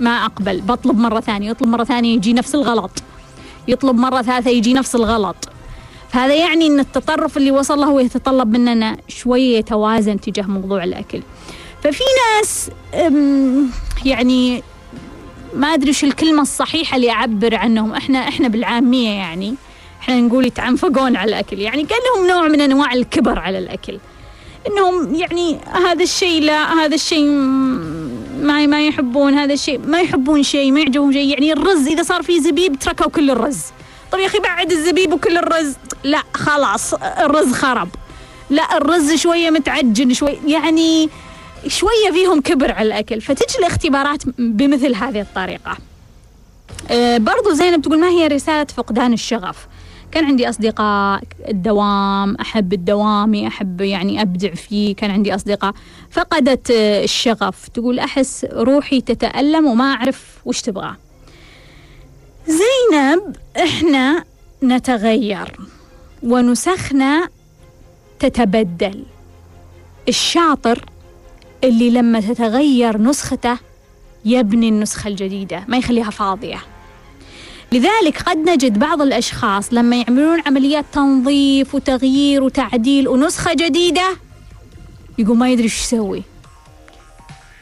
ما 0.00 0.10
أقبل 0.10 0.60
بطلب 0.60 0.98
مرة 0.98 1.20
ثانية 1.20 1.50
يطلب 1.50 1.68
مرة 1.68 1.84
ثانية 1.84 2.14
يجي 2.14 2.32
نفس 2.32 2.54
الغلط. 2.54 2.90
يطلب 3.68 3.96
مرة 3.96 4.22
ثالثة 4.22 4.50
يجي 4.50 4.74
نفس 4.74 4.94
الغلط. 4.94 5.36
فهذا 6.08 6.34
يعني 6.34 6.66
إن 6.66 6.80
التطرف 6.80 7.36
اللي 7.36 7.50
وصل 7.50 7.78
له 7.78 7.86
هو 7.86 8.00
يتطلب 8.00 8.48
مننا 8.48 8.96
شوية 9.08 9.58
يتوازن 9.58 10.20
تجاه 10.20 10.44
موضوع 10.44 10.84
الأكل. 10.84 11.22
ففي 11.82 12.04
ناس 12.36 12.70
يعني 14.04 14.62
ما 15.54 15.74
أدري 15.74 15.90
وش 15.90 16.04
الكلمة 16.04 16.42
الصحيحة 16.42 16.96
اللي 16.96 17.10
أعبر 17.10 17.54
عنهم. 17.54 17.92
إحنا 17.92 18.18
إحنا 18.28 18.48
بالعامية 18.48 19.10
يعني 19.10 19.54
إحنا 20.00 20.20
نقول 20.20 20.46
يتعنفقون 20.46 21.16
على 21.16 21.28
الأكل. 21.28 21.58
يعني 21.58 21.84
كان 21.84 21.98
لهم 22.14 22.26
نوع 22.26 22.48
من 22.48 22.60
أنواع 22.60 22.92
الكبر 22.92 23.38
على 23.38 23.58
الأكل. 23.58 23.98
إنهم 24.68 25.14
يعني 25.14 25.58
هذا 25.86 26.02
الشيء 26.02 26.42
لا 26.42 26.72
هذا 26.74 26.94
الشيء 26.94 27.24
ما 28.40 28.66
ما 28.66 28.86
يحبون 28.86 29.34
هذا 29.34 29.54
الشيء 29.54 29.80
ما 29.86 30.00
يحبون 30.00 30.42
شيء 30.42 30.72
ما 30.72 30.80
يعجبهم 30.80 31.12
شيء. 31.12 31.28
يعني 31.28 31.52
الرز 31.52 31.86
إذا 31.86 32.02
صار 32.02 32.22
فيه 32.22 32.40
زبيب 32.40 32.78
تركوا 32.78 33.10
كل 33.10 33.30
الرز. 33.30 33.60
طيب 34.12 34.20
يا 34.20 34.26
أخي 34.26 34.38
بعد 34.38 34.72
الزبيب 34.72 35.12
وكل 35.12 35.36
الرز. 35.36 35.74
لا 36.04 36.22
خلاص 36.34 36.94
الرز 36.94 37.52
خرب. 37.52 37.88
لا 38.50 38.76
الرز 38.76 39.12
شوية 39.12 39.50
متعجن 39.50 40.14
شوي. 40.14 40.38
يعني 40.46 41.08
شوية 41.66 42.12
فيهم 42.12 42.40
كبر 42.40 42.72
على 42.72 42.86
الأكل 42.86 43.20
فتجي 43.20 43.58
الاختبارات 43.58 44.22
بمثل 44.38 44.94
هذه 44.94 45.20
الطريقة. 45.20 45.78
أه 46.90 47.18
برضو 47.18 47.52
زينب 47.52 47.82
تقول 47.82 48.00
ما 48.00 48.08
هي 48.08 48.26
رسالة 48.26 48.64
فقدان 48.64 49.12
الشغف؟ 49.12 49.66
كان 50.12 50.24
عندي 50.24 50.48
أصدقاء 50.48 51.22
الدوام 51.48 52.36
أحب 52.36 52.72
الدوامي 52.72 53.48
أحب 53.48 53.80
يعني 53.80 54.22
أبدع 54.22 54.54
فيه 54.54 54.94
كان 54.94 55.10
عندي 55.10 55.34
أصدقاء. 55.34 55.72
فقدت 56.10 56.70
آه، 56.70 57.04
الشغف. 57.04 57.68
تقول 57.68 57.98
أحس 57.98 58.46
روحي 58.52 59.00
تتألم 59.00 59.66
وما 59.66 59.84
أعرف 59.84 60.38
وش 60.44 60.60
تبغى. 60.60 60.94
زينب 62.46 63.36
إحنا 63.56 64.24
نتغير 64.62 65.56
ونسخنا 66.22 67.28
تتبدل. 68.18 69.04
الشاطر 70.08 70.84
اللي 71.64 71.90
لما 71.90 72.20
تتغير 72.20 72.98
نسخته 73.02 73.58
يبني 74.24 74.68
النسخة 74.68 75.08
الجديدة 75.08 75.64
ما 75.68 75.76
يخليها 75.76 76.10
فاضية. 76.10 76.62
لذلك 77.72 78.22
قد 78.22 78.36
نجد 78.36 78.78
بعض 78.78 79.02
الأشخاص 79.02 79.72
لما 79.72 79.96
يعملون 79.96 80.42
عمليات 80.46 80.84
تنظيف 80.92 81.74
وتغيير 81.74 82.42
وتعديل 82.42 83.08
ونسخة 83.08 83.54
جديدة 83.54 84.16
يقول 85.18 85.36
ما 85.36 85.50
يدري 85.50 85.64
إيش 85.64 85.80
يسوي. 85.80 86.22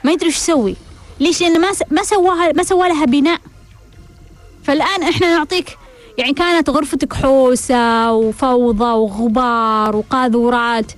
ما 0.05 0.13
يدري 0.13 0.27
إيش 0.27 0.37
يسوي. 0.37 0.77
ليش؟ 1.21 1.41
لأنه 1.41 1.59
ما 1.59 1.69
ما 1.91 2.03
سواها 2.03 2.53
ما 2.53 2.63
سوى 2.63 2.89
لها 2.89 3.05
بناء. 3.05 3.41
فالآن 4.63 5.03
إحنا 5.03 5.37
نعطيك 5.37 5.79
يعني 6.19 6.33
كانت 6.33 6.71
غرفتك 6.71 7.13
حوسة 7.13 8.13
وفوضى 8.13 8.85
وغبار 8.85 9.97
وقاذورات. 9.97 10.93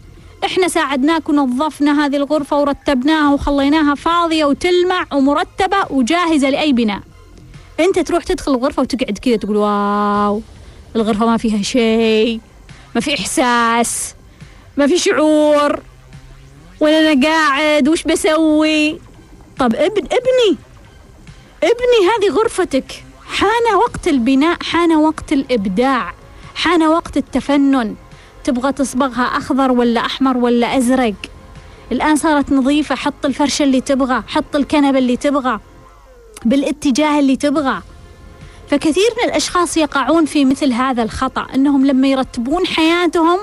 إحنا 0.45 0.69
ساعدناك 0.69 1.29
ونظفنا 1.29 2.05
هذه 2.05 2.17
الغرفة 2.17 2.61
ورتبناها 2.61 3.35
وخليناها 3.35 3.95
فاضية 3.95 4.45
وتلمع 4.45 5.07
ومرتبة 5.13 5.77
وجاهزة 5.91 6.51
لأي 6.51 6.73
بناء. 6.73 7.01
أنت 7.81 7.99
تروح 7.99 8.25
تدخل 8.25 8.53
الغرفة 8.53 8.83
وتقعد 8.83 9.19
كذا 9.19 9.37
تقول 9.37 9.57
واو 9.57 10.43
الغرفة 10.97 11.27
ما 11.27 11.37
فيها 11.37 11.63
شيء 11.63 12.41
ما 12.95 13.01
في 13.01 13.15
إحساس 13.15 14.15
ما 14.77 14.87
في 14.87 14.99
شعور. 14.99 15.81
ولا 16.81 17.13
أنا 17.13 17.29
قاعد 17.29 17.89
وش 17.89 18.03
بسوي؟ 18.03 19.01
طب 19.59 19.75
ابن 19.75 20.03
ابني 20.05 20.59
ابني 21.63 22.09
هذه 22.11 22.35
غرفتك. 22.35 23.05
حان 23.27 23.75
وقت 23.77 24.09
البناء 24.09 24.57
حان 24.63 24.93
وقت 24.97 25.33
الإبداع 25.33 26.15
حان 26.55 26.83
وقت 26.83 27.17
التفنن. 27.17 27.95
تبغى 28.45 28.73
تصبغها 28.73 29.23
أخضر 29.23 29.73
ولا 29.73 30.01
أحمر 30.01 30.37
ولا 30.37 30.77
أزرق. 30.79 31.15
الآن 31.93 32.17
صارت 32.17 32.53
نظيفة 32.53 32.95
حط 32.95 33.27
الفرشة 33.27 33.63
اللي 33.63 33.81
تبغى 33.81 34.23
حط 34.29 34.57
الكنبة 34.57 34.99
اللي 34.99 35.17
تبغى 35.17 35.61
بالاتجاه 36.45 37.19
اللي 37.19 37.37
تبغى. 37.37 37.83
فكثير 38.69 39.11
من 39.23 39.29
الأشخاص 39.31 39.77
يقعون 39.77 40.25
في 40.25 40.45
مثل 40.45 40.73
هذا 40.73 41.03
الخطأ 41.03 41.47
أنهم 41.55 41.87
لما 41.87 42.09
يرتبون 42.09 42.67
حياتهم 42.67 43.39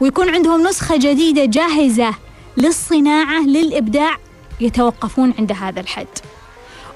ويكون 0.00 0.28
عندهم 0.28 0.66
نسخة 0.66 0.96
جديدة 0.96 1.44
جاهزة 1.44 2.14
للصناعة 2.56 3.46
للإبداع 3.46 4.16
يتوقفون 4.60 5.34
عند 5.38 5.52
هذا 5.52 5.80
الحد. 5.80 6.06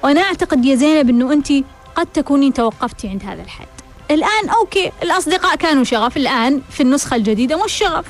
وأنا 0.03 0.21
أعتقد 0.21 0.65
يا 0.65 0.75
زينب 0.75 1.09
أنه 1.09 1.33
أنت 1.33 1.51
قد 1.95 2.05
تكونين 2.05 2.53
توقفتي 2.53 3.07
عند 3.07 3.23
هذا 3.23 3.41
الحد. 3.41 3.67
الآن 4.13 4.49
أوكي 4.49 4.91
الأصدقاء 5.03 5.55
كانوا 5.55 5.83
شغف 5.83 6.17
الآن 6.17 6.61
في 6.69 6.83
النسخة 6.83 7.15
الجديدة 7.15 7.63
مش 7.63 7.73
شغف. 7.73 8.05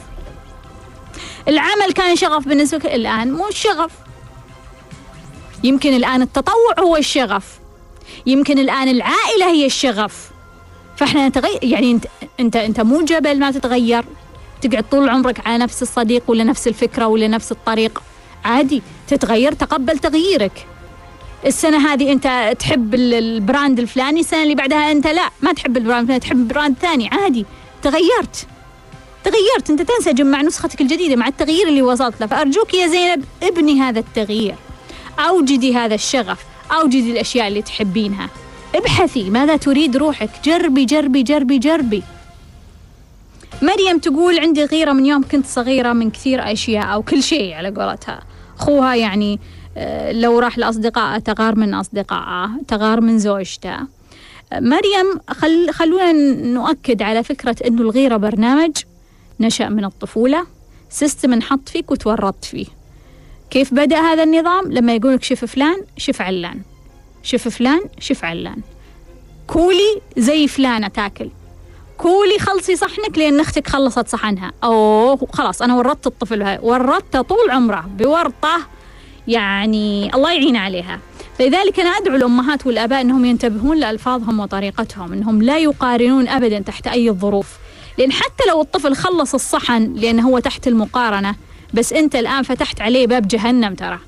العمل 1.47 1.93
كان 1.95 2.15
شغف 2.15 2.47
بالنسبة 2.47 2.77
لك 2.77 2.85
الآن 2.85 3.31
مش 3.31 3.57
شغف. 3.57 3.91
يمكن 5.63 5.93
الآن 5.93 6.21
التطوع 6.21 6.79
هو 6.79 6.97
الشغف. 6.97 7.59
يمكن 8.25 8.59
الآن 8.59 8.89
العائلة 8.89 9.51
هي 9.51 9.65
الشغف. 9.65 10.31
فإحنا 10.97 11.27
نتغير 11.27 11.59
يعني 11.63 11.91
انت 11.91 12.05
انت 12.39 12.55
أنت 12.55 12.81
مو 12.81 13.01
جبل 13.01 13.39
ما 13.39 13.51
تتغير. 13.51 14.05
تقعد 14.61 14.85
طول 14.91 15.09
عمرك 15.09 15.47
على 15.47 15.57
نفس 15.57 15.81
الصديق 15.81 16.23
ولا 16.27 16.43
نفس 16.43 16.67
الفكرة 16.67 17.07
ولا 17.07 17.27
نفس 17.27 17.51
الطريق. 17.51 18.03
عادي 18.45 18.81
تتغير 19.07 19.53
تقبل 19.53 19.99
تغييرك. 19.99 20.67
السنة 21.45 21.93
هذه 21.93 22.11
أنت 22.11 22.55
تحب 22.59 22.95
ال 22.95 23.09
brand 23.09 23.79
الفلاني 23.79 24.19
السنة 24.19 24.43
اللي 24.43 24.55
بعدها 24.55 24.91
أنت 24.91 25.07
لا 25.07 25.29
ما 25.41 25.53
تحب 25.53 25.77
ال 25.77 25.81
brand 25.81 26.01
الفلاني 26.01 26.19
تحب 26.19 26.47
brand 26.47 26.75
ثاني 26.81 27.07
عادي. 27.07 27.45
تغيرت. 27.81 28.47
تغيرت. 29.23 29.69
أنت 29.69 29.81
تنسجم 29.81 30.25
مع 30.27 30.41
نسختك 30.41 30.81
الجديدة 30.81 31.15
مع 31.15 31.27
التغيير 31.27 31.67
اللي 31.67 31.81
وصلت 31.81 32.21
له. 32.21 32.27
فأرجوك 32.27 32.73
يا 32.73 32.87
زينب 32.87 33.25
ابني 33.43 33.81
هذا 33.81 33.99
التغيير. 33.99 34.55
أوجدي 35.19 35.75
هذا 35.75 35.95
الشغف. 35.95 36.39
أوجدي 36.71 37.11
الأشياء 37.11 37.47
اللي 37.47 37.61
تحبينها. 37.61 38.29
ابحثي 38.75 39.29
ماذا 39.29 39.55
تريد 39.55 39.97
روحك. 39.97 40.29
جربي 40.45 40.85
جربي 40.85 41.23
جربي 41.23 41.57
جربي. 41.57 42.03
مريم 43.61 43.97
تقول 43.97 44.39
عندي 44.39 44.65
غيرة 44.65 44.91
من 44.91 45.05
يوم 45.05 45.23
كنت 45.23 45.45
صغيرة 45.45 45.93
من 45.93 46.11
كثير 46.11 46.51
أشياء 46.51 46.93
أو 46.93 47.01
كل 47.01 47.23
شيء 47.23 47.53
على 47.53 47.69
قولتها. 47.69 48.23
أخوها 48.59 48.95
يعني 48.95 49.39
لو 50.11 50.39
راح 50.39 50.57
لأصدقائه 50.57 51.19
تغار 51.19 51.55
من 51.55 51.73
أصدقائه 51.73 52.49
تغار 52.67 53.01
من 53.01 53.19
زوجته. 53.19 53.77
مريم 54.53 55.19
خل 55.29 55.71
خلونا 55.71 56.11
نؤكد 56.53 57.01
على 57.01 57.23
فكرة 57.23 57.55
أنه 57.67 57.81
الغيرة 57.81 58.17
برنامج 58.17 58.71
نشأ 59.39 59.69
من 59.69 59.85
الطفولة. 59.85 60.45
system 60.89 61.33
انحط 61.33 61.69
فيك 61.69 61.91
وتورطت 61.91 62.45
فيه. 62.45 62.65
كيف 63.49 63.73
بدأ 63.73 63.99
هذا 63.99 64.23
النظام؟ 64.23 64.71
لما 64.71 64.95
يقولك 64.95 65.23
شوف 65.23 65.45
فلان 65.45 65.83
شوف 65.97 66.21
علان. 66.21 66.61
شوف 67.23 67.47
فلان 67.47 67.81
شوف 67.99 68.25
علان. 68.25 68.61
كولي 69.47 70.01
زي 70.17 70.47
فلانة 70.47 70.87
تاكل. 70.87 71.29
كولي 71.97 72.39
خلصي 72.39 72.75
صحنك 72.75 73.17
لأن 73.17 73.39
أختك 73.39 73.67
خلصت 73.67 74.07
صحنها. 74.07 74.51
أوه 74.63 75.27
خلاص 75.33 75.61
أنا 75.61 75.75
ورطت 75.75 76.07
الطفل 76.07 76.57
ورطته 76.61 77.21
طول 77.21 77.51
عمره 77.51 77.89
بورطة 77.97 78.57
يعني 79.27 80.15
الله 80.15 80.33
يعين 80.33 80.55
عليها. 80.55 80.99
فلذلك 81.39 81.79
أنا 81.79 81.89
أدعو 81.89 82.15
الأمهات 82.15 82.67
والآباء 82.67 83.01
أنهم 83.01 83.25
ينتبهون 83.25 83.77
لألفاظهم 83.77 84.39
وطريقتهم 84.39 85.13
أنهم 85.13 85.41
لا 85.41 85.57
يقارنون 85.57 86.27
أبدا 86.27 86.59
تحت 86.59 86.87
أي 86.87 87.11
ظروف. 87.11 87.47
لأن 87.97 88.11
حتى 88.11 88.43
لو 88.49 88.61
الطفل 88.61 88.95
خلص 88.95 89.33
الصحن 89.33 89.93
لأنه 89.93 90.29
هو 90.29 90.39
تحت 90.39 90.67
المقارنة 90.67 91.35
بس 91.73 91.93
أنت 91.93 92.15
الآن 92.15 92.43
فتحت 92.43 92.81
عليه 92.81 93.07
باب 93.07 93.27
جهنم 93.27 93.73
ترى. 93.75 93.99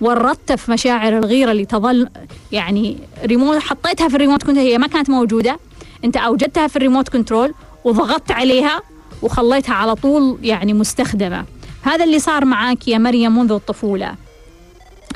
ورطت 0.00 0.52
في 0.52 0.70
مشاعر 0.70 1.18
الغيرة 1.18 1.50
اللي 1.50 1.64
تظل 1.64 2.08
يعني 2.52 2.96
ريموت 3.24 3.58
حطيتها 3.58 4.08
في 4.08 4.14
الريموت 4.14 4.42
كنت 4.42 4.58
هي 4.58 4.78
ما 4.78 4.86
كانت 4.86 5.10
موجودة. 5.10 5.58
أنت 6.04 6.16
أوجدتها 6.16 6.66
في 6.66 6.76
ال 6.76 6.81
remote 6.81 7.08
control 7.08 7.54
وضغطت 7.84 8.32
عليها 8.32 8.80
وخليتها 9.22 9.74
على 9.74 9.94
طول 9.94 10.38
يعني 10.42 10.72
مستخدمة. 10.72 11.44
هذا 11.82 12.04
اللي 12.04 12.18
صار 12.18 12.44
معاك 12.44 12.88
يا 12.88 12.98
مريم 12.98 13.38
منذ 13.38 13.52
الطفولة. 13.52 14.14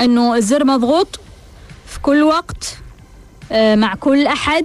أنه 0.01 0.37
الزر 0.37 0.65
مضغوط 0.65 1.21
في 1.87 2.01
كل 2.01 2.23
وقت 2.23 2.77
آه، 3.53 3.75
مع 3.75 3.95
كل 3.95 4.27
أحد 4.27 4.65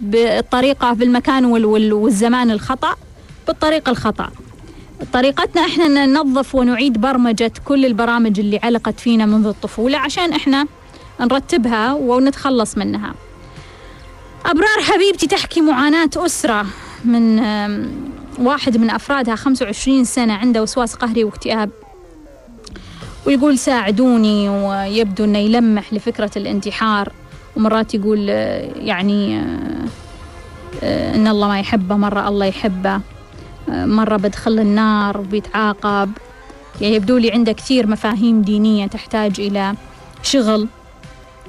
بالطريقة 0.00 0.92
بالمكان 0.92 1.44
والزمان 1.92 2.50
الخطأ 2.50 2.96
بالطريقة 3.46 3.90
الخطأ. 3.90 4.30
طريقتنا 5.12 5.66
إحنا 5.66 6.06
ننظف 6.06 6.54
ونعيد 6.54 7.00
برمجة 7.00 7.52
كل 7.64 7.86
البرامج 7.86 8.40
اللي 8.40 8.60
علقت 8.62 9.00
فينا 9.00 9.26
منذ 9.26 9.46
الطفولة 9.46 9.98
عشان 9.98 10.32
إحنا 10.32 10.66
نرتبها 11.20 11.92
ونتخلص 11.92 12.78
منها. 12.78 13.14
أبرار 14.46 14.82
حبيبتي 14.82 15.26
تحكي 15.26 15.60
معاناة 15.60 16.10
أسرة 16.16 16.66
من 17.04 17.38
واحد 18.38 18.76
من 18.76 18.90
أفرادها 18.90 19.34
25 19.36 20.04
سنة 20.04 20.32
عنده 20.34 20.62
وسواس 20.62 20.94
قهري 20.94 21.24
واكتئاب. 21.24 21.70
ويقول 23.26 23.58
ساعدوني 23.58 24.48
ويبدو 24.48 25.24
أنه 25.24 25.38
يلمح 25.38 25.92
لفكرة 25.92 26.30
الانتحار. 26.36 27.12
ومرات 27.56 27.94
يقول 27.94 28.28
يعني 28.28 29.38
أن 30.82 31.26
الله 31.28 31.48
ما 31.48 31.60
يحبه 31.60 31.96
مرة 31.96 32.28
الله 32.28 32.46
يحبه. 32.46 33.00
مرة 33.68 34.16
بدخل 34.16 34.58
النار 34.58 35.18
وبيتعاقب. 35.18 36.10
يعني 36.80 36.94
يبدو 36.94 37.16
لي 37.16 37.30
عنده 37.30 37.52
كثير 37.52 37.86
مفاهيم 37.86 38.42
دينية 38.42 38.86
تحتاج 38.86 39.40
إلى 39.40 39.74
شغل. 40.22 40.68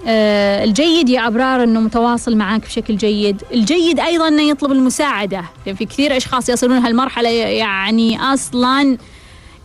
آه 0.07 0.63
الجيد 0.63 1.09
يا 1.09 1.27
أبرار 1.27 1.63
أنه 1.63 1.79
متواصل 1.79 2.35
معك 2.35 2.61
بشكل 2.61 2.97
جيد. 2.97 3.43
الجيد 3.53 3.99
أيضا 3.99 4.27
أنه 4.27 4.41
يطلب 4.41 4.71
المساعدة. 4.71 5.43
يعني 5.65 5.77
في 5.77 5.85
كثير 5.85 6.17
أشخاص 6.17 6.49
يصلون 6.49 6.77
هالمرحلة 6.77 7.29
يعني 7.29 8.19
أصلا 8.21 8.97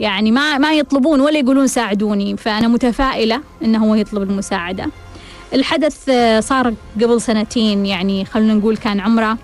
يعني 0.02 0.30
ما 0.30 0.58
ما 0.58 0.74
يطلبون 0.74 1.20
ولا 1.20 1.38
يقولون 1.38 1.66
ساعدوني. 1.66 2.36
فأنا 2.36 2.68
متفائلة 2.68 3.40
أنه 3.64 3.84
هو 3.84 3.94
يطلب 3.94 4.22
المساعدة. 4.22 4.90
الحدث 5.54 6.08
آه، 6.08 6.40
صار 6.40 6.74
قبل 7.02 7.20
سنتين 7.20 7.86
يعني 7.86 8.24
خلونا 8.24 8.54
نقول 8.54 8.76
كان 8.76 9.00
عمره 9.00 9.38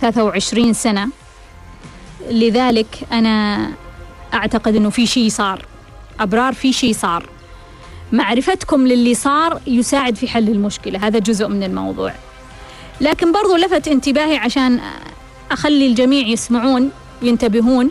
23 0.00 0.72
سنة. 0.72 1.08
لذلك 2.30 2.86
أنا 3.12 3.68
أعتقد 4.34 4.76
أنه 4.76 4.90
في 4.90 5.06
شيء 5.06 5.28
صار. 5.28 5.64
أبرار 6.20 6.52
في 6.52 6.72
شيء 6.72 6.92
صار. 6.92 7.28
معرفتكم 8.12 8.86
للي 8.86 9.14
صار 9.14 9.60
يساعد 9.66 10.16
في 10.16 10.28
حل 10.28 10.48
المشكلة. 10.48 11.06
هذا 11.06 11.18
جزء 11.18 11.48
من 11.48 11.62
الموضوع. 11.62 12.12
لكن 13.00 13.32
برضو 13.32 13.56
لفت 13.56 13.88
انتباهي 13.88 14.36
عشان 14.36 14.80
أخلي 15.50 15.86
الجميع 15.86 16.26
يسمعون 16.26 16.90
وينتبهون. 17.22 17.90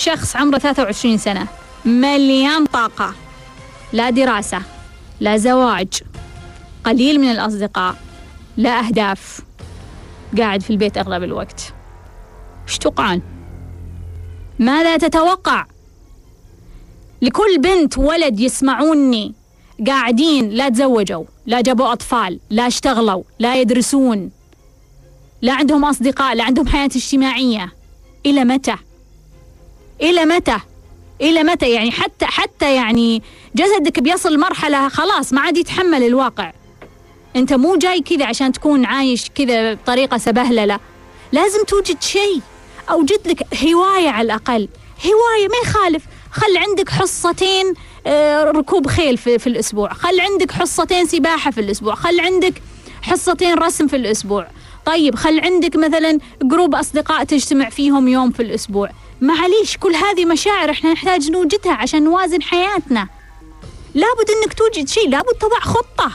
شخص 0.00 0.36
عمره 0.36 0.58
23 0.58 1.18
سنة 1.18 1.46
مليان 1.84 2.66
طاقة 2.66 3.14
لا 3.92 4.10
دراسة 4.10 4.62
لا 5.20 5.36
زواج 5.36 6.02
قليل 6.84 7.20
من 7.20 7.30
الأصدقاء 7.30 7.96
لا 8.56 8.86
أهداف 8.86 9.40
قاعد 10.38 10.62
في 10.62 10.70
البيت 10.70 10.98
أغلب 10.98 11.22
الوقت 11.22 11.74
وش 12.66 12.78
توقعون؟ 12.78 13.22
ماذا 14.58 14.96
تتوقع؟ 14.96 15.66
لكل 17.22 17.58
بنت 17.58 17.98
ولد 17.98 18.40
يسمعوني 18.40 19.34
قاعدين 19.86 20.48
لا 20.48 20.68
تزوجوا 20.68 21.24
لا 21.46 21.60
جابوا 21.60 21.92
أطفال 21.92 22.40
لا 22.50 22.66
اشتغلوا 22.66 23.22
لا 23.38 23.60
يدرسون 23.60 24.30
لا 25.42 25.52
عندهم 25.52 25.84
أصدقاء 25.84 26.34
لا 26.34 26.44
عندهم 26.44 26.66
حياة 26.68 26.90
اجتماعية 26.96 27.72
إلى 28.26 28.44
متى؟ 28.44 28.76
إلى 30.02 30.24
متى؟ 30.24 30.56
إلى 31.20 31.42
متى 31.42 31.70
يعني؟ 31.70 31.90
حتى 31.90 32.26
حتى 32.26 32.74
يعني 32.74 33.22
جسدك 33.54 34.00
بيصل 34.00 34.38
مرحلة 34.38 34.88
خلاص 34.88 35.32
ما 35.32 35.40
عاد 35.40 35.56
يتحمل 35.56 36.02
الواقع. 36.02 36.52
أنت 37.36 37.52
مو 37.52 37.76
جاي 37.76 38.00
كذا 38.00 38.26
عشان 38.26 38.52
تكون 38.52 38.84
عايش 38.84 39.30
كذا 39.34 39.74
بطريقة 39.74 40.18
سبهللة. 40.18 40.80
لازم 41.32 41.64
توجد 41.64 42.02
شيء 42.02 42.40
أوجد 42.90 43.28
لك 43.28 43.64
هواية 43.64 44.08
على 44.08 44.26
الأقل. 44.26 44.68
هواية 45.04 45.48
ما 45.48 45.56
يخالف. 45.64 46.04
خل 46.30 46.56
عندك 46.56 46.88
حصتين 46.88 47.74
آه، 48.06 48.44
ركوب 48.44 48.86
خيل 48.86 49.16
في, 49.18 49.38
في 49.38 49.46
الأسبوع. 49.46 49.92
خل 49.92 50.20
عندك 50.20 50.52
حصتين 50.52 51.06
سباحة 51.06 51.50
في 51.50 51.60
الأسبوع. 51.60 51.94
خل 51.94 52.20
عندك 52.20 52.62
حصتين 53.02 53.54
رسم 53.54 53.86
في 53.86 53.96
الأسبوع. 53.96 54.46
طيب 54.86 55.14
خل 55.14 55.40
عندك 55.40 55.76
مثلا 55.76 56.18
جروب 56.42 56.74
أصدقاء 56.74 57.24
تجتمع 57.24 57.68
فيهم 57.68 58.08
يوم 58.08 58.30
في 58.30 58.42
الأسبوع. 58.42 58.90
معليش 59.20 59.76
كل 59.76 59.94
هذه 59.94 60.24
مشاعر 60.24 60.70
إحنا 60.70 60.92
نحتاج 60.92 61.30
نوجدها 61.30 61.72
عشان 61.72 62.04
نوازن 62.04 62.42
حياتنا. 62.42 63.08
لابد 63.94 64.30
انك 64.30 64.52
توجد 64.52 64.88
شيء 64.88 65.08
لابد 65.08 65.34
تضع 65.40 65.60
خطة. 65.60 66.12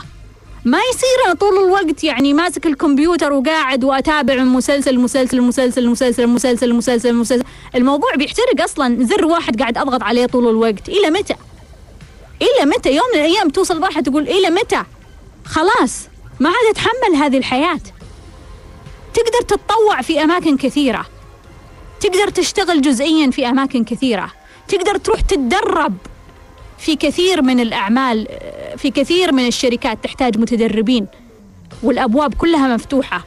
ما 0.64 0.78
يصير 0.90 1.34
طول 1.40 1.64
الوقت 1.64 2.04
يعني 2.04 2.34
ماسك 2.34 2.66
الكمبيوتر 2.66 3.32
وقاعد 3.32 3.84
وأتابع 3.84 4.34
مسلسل 4.34 4.98
مسلسل 4.98 5.40
مسلسل 5.40 5.88
مسلسل 5.88 6.26
مسلسل 6.26 6.74
مسلسل 6.74 7.14
مسلسل. 7.14 7.44
الموضوع 7.74 8.14
بيحترق 8.14 8.62
أصلا. 8.62 9.04
زر 9.04 9.24
واحد 9.26 9.60
قاعد 9.60 9.78
أضغط 9.78 10.02
عليه 10.02 10.26
طول 10.26 10.48
الوقت. 10.48 10.88
إلى 10.88 11.10
متى؟ 11.10 11.34
إلى 12.42 12.70
متى؟ 12.70 12.90
يوم 12.90 13.06
من 13.14 13.20
الأيام 13.20 13.48
توصل 13.48 13.82
راحه 13.82 14.00
تقول 14.00 14.28
إلى 14.28 14.50
متى؟ 14.50 14.82
خلاص 15.44 16.08
ما 16.40 16.48
عاد 16.48 16.66
اتحمل 16.70 17.16
هذه 17.16 17.38
الحياة. 17.38 17.80
تقدر 19.14 19.40
تتطوع 19.48 20.02
في 20.02 20.22
أماكن 20.22 20.56
كثيرة. 20.56 21.06
تقدر 22.00 22.28
تشتغل 22.28 22.82
جزئيا 22.82 23.30
في 23.30 23.48
أماكن 23.48 23.84
كثيرة. 23.84 24.32
تقدر 24.68 24.96
تروح 24.96 25.20
تتدرب 25.20 25.94
في 26.78 26.96
كثير 26.96 27.42
من 27.42 27.60
الأعمال 27.60 28.28
في 28.76 28.90
كثير 28.90 29.32
من 29.32 29.46
الشركات 29.46 30.04
تحتاج 30.04 30.38
متدربين 30.38 31.06
والأبواب 31.82 32.34
كلها 32.34 32.74
مفتوحة. 32.74 33.24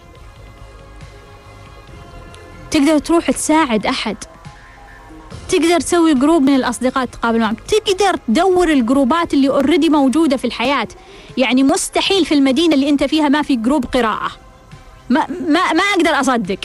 تقدر 2.71 2.99
تروح 2.99 3.31
تساعد 3.31 3.85
أحد. 3.85 4.17
تقدر 5.49 5.79
تسوي 5.79 6.13
group 6.13 6.41
من 6.41 6.55
الأصدقاء 6.55 7.05
تقابل 7.05 7.39
معهم. 7.39 7.55
تقدر 7.55 8.19
تدور 8.27 8.69
ال 8.69 8.78
groupات 8.78 9.33
اللي 9.33 9.49
already 9.49 9.89
موجودة 9.89 10.37
في 10.37 10.45
الحياة. 10.45 10.87
يعني 11.37 11.63
مستحيل 11.63 12.25
في 12.25 12.33
المدينة 12.33 12.75
اللي 12.75 12.89
أنت 12.89 13.03
فيها 13.03 13.29
ما 13.29 13.41
في 13.41 13.55
group 13.55 13.85
قراءة. 13.85 14.31
ما 15.09 15.27
ما 15.27 15.73
ما 15.73 15.83
أقدر 15.83 16.19
أصدق. 16.19 16.59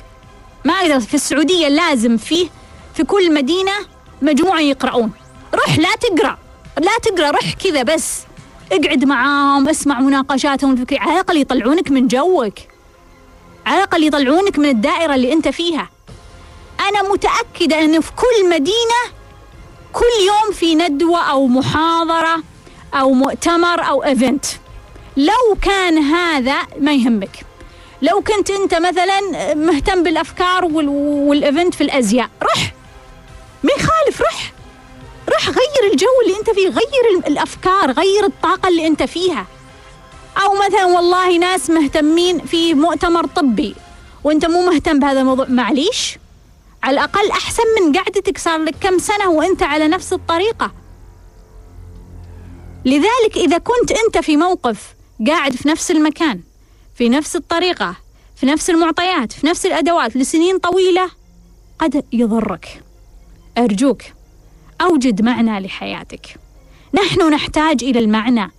ما 0.64 0.74
أقدر 0.74 1.00
في 1.00 1.14
السعودية 1.14 1.68
لازم 1.68 2.16
فيه 2.16 2.48
في 2.94 3.04
كل 3.04 3.34
مدينة 3.34 3.72
مجموعة 4.22 4.60
يقرؤون. 4.60 5.12
روح 5.54 5.78
لا 5.78 5.88
تقرأ 5.94 6.38
لا 6.78 6.98
تقرأ 7.02 7.30
روح 7.30 7.52
كذا 7.52 7.82
بس. 7.82 8.22
اقعد 8.72 9.04
معاهم 9.04 9.68
اسمع 9.68 10.00
مناقشاتهم 10.00 10.72
الفكرية 10.72 11.00
على 11.00 11.12
الأقل 11.12 11.36
يطلعونك 11.40 11.90
من 11.90 12.08
جوك. 12.08 12.54
على 13.66 13.76
الأقل 13.76 14.04
يطلعونك 14.04 14.58
من 14.58 14.68
الدائرة 14.68 15.14
اللي 15.14 15.32
أنت 15.32 15.48
فيها. 15.48 15.88
أنا 16.80 17.02
متأكدة 17.12 17.84
انه 17.84 18.00
في 18.00 18.12
كل 18.12 18.50
مدينة 18.50 19.00
كل 19.92 20.26
يوم 20.26 20.52
في 20.54 20.74
ندوة 20.74 21.18
أو 21.20 21.46
محاضرة 21.46 22.42
أو 22.94 23.12
مؤتمر 23.12 23.88
أو 23.88 24.04
event 24.04 24.44
لو 25.16 25.56
كان 25.62 25.98
هذا 25.98 26.56
ما 26.80 26.92
يهمك. 26.92 27.46
لو 28.02 28.20
كنت 28.20 28.50
انت 28.50 28.74
مثلا 28.74 29.54
مهتم 29.54 30.02
بالأفكار 30.02 30.64
وال 30.64 30.96
event 30.96 31.74
في 31.74 31.80
الأزياء 31.80 32.30
روح 32.42 32.74
ما 33.62 33.70
يخالف 33.72 34.20
روح 34.20 34.52
روح 35.32 35.48
غير 35.48 35.92
الجو 35.92 36.06
اللي 36.24 36.38
انت 36.38 36.50
فيه 36.50 36.68
غير 36.68 37.26
الأفكار 37.26 37.90
غير 37.90 38.24
الطاقة 38.24 38.68
اللي 38.68 38.86
انت 38.86 39.02
فيها. 39.02 39.46
أو 40.44 40.54
مثلا 40.66 40.84
والله 40.84 41.38
ناس 41.38 41.70
مهتمين 41.70 42.40
في 42.46 42.74
مؤتمر 42.74 43.26
طبي 43.26 43.74
وانت 44.24 44.46
مو 44.46 44.66
مهتم 44.70 44.98
بهذا 44.98 45.20
الموضوع. 45.20 45.46
معليش. 45.48 46.18
على 46.82 46.94
الأقل 46.94 47.30
أحسن 47.30 47.62
من 47.80 47.92
قعدتك 47.92 48.38
صار 48.38 48.58
لك 48.58 48.74
كم 48.80 48.98
سنة 48.98 49.30
وأنت 49.30 49.62
على 49.62 49.88
نفس 49.88 50.12
الطريقة. 50.12 50.72
لذلك 52.84 53.36
إذا 53.36 53.58
كنت 53.58 53.92
أنت 53.92 54.18
في 54.18 54.36
موقف 54.36 54.94
قاعد 55.26 55.52
في 55.52 55.68
نفس 55.68 55.90
المكان 55.90 56.40
في 56.94 57.08
نفس 57.08 57.36
الطريقة 57.36 57.96
في 58.36 58.46
نفس 58.46 58.70
المعطيات 58.70 59.32
في 59.32 59.46
نفس 59.46 59.66
الأدوات 59.66 60.16
لسنين 60.16 60.58
طويلة 60.58 61.10
قد 61.78 62.04
يضرك. 62.12 62.82
أرجوك 63.58 64.02
أوجد 64.80 65.22
معنى 65.22 65.60
لحياتك. 65.60 66.26
نحن 66.94 67.30
نحتاج 67.30 67.84
إلى 67.84 67.98
المعنى. 67.98 68.50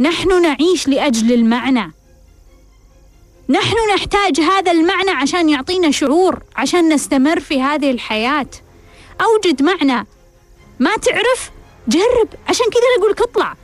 نحن 0.00 0.42
نعيش 0.42 0.88
لأجل 0.88 1.32
المعنى. 1.32 1.92
نحن 3.48 3.76
نحتاج 3.94 4.40
هذا 4.40 4.72
المعنى 4.72 5.10
عشان 5.10 5.48
يعطينا 5.48 5.90
شعور 5.90 6.42
عشان 6.56 6.92
نستمر 6.92 7.40
في 7.40 7.62
هذه 7.62 7.90
الحياة. 7.90 8.50
أوجد 9.20 9.62
معنى. 9.62 10.06
ما 10.78 10.96
تعرف؟ 10.96 11.50
جرب. 11.88 12.28
عشان 12.48 12.66
كذا 12.66 12.82
أقولك 12.98 13.20
اطلع. 13.20 13.56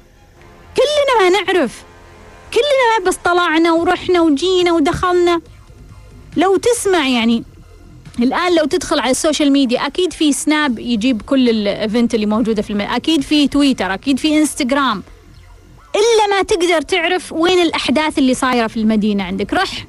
كلنا 0.76 1.30
ما 1.30 1.40
نعرف. 1.40 1.87
كلنا 2.54 3.08
بس 3.08 3.16
طلعنا 3.16 3.72
ورحنا 3.72 4.20
وجينا 4.20 4.72
ودخلنا. 4.72 5.40
لو 6.36 6.56
تسمع 6.56 7.08
يعني 7.08 7.44
الآن 8.18 8.54
لو 8.54 8.64
تدخل 8.64 8.98
على 8.98 9.10
ال 9.10 9.16
social 9.16 9.52
media 9.52 9.86
أكيد 9.86 10.12
في 10.12 10.32
سناب 10.32 10.78
يجيب 10.78 11.22
كل 11.22 11.48
ال 11.48 11.59
event 11.59 12.14
اللي 12.14 12.26
موجودة 12.26 12.62
في 12.62 12.70
المدينة. 12.70 12.96
أكيد 12.96 13.22
في 13.22 13.48
تويتر 13.48 13.94
أكيد 13.94 14.18
في 14.18 14.38
إنستغرام. 14.38 15.02
إلا 15.96 16.36
ما 16.36 16.42
تقدر 16.42 16.80
تعرف 16.80 17.32
وين 17.32 17.62
الأحداث 17.62 18.18
اللي 18.18 18.34
صايرة 18.34 18.66
في 18.66 18.76
المدينة 18.76 19.24
عندك. 19.24 19.54
رح 19.54 19.86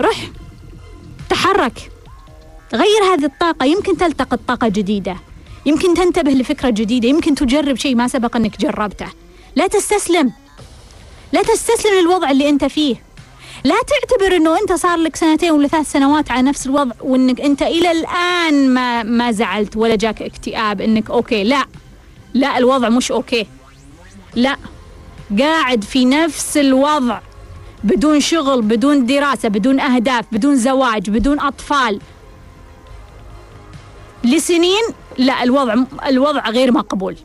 رح 0.00 0.16
تحرك. 1.30 1.90
غير 2.74 3.14
هذه 3.14 3.24
الطاقة 3.24 3.66
يمكن 3.66 3.96
تلتقط 3.96 4.40
طاقة 4.48 4.68
جديدة. 4.68 5.16
يمكن 5.66 5.94
تنتبه 5.94 6.30
لفكرة 6.30 6.70
جديدة 6.70 7.08
يمكن 7.08 7.34
تجرب 7.34 7.76
شيء 7.76 7.94
ما 7.94 8.08
سبق 8.08 8.36
إنك 8.36 8.60
جربته. 8.60 9.06
لا 9.56 9.66
تستسلم. 9.66 10.32
لا 11.32 11.42
تستسلم 11.42 11.92
للوضع 12.00 12.30
اللي 12.30 12.48
أنت 12.48 12.64
فيه. 12.64 12.96
لا 13.64 13.74
تعتبر 13.74 14.36
إنه 14.36 14.58
أنت 14.60 14.72
صار 14.72 14.98
لك 14.98 15.16
سنتين 15.16 15.50
ولا 15.50 15.68
ثلاث 15.68 15.92
سنوات 15.92 16.30
على 16.30 16.42
نفس 16.42 16.66
الوضع 16.66 16.94
وإنك 17.00 17.40
أنت 17.40 17.62
إلى 17.62 17.90
الآن 17.90 18.74
ما 18.74 19.02
ما 19.02 19.32
زعلت 19.32 19.76
ولا 19.76 19.96
جاك 19.96 20.22
اكتئاب 20.22 20.80
إنك 20.80 21.10
أوكي. 21.10 21.44
لا. 21.44 21.66
لا 22.34 22.58
الوضع 22.58 22.88
مش 22.88 23.12
okay. 23.12 23.46
لا. 24.34 24.56
قاعد 25.38 25.84
في 25.84 26.04
نفس 26.04 26.56
الوضع. 26.56 27.18
بدون 27.84 28.20
شغل 28.20 28.62
بدون 28.62 29.06
دراسة 29.06 29.48
بدون 29.48 29.80
أهداف 29.80 30.24
بدون 30.32 30.56
زواج 30.56 31.10
بدون 31.10 31.40
أطفال. 31.40 32.00
لسنين 34.24 34.82
لا 35.18 35.42
الوضع 35.42 35.74
الوضع 36.06 36.50
غير 36.50 36.72
مقبول. 36.72 37.16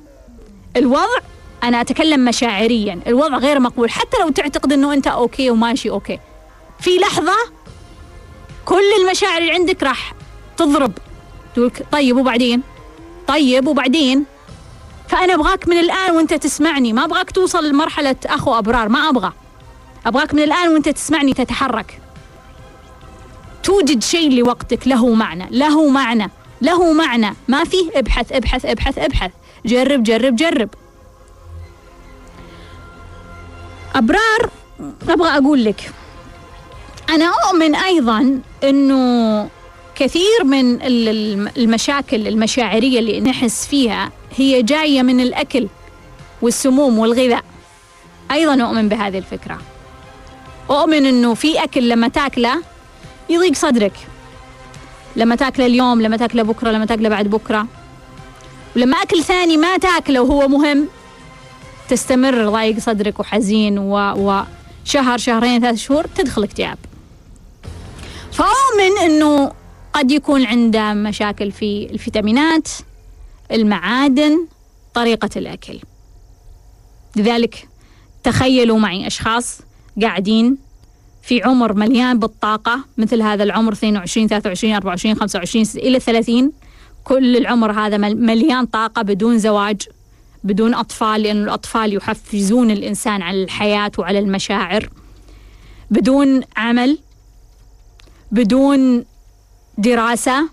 الوضع 0.78 1.20
أنا 1.64 1.82
أتكلم 1.82 2.26
مشاعريا 2.26 3.00
الوضع 3.08 3.38
غير 3.38 3.60
مقبول 3.60 3.90
حتى 3.90 4.18
لو 4.22 4.30
تعتقد 4.30 4.74
أنه 4.74 4.94
أنت 4.94 5.08
okay 5.08 5.50
وماشي 5.50 5.90
okay. 5.90 6.20
في 6.80 6.98
لحظة 6.98 7.36
كل 8.66 8.84
المشاعر 9.02 9.42
اللي 9.42 9.52
عندك 9.52 9.84
راح 9.84 10.14
تضرب. 10.58 10.92
تقول 11.56 11.72
طيب 11.92 12.18
وبعدين؟ 12.18 12.62
طيب 13.28 13.68
وبعدين؟ 13.68 14.26
فأنا 15.08 15.34
أبغاك 15.34 15.68
من 15.68 15.78
الآن 15.78 16.16
وأنت 16.16 16.34
تسمعني. 16.34 16.94
ما 16.94 17.06
أبغاك 17.06 17.32
توصل 17.32 17.70
لمرحلة 17.70 18.16
أخو 18.26 18.58
أبرار 18.58 18.90
ما 18.90 19.10
أبغى. 19.10 19.34
أبغاك 20.06 20.34
من 20.34 20.44
الآن 20.44 20.70
وأنت 20.70 20.90
تسمعني 20.90 21.34
تتحرك. 21.34 22.02
توجد 23.64 24.04
شيء 24.04 24.32
لوقتك 24.32 24.88
له 24.88 25.14
معنى 25.14 25.48
له 25.52 25.90
معنى 25.90 26.32
له 26.62 26.94
معنى. 26.94 27.36
ما 27.48 27.64
فيه 27.64 27.92
ابحث 27.96 28.32
ابحث 28.32 28.66
ابحث 28.66 28.98
ابحث. 28.98 29.32
جرب 29.66 30.04
جرب 30.04 30.36
جرب. 30.36 30.70
أبرار 33.98 34.50
أبغى 35.10 35.30
أقول 35.30 35.66
لك. 35.66 35.92
أنا 37.10 37.32
أؤمن 37.50 37.76
أيضا 37.76 38.40
أنه 38.64 39.50
كثير 39.96 40.44
من 40.44 40.82
المشاكل 41.58 42.28
المشاعرية 42.28 43.00
اللي 43.00 43.20
نحس 43.22 43.68
فيها 43.68 44.12
هي 44.36 44.62
جاية 44.62 45.02
من 45.02 45.20
الأكل 45.20 45.68
والسموم 46.42 47.00
والغذاء. 47.00 47.44
أيضا 48.32 48.64
أؤمن 48.64 48.90
بهذه 48.90 49.18
الفكرة. 49.18 49.58
أؤمن 50.70 51.06
أنه 51.06 51.34
في 51.34 51.64
أكل 51.64 51.90
لما 51.90 52.08
تاكله 52.08 52.62
يضيق 53.30 53.54
صدرك. 53.54 53.94
لما 55.16 55.36
تاكله 55.36 55.66
اليوم 55.66 56.02
لما 56.02 56.18
تاكله 56.18 56.44
بكرة 56.44 56.72
لما 56.72 56.86
تاكله 56.86 57.10
بعد 57.10 57.28
بكرة. 57.28 57.68
ولما 58.76 58.98
أكل 58.98 59.24
ثاني 59.24 59.58
ما 59.58 59.78
تاكله 59.78 60.22
وهو 60.22 60.48
مهم. 60.48 60.88
تستمر 61.90 62.50
ضايق 62.50 62.80
صدرك 62.80 63.20
وحزين 63.20 63.80
و... 63.80 63.94
وشهر 64.86 65.18
شهرين 65.18 65.62
ثلاث 65.62 65.76
شهور 65.76 66.08
تدخل 66.16 66.44
اكتئاب. 66.44 66.78
فأؤمن 68.32 68.98
أنه 69.06 69.52
قد 69.94 70.12
يكون 70.12 70.46
عنده 70.46 70.94
مشاكل 70.94 71.52
في 71.52 71.88
الفيتامينات 71.92 72.68
المعادن 73.52 74.48
طريقة 74.94 75.30
الأكل. 75.36 75.80
لذلك 77.16 77.68
تخيلوا 78.24 78.80
معي 78.80 79.08
أشخاص 79.08 79.62
قاعدين 80.02 80.58
في 81.22 81.44
عمر 81.44 81.74
مليان 81.74 82.20
بالطاقة 82.20 82.86
مثل 82.98 83.22
هذا 83.22 83.44
العمر 83.44 83.74
22 83.74 84.28
23 84.28 84.74
24 84.74 85.16
25 85.16 85.66
إلى 85.76 86.00
30 86.00 86.52
كل 87.04 87.38
العمر 87.38 87.72
هذا 87.72 87.98
مليان 87.98 88.66
طاقة 88.66 89.02
بدون 89.02 89.38
زواج. 89.38 89.82
بدون 90.44 90.74
أطفال 90.74 91.22
لأن 91.22 91.44
الأطفال 91.44 91.96
يحفزون 91.96 92.72
الإنسان 92.72 93.22
على 93.22 93.44
الحياة 93.44 93.92
وعلى 93.98 94.20
المشاعر. 94.20 94.90
بدون 95.92 96.42
عمل 96.58 97.00
بدون 98.32 99.06
دراسة 99.78 100.50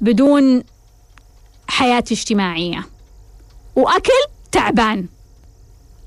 بدون 0.00 0.62
حياة 1.68 2.04
اجتماعية. 2.12 2.86
وأكل 3.76 4.20
تعبان. 4.52 5.08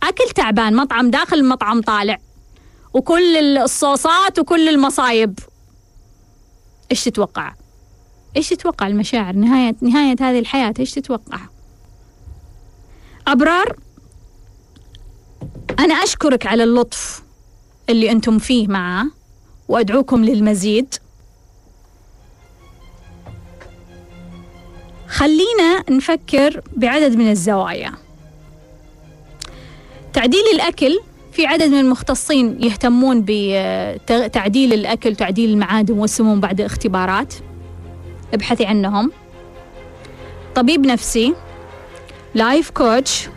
أكل 0.03 0.29
تعبان 0.35 0.75
مطعم 0.75 1.11
داخل 1.11 1.37
المطعم 1.37 1.81
طالع. 1.81 2.17
وكل 2.93 3.57
الصوصات 3.57 4.39
وكل 4.39 4.69
المصايب. 4.69 5.39
إيش 6.91 7.03
تتوقع؟ 7.03 7.53
إيش 8.37 8.49
تتوقع 8.49 8.87
المشاعر؟ 8.87 9.35
نهاية 9.35 9.75
نهاية 9.81 10.15
هذه 10.21 10.39
الحياة 10.39 10.73
إيش 10.79 10.91
تتوقع؟ 10.91 11.39
أبرار 13.27 13.75
أنا 15.79 15.93
أشكرك 15.93 16.45
على 16.45 16.63
اللطف 16.63 17.23
اللي 17.89 18.11
أنتم 18.11 18.39
فيه 18.39 18.67
معه 18.67 19.05
وأدعوكم 19.67 20.23
للمزيد. 20.25 20.95
خلينا 25.07 25.83
نفكر 25.89 26.61
بعدد 26.75 27.15
من 27.15 27.31
الزوايا. 27.31 27.91
تعديل 30.13 30.43
الأكل 30.53 30.99
في 31.31 31.45
عدد 31.45 31.63
من 31.63 31.79
المختصين 31.79 32.63
يهتمون 32.63 33.25
بتعديل 33.27 34.73
الأكل 34.73 35.15
تعديل 35.15 35.49
المعادن 35.49 35.99
والسموم 35.99 36.39
بعد 36.39 36.61
اختبارات. 36.61 37.33
ابحثي 38.33 38.65
عنهم. 38.65 39.11
طبيب 40.55 40.85
نفسي. 40.85 41.35
life 42.35 42.69
coach 42.69 43.27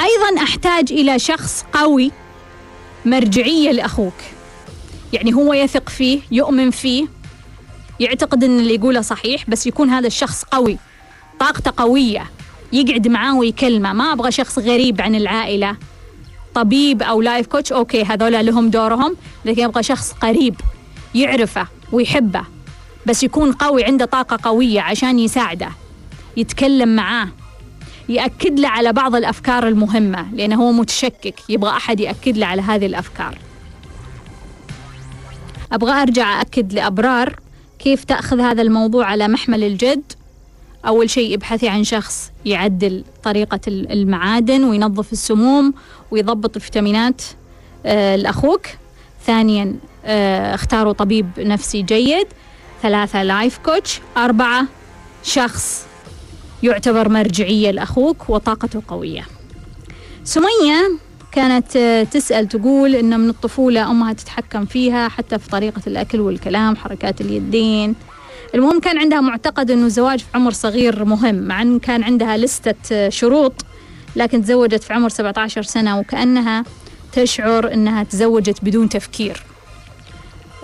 أيضا 0.00 0.42
أحتاج 0.42 0.92
إلى 0.92 1.18
شخص 1.18 1.64
قوي 1.72 2.12
مرجعية 3.06 3.70
لأخوك. 3.70 4.14
يعني 5.12 5.34
هو 5.34 5.52
يثق 5.52 5.88
فيه 5.88 6.20
يؤمن 6.30 6.70
فيه. 6.70 7.06
يعتقد 8.00 8.44
أن 8.44 8.58
اللي 8.58 8.74
يقوله 8.74 9.00
صحيح 9.00 9.50
بس 9.50 9.66
يكون 9.66 9.90
هذا 9.90 10.06
الشخص 10.06 10.44
قوي 10.44 10.78
طاقته 11.40 11.72
قوية 11.76 12.30
يقعد 12.72 13.08
معاه 13.08 13.36
ويكلمه. 13.36 13.92
ما 13.92 14.12
أبغى 14.12 14.32
شخص 14.32 14.58
غريب 14.58 15.00
عن 15.00 15.14
العائلة. 15.14 15.76
طبيب 16.54 17.02
أو 17.02 17.22
life 17.22 17.46
coach 17.46 17.72
okay 17.72 18.02
هذولا 18.04 18.42
لهم 18.42 18.70
دورهم 18.70 19.16
لكن 19.44 19.64
أبغى 19.64 19.82
شخص 19.82 20.12
قريب 20.12 20.54
يعرفه 21.14 21.66
ويحبه. 21.92 22.42
بس 23.06 23.22
يكون 23.22 23.52
قوي 23.52 23.84
عنده 23.84 24.04
طاقة 24.04 24.38
قوية 24.42 24.80
عشان 24.80 25.18
يساعده. 25.18 25.68
يتكلم 26.36 26.96
معاه 26.96 27.28
يأكد 28.08 28.60
له 28.60 28.68
على 28.68 28.92
بعض 28.92 29.14
الأفكار 29.14 29.68
المهمة 29.68 30.34
لأنه 30.34 30.62
هو 30.62 30.72
متشكك 30.72 31.34
يبغى 31.48 31.70
أحد 31.70 32.00
يأكد 32.00 32.36
له 32.38 32.46
على 32.46 32.62
هذه 32.62 32.86
الأفكار. 32.86 33.38
أبغى 35.72 35.92
أرجع 35.92 36.40
أكد 36.40 36.72
لأبرار 36.72 37.36
كيف 37.78 38.04
تأخذ 38.04 38.40
هذا 38.40 38.62
الموضوع 38.62 39.06
على 39.06 39.28
محمل 39.28 39.64
الجد. 39.64 40.02
أول 40.86 41.10
شيء 41.10 41.34
ابحثي 41.34 41.68
عن 41.68 41.84
شخص 41.84 42.30
يعدل 42.44 43.04
طريقة 43.22 43.60
المعادن 43.68 44.64
وينظف 44.64 45.12
السموم 45.12 45.74
ويضبط 46.10 46.56
الفيتامينات 46.56 47.22
آه 47.86 48.16
لأخوك. 48.16 48.66
ثانيا 49.26 49.76
آه 50.04 50.54
اختاروا 50.54 50.92
طبيب 50.92 51.30
نفسي 51.38 51.82
جيد. 51.82 52.26
ثلاثة 52.82 53.22
لايف 53.22 53.58
كوتش 53.58 54.00
أربعة 54.16 54.66
شخص 55.24 55.86
يعتبر 56.62 57.08
مرجعية 57.08 57.70
لأخوك 57.70 58.30
وطاقته 58.30 58.82
قوية. 58.88 59.26
سمية 60.24 60.98
كانت 61.32 61.78
تسأل 62.12 62.48
تقول 62.48 62.94
إن 62.94 63.20
من 63.20 63.28
الطفولة 63.30 63.90
أمها 63.90 64.12
تتحكم 64.12 64.64
فيها 64.64 65.08
حتى 65.08 65.38
في 65.38 65.48
طريقة 65.48 65.82
الأكل 65.86 66.20
والكلام 66.20 66.76
حركات 66.76 67.20
اليدين. 67.20 67.94
المهم 68.54 68.80
كان 68.80 68.98
عندها 68.98 69.20
معتقد 69.20 69.70
أنه 69.70 69.86
الزواج 69.86 70.18
في 70.18 70.26
عمر 70.34 70.50
صغير 70.52 71.04
مهم 71.04 71.34
مع 71.34 71.62
أن 71.62 71.78
كان 71.78 72.02
عندها 72.02 72.36
لستة 72.36 73.08
شروط 73.08 73.52
لكن 74.16 74.42
تزوجت 74.42 74.82
في 74.82 74.92
عمر 74.92 75.08
17 75.08 75.62
سنة 75.62 75.98
وكأنها 75.98 76.64
تشعر 77.12 77.72
أنها 77.72 78.02
تزوجت 78.02 78.64
بدون 78.64 78.88
تفكير. 78.88 79.42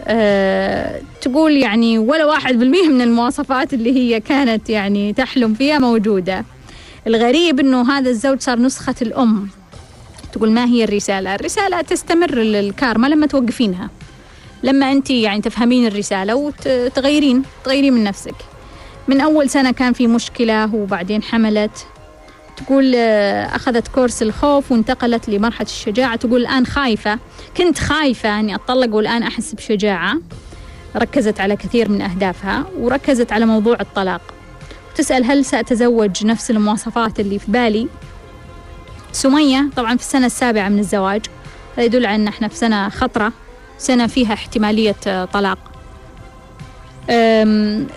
أه 0.01 1.01
تقول 1.20 1.53
يعني 1.53 1.99
ولا 1.99 2.24
واحد 2.26 2.59
بالمية 2.59 2.88
من 2.88 3.01
المواصفات 3.01 3.74
اللي 3.74 3.92
هي 3.97 4.20
كانت 4.20 4.70
يعني 4.70 5.12
تحلم 5.12 5.55
فيها 5.55 5.78
موجودة. 5.78 6.44
الغريب 7.07 7.61
أنه 7.61 7.90
هذا 7.92 8.11
الزوج 8.11 8.40
صار 8.40 8.59
نسخة 8.59 8.94
الأم. 9.03 9.49
تقول 10.32 10.51
ما 10.51 10.64
هي 10.64 10.84
الرسالة؟ 10.84 11.34
الرسالة 11.34 11.80
تستمر 11.80 12.40
الكارما 12.40 13.07
لما 13.07 13.26
توقفينها. 13.26 13.90
لما 14.62 14.92
أنت 14.92 15.11
يعني 15.11 15.40
تفهمين 15.40 15.86
الرسالة 15.86 16.34
وتغيرين 16.34 17.42
تغيرين 17.64 17.92
من 17.92 18.05
نفسك. 18.05 18.34
من 19.09 19.20
أول 19.20 19.51
سنة 19.51 19.70
كان 19.70 19.92
في 19.92 20.07
مشكلة 20.07 20.74
وبعدين 20.74 21.22
حملت. 21.22 21.86
تقول 22.57 22.92
آه، 22.96 23.57
أخذت 23.57 23.88
كورس 23.88 24.22
الخوف 24.22 24.72
وانتقلت 24.72 25.28
لمرحلة 25.28 25.66
الشجاعة. 25.66 26.16
تقول 26.16 26.40
الآن 26.40 26.66
خايفة. 26.66 27.18
كنت 27.57 27.78
خايفة 27.78 28.40
أني 28.40 28.54
أطلق 28.54 28.94
والآن 28.94 29.22
أحس 29.22 29.54
بشجاعة. 29.54 30.14
ركزت 30.96 31.40
على 31.40 31.57
كثير 31.57 31.88
من 31.88 32.02
أهدافها 32.02 32.64
وركزت 32.78 33.32
على 33.32 33.46
موضوع 33.46 33.76
الطلاق. 33.80 34.20
تسأل 34.96 35.24
هل 35.24 35.44
سأتزوج 35.44 36.26
نفس 36.26 36.50
المواصفات 36.50 37.20
اللي 37.20 37.38
في 37.38 37.50
بالي؟ 37.50 37.88
سمية 39.12 39.70
طبعا 39.76 39.96
في 39.96 40.02
السنة 40.02 40.26
السابعة 40.26 40.68
من 40.68 40.78
الزواج 40.78 41.26
هذا 41.76 41.84
يدل 41.84 42.07
على 42.07 42.14
أن 42.14 42.28
إحنا 42.28 42.48
في 42.48 42.57
سنة 42.57 42.88
خطرة 42.88 43.32
سنة 43.78 44.07
فيها 44.07 44.32
احتمالية 44.32 44.96
آه، 45.07 45.24
طلاق. 45.24 45.59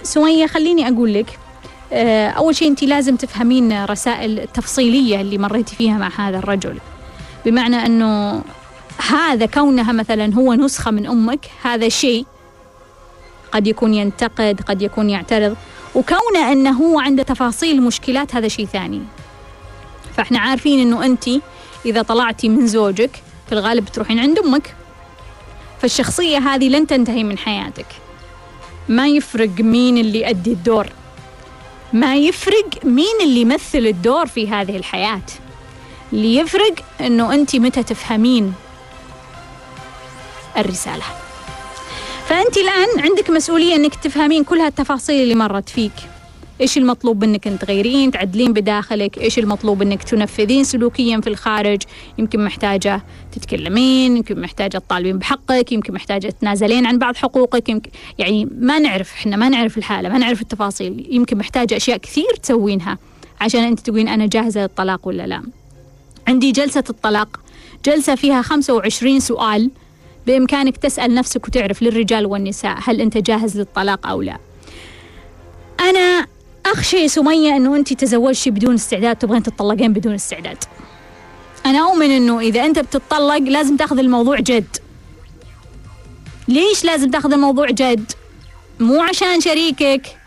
سمية 0.04 0.48
خليني 0.48 0.88
أقول 0.88 1.14
لك 1.14 1.40
أول 1.92 2.56
شيء 2.56 2.68
أنت 2.68 2.84
لازم 2.84 3.16
تفهمين 3.16 3.86
رسائل 3.86 4.40
التفصيلية 4.40 5.22
اللي 5.22 5.38
مريتي 5.38 5.76
فيها 5.76 5.98
مع 5.98 6.10
هذا 6.18 6.38
الرجل. 6.38 6.78
بمعنى 7.46 7.76
أنه 7.76 8.44
هذا 9.10 9.46
كونها 9.46 9.92
مثلا 9.92 10.36
هو 10.36 10.54
نسخة 10.54 10.92
من 10.92 11.08
أمك 11.08 11.50
هذا 11.64 11.90
شيء 11.90 12.26
قد 13.52 13.68
يكون 13.68 13.94
ينتقد 13.94 14.62
قد 14.62 14.82
يكون 14.82 15.10
يعترض. 15.10 15.56
وكونه 15.96 16.52
أنه 16.52 16.72
هو 16.72 17.00
عنده 17.00 17.24
تفاصيل 17.24 17.82
مشكلات 17.82 18.36
هذا 18.36 18.48
شيء 18.48 18.66
ثاني. 18.66 19.02
فإحنا 20.18 20.40
عارفين 20.40 20.80
أنه 20.80 21.06
أنت 21.06 21.30
إذا 21.86 22.02
طلعتي 22.02 22.50
من 22.50 22.68
زوجك 22.68 23.12
في 23.48 23.52
الغالب 23.52 23.86
بتروحين 23.86 24.20
عند 24.20 24.40
أمك. 24.40 24.76
فالشخصية 25.82 26.38
هذه 26.38 26.70
لن 26.70 26.88
تنتهي 26.88 27.24
من 27.24 27.38
حياتك. 27.38 27.86
ما 28.90 29.08
يفرق 29.08 29.50
مين 29.60 29.98
اللي 29.98 30.22
يؤدي 30.22 30.52
الدور. 30.52 30.88
ما 31.94 32.16
يفرق 32.16 32.86
مين 32.86 33.22
اللي 33.22 33.42
يمثل 33.42 33.78
الدور 33.78 34.26
في 34.26 34.48
هذه 34.48 34.78
الحياة. 34.78 35.22
اللي 36.14 36.36
يفرق 36.36 36.74
إنه 37.02 37.34
انت 37.34 37.56
متى 37.56 37.84
تفهمين 37.84 38.54
الرسالة. 40.58 41.04
فانت 42.28 42.58
الآن 42.58 42.88
عندك 43.00 43.30
مسؤولية 43.30 43.76
إنك 43.76 43.96
تفهمين 43.96 44.44
كل 44.44 44.60
هالتفاصيل 44.60 45.24
اللي 45.24 45.36
مرت 45.36 45.70
فيك. 45.70 45.94
إيش 46.62 46.78
المطلوب 46.78 47.26
منك 47.26 47.48
ان 47.48 47.60
تغيرين 47.60 48.12
تعدلين 48.12 48.54
بداخلك 48.54 49.18
إيش 49.18 49.40
المطلوب 49.40 49.82
إنك 49.82 50.04
تنفذين 50.04 50.64
سلوكيا 50.64 51.22
في 51.22 51.28
الخارج؟ 51.28 51.82
يمكن 52.18 52.44
محتاجة 52.46 53.02
تتكلمين 53.32 54.18
يمكن 54.18 54.42
محتاجة 54.42 54.78
تطالبين 54.78 55.18
بحقك 55.18 55.72
يمكن 55.72 55.94
محتاجة 55.94 56.34
تنازلين 56.42 56.86
عن 56.86 56.98
بعض 56.98 57.16
حقوقك 57.16 57.70
يمكن 57.70 57.92
يعني 58.18 58.48
ما 58.60 58.80
نعرف 58.80 59.14
إحنا 59.14 59.36
ما 59.36 59.50
نعرف 59.50 59.78
الحالة 59.78 60.10
ما 60.10 60.18
نعرف 60.18 60.42
التفاصيل 60.42 61.08
يمكن 61.12 61.38
محتاجة 61.38 61.78
أشياء 61.78 61.98
كثير 61.98 62.34
تسوينها 62.44 62.98
عشان 63.42 63.64
أنت 63.64 63.80
تقولين 63.80 64.08
أنا 64.08 64.26
جاهزة 64.26 64.62
للطلاق 64.62 65.08
ولا 65.08 65.28
لا. 65.28 65.44
عندي 66.28 66.52
جلسة 66.52 66.84
الطلاق 66.90 67.40
جلسة 67.86 68.16
فيها 68.16 68.42
25 68.42 69.20
سؤال 69.20 69.72
بإمكانك 70.28 70.78
تسأل 70.78 71.14
نفسك 71.14 71.48
وتعرف 71.48 71.84
للرجال 71.84 72.26
والنساء 72.26 72.78
هل 72.84 73.02
أنت 73.02 73.18
جاهز 73.18 73.58
للطلاق 73.58 74.08
أو 74.08 74.22
لا. 74.22 74.38
أنا 75.80 76.28
أخشى 76.72 77.08
سمية 77.08 77.56
أنه 77.56 77.76
أنت 77.76 77.94
تزوجتي 77.94 78.52
بدون 78.52 78.74
استعداد 78.74 79.16
تبغين 79.16 79.44
تطلقين 79.44 79.94
بدون 79.94 80.14
استعداد. 80.14 80.58
أنا 81.66 81.80
أؤمن 81.80 82.12
أنه 82.12 82.40
إذا 82.40 82.66
أنت 82.66 82.80
بتطلق 82.80 83.38
لازم 83.38 83.78
تأخذ 83.78 84.00
الموضوع 84.00 84.40
جد. 84.40 84.78
ليش 86.48 86.86
لازم 86.86 87.12
تأخذ 87.12 87.34
الموضوع 87.34 87.70
جد؟ 87.70 88.12
مو 88.80 89.02
عشان 89.02 89.42
شريكك 89.42 90.18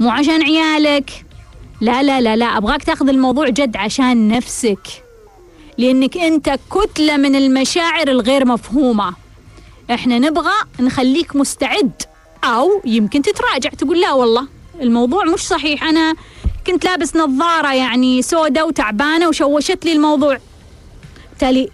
مو 0.00 0.10
عشان 0.10 0.42
عيالك. 0.42 1.24
لا 1.80 2.02
لا 2.02 2.20
لا 2.20 2.36
لا 2.36 2.46
أبغاك 2.46 2.82
تأخذ 2.84 3.08
الموضوع 3.08 3.48
جد 3.48 3.76
عشان 3.76 4.28
نفسك. 4.28 5.04
لأنك 5.78 6.16
أنت 6.16 6.58
كتلة 6.70 7.16
من 7.16 7.36
المشاعر 7.36 8.08
الغير 8.08 8.46
مفهومة. 8.46 9.14
إحنا 9.90 10.18
نبغى 10.18 10.54
نخليك 10.80 11.36
مستعد 11.36 12.02
أو 12.44 12.82
يمكن 12.84 13.22
تتراجع 13.22 13.70
تقول 13.70 14.00
لا 14.00 14.12
والله. 14.12 14.61
الموضوع 14.80 15.24
مش 15.24 15.40
صحيح. 15.40 15.84
أنا 15.84 16.14
كنت 16.66 16.84
لابس 16.84 17.16
نظارة 17.16 17.74
يعني 17.74 18.22
سودة 18.22 18.64
وتعبانة 18.64 19.28
وشوشت 19.28 19.84
لي 19.84 19.92
الموضوع. 19.92 20.38
بالتالي 21.30 21.68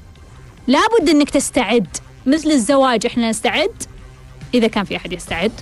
لابد 0.66 1.09
أنك 1.09 1.30
تستعد. 1.30 1.96
مثل 2.26 2.51
الزواج 2.51 3.07
إحنا 3.07 3.30
نستعد 3.30 3.82
إذا 4.55 4.66
كان 4.66 4.84
في 4.84 4.96
أحد 4.96 5.12
يستعد. 5.12 5.53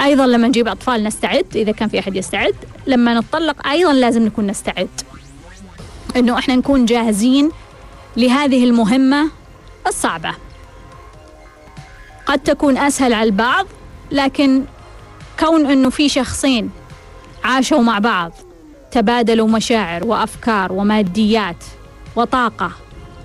أيضا 0.00 0.26
لما 0.26 0.48
نجيب 0.48 0.68
أطفال 0.68 1.04
نستعد 1.04 1.46
إذا 1.56 1.72
كان 1.72 1.88
في 1.88 1.98
أحد 1.98 2.16
يستعد. 2.16 2.54
لما 2.86 3.20
نتطلق 3.20 3.66
أيضا 3.66 3.92
لازم 3.92 4.22
نكون 4.22 4.46
نستعد. 4.46 4.88
أنه 6.16 6.38
إحنا 6.38 6.56
نكون 6.56 6.84
جاهزين 6.84 7.50
لهذه 8.16 8.64
المهمة 8.64 9.30
الصعبة. 9.86 10.34
قد 12.26 12.38
تكون 12.38 12.78
أسهل 12.78 13.12
على 13.12 13.26
البعض 13.26 13.66
لكن 14.10 14.64
كون 15.40 15.66
أنه 15.66 15.90
في 15.90 16.08
شخصين 16.08 16.70
عاشوا 17.44 17.82
مع 17.82 17.98
بعض 17.98 18.32
تبادلوا 18.90 19.48
مشاعر 19.48 20.06
وأفكار 20.06 20.72
وماديات 20.72 21.64
وطاقة 22.16 22.70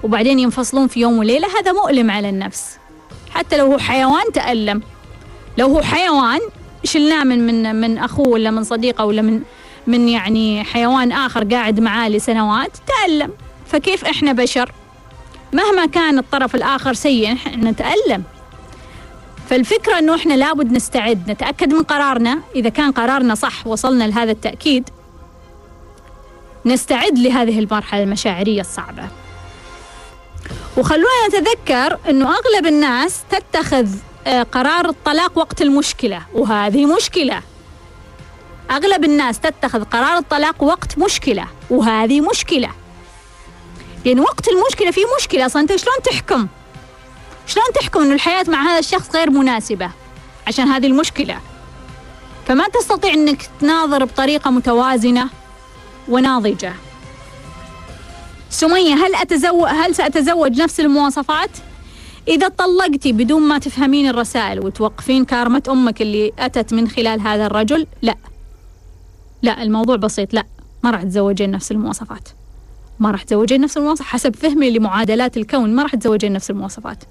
وبعدين 0.03 0.39
ينفصلون 0.39 0.87
في 0.87 0.99
يوم 0.99 1.17
وليلة 1.17 1.47
هذا 1.59 1.71
مؤلم 1.71 2.11
على 2.11 2.29
النفس. 2.29 2.77
حتى 3.31 3.57
لو 3.57 3.65
هو 3.71 3.77
حيوان 3.77 4.31
تألم. 4.33 4.81
لو 5.57 5.67
هو 5.67 5.81
حيوان 5.81 6.39
شلناه 6.83 7.23
من 7.23 7.47
من 7.47 7.75
من 7.75 7.97
أخوه 7.97 8.27
ولا 8.27 8.51
من 8.51 8.63
صديقه 8.63 9.05
ولا 9.05 9.21
من 9.21 9.41
من 9.87 10.09
يعني 10.09 10.63
حيوان 10.63 11.11
آخر 11.11 11.43
قاعد 11.43 11.79
معاه 11.79 12.09
لسنوات 12.09 12.71
تألم. 12.87 13.31
فكيف 13.67 14.05
إحنا 14.05 14.33
بشر؟ 14.33 14.71
مهما 15.53 15.85
كان 15.85 16.17
الطرف 16.17 16.55
الآخر 16.55 16.93
سيء 16.93 17.33
إحنا 17.33 17.71
نتألم. 17.71 18.23
فالفكرة 19.49 19.99
أنه 19.99 20.15
إحنا 20.15 20.33
لابد 20.33 20.71
نستعد 20.71 21.31
نتأكد 21.31 21.73
من 21.73 21.83
قرارنا. 21.83 22.39
إذا 22.55 22.69
كان 22.69 22.91
قرارنا 22.91 23.35
صح 23.35 23.67
وصلنا 23.67 24.03
لهذا 24.03 24.31
التأكيد 24.31 24.89
نستعد 26.65 27.19
لهذه 27.19 27.59
المرحلة 27.59 28.03
المشاعرية 28.03 28.61
الصعبة. 28.61 29.07
وخلونا 30.77 31.27
نتذكر 31.27 31.97
أنه 32.09 32.29
أغلب 32.29 32.65
الناس 32.65 33.21
تتخذ 33.29 33.87
آه، 34.27 34.43
قرار 34.43 34.89
الطلاق 34.89 35.37
وقت 35.37 35.61
المشكلة 35.61 36.21
وهذه 36.33 36.95
مشكلة. 36.95 37.41
أغلب 38.71 39.03
الناس 39.03 39.39
تتخذ 39.39 39.83
قرار 39.83 40.17
الطلاق 40.17 40.63
وقت 40.63 40.97
مشكلة 40.97 41.47
وهذه 41.69 42.21
مشكلة. 42.21 42.69
لأن 44.05 44.17
يعني 44.17 44.21
وقت 44.21 44.47
المشكلة 44.47 44.91
في 44.91 45.01
مشكلة 45.19 45.45
أصلا 45.45 45.61
أنت 45.61 45.75
شلون 45.75 45.95
تحكم؟ 46.03 46.47
شلون 47.49 47.65
تحكم 47.75 48.01
أن 48.01 48.11
الحياة 48.11 48.45
مع 48.47 48.63
هذا 48.63 48.79
الشخص 48.79 49.15
غير 49.15 49.29
مناسبة 49.29 49.91
عشان 50.47 50.67
هذه 50.67 50.87
المشكلة؟ 50.87 51.39
فما 52.47 52.67
تستطيع 52.67 53.13
أنك 53.13 53.49
تناظر 53.61 54.05
بطريقة 54.05 54.51
متوازنة 54.51 55.29
وناضجة. 56.09 56.73
سمية 58.49 58.93
هل 58.93 59.15
أتزوج 59.15 59.69
هل 59.69 59.95
سأتزوج 59.95 60.61
نفس 60.61 60.79
المواصفات؟ 60.79 61.49
إذا 62.27 62.47
طلقتي 62.47 63.11
بدون 63.11 63.41
ما 63.41 63.57
تفهمين 63.57 64.07
الرسائل 64.07 64.65
وتوقفين 64.65 65.25
كارمة 65.25 65.63
أمك 65.69 66.01
اللي 66.01 66.31
أتت 66.39 66.73
من 66.73 66.89
خلال 66.89 67.21
هذا 67.21 67.45
الرجل 67.45 67.87
لا. 68.01 68.15
لا 69.41 69.63
الموضوع 69.63 69.95
بسيط 69.95 70.33
لا. 70.33 70.43
ما 70.83 70.91
راح 70.91 71.03
تزوجين 71.03 71.51
نفس 71.51 71.71
المواصفات. 71.71 72.29
ما 72.99 73.11
راح 73.11 73.23
تزوجين 73.23 73.61
نفس 73.61 73.77
المواصفات 73.77 74.07
حسب 74.07 74.35
فهمي 74.35 74.69
لمعادلات 74.69 75.37
الكون 75.37 75.75
ما 75.75 75.83
راح 75.83 75.95
تزوجين 75.95 76.33
نفس 76.33 76.49
المواصفات. 76.49 77.03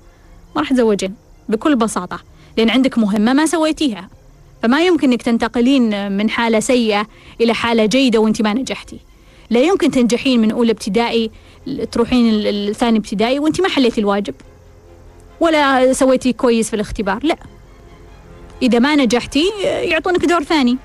ما 0.56 0.60
راح 0.60 0.72
تزوجين 0.72 1.14
بكل 1.48 1.76
بساطة 1.76 2.20
لأن 2.56 2.70
عندك 2.70 2.98
مهمة 2.98 3.32
ما 3.32 3.46
سويتيها. 3.46 4.08
فما 4.62 4.86
يمكن 4.86 5.10
إنك 5.10 5.22
تنتقلين 5.22 6.12
من 6.12 6.30
حالة 6.30 6.60
سيئة 6.60 7.06
إلى 7.40 7.54
حالة 7.54 7.86
جيدة 7.86 8.18
وانت 8.18 8.42
ما 8.42 8.54
نجحتي. 8.54 9.00
لا 9.50 9.60
يمكن 9.60 9.90
تنجحين 9.90 10.40
من 10.40 10.50
أولى 10.50 10.72
ابتدائي 10.72 11.30
تروحين 11.92 12.30
الثاني 12.46 12.98
ابتدائي 12.98 13.38
وانت 13.38 13.60
ما 13.60 13.68
حليتي 13.68 14.00
الواجب. 14.00 14.34
ولا 15.40 15.92
سويتي 15.92 16.32
كويس 16.32 16.68
في 16.68 16.76
الاختبار 16.76 17.18
لا. 17.22 17.36
إذا 18.62 18.78
ما 18.78 18.96
نجحتي 18.96 19.44
يعطونك 19.62 20.24
دور 20.24 20.42
ثاني. 20.42 20.76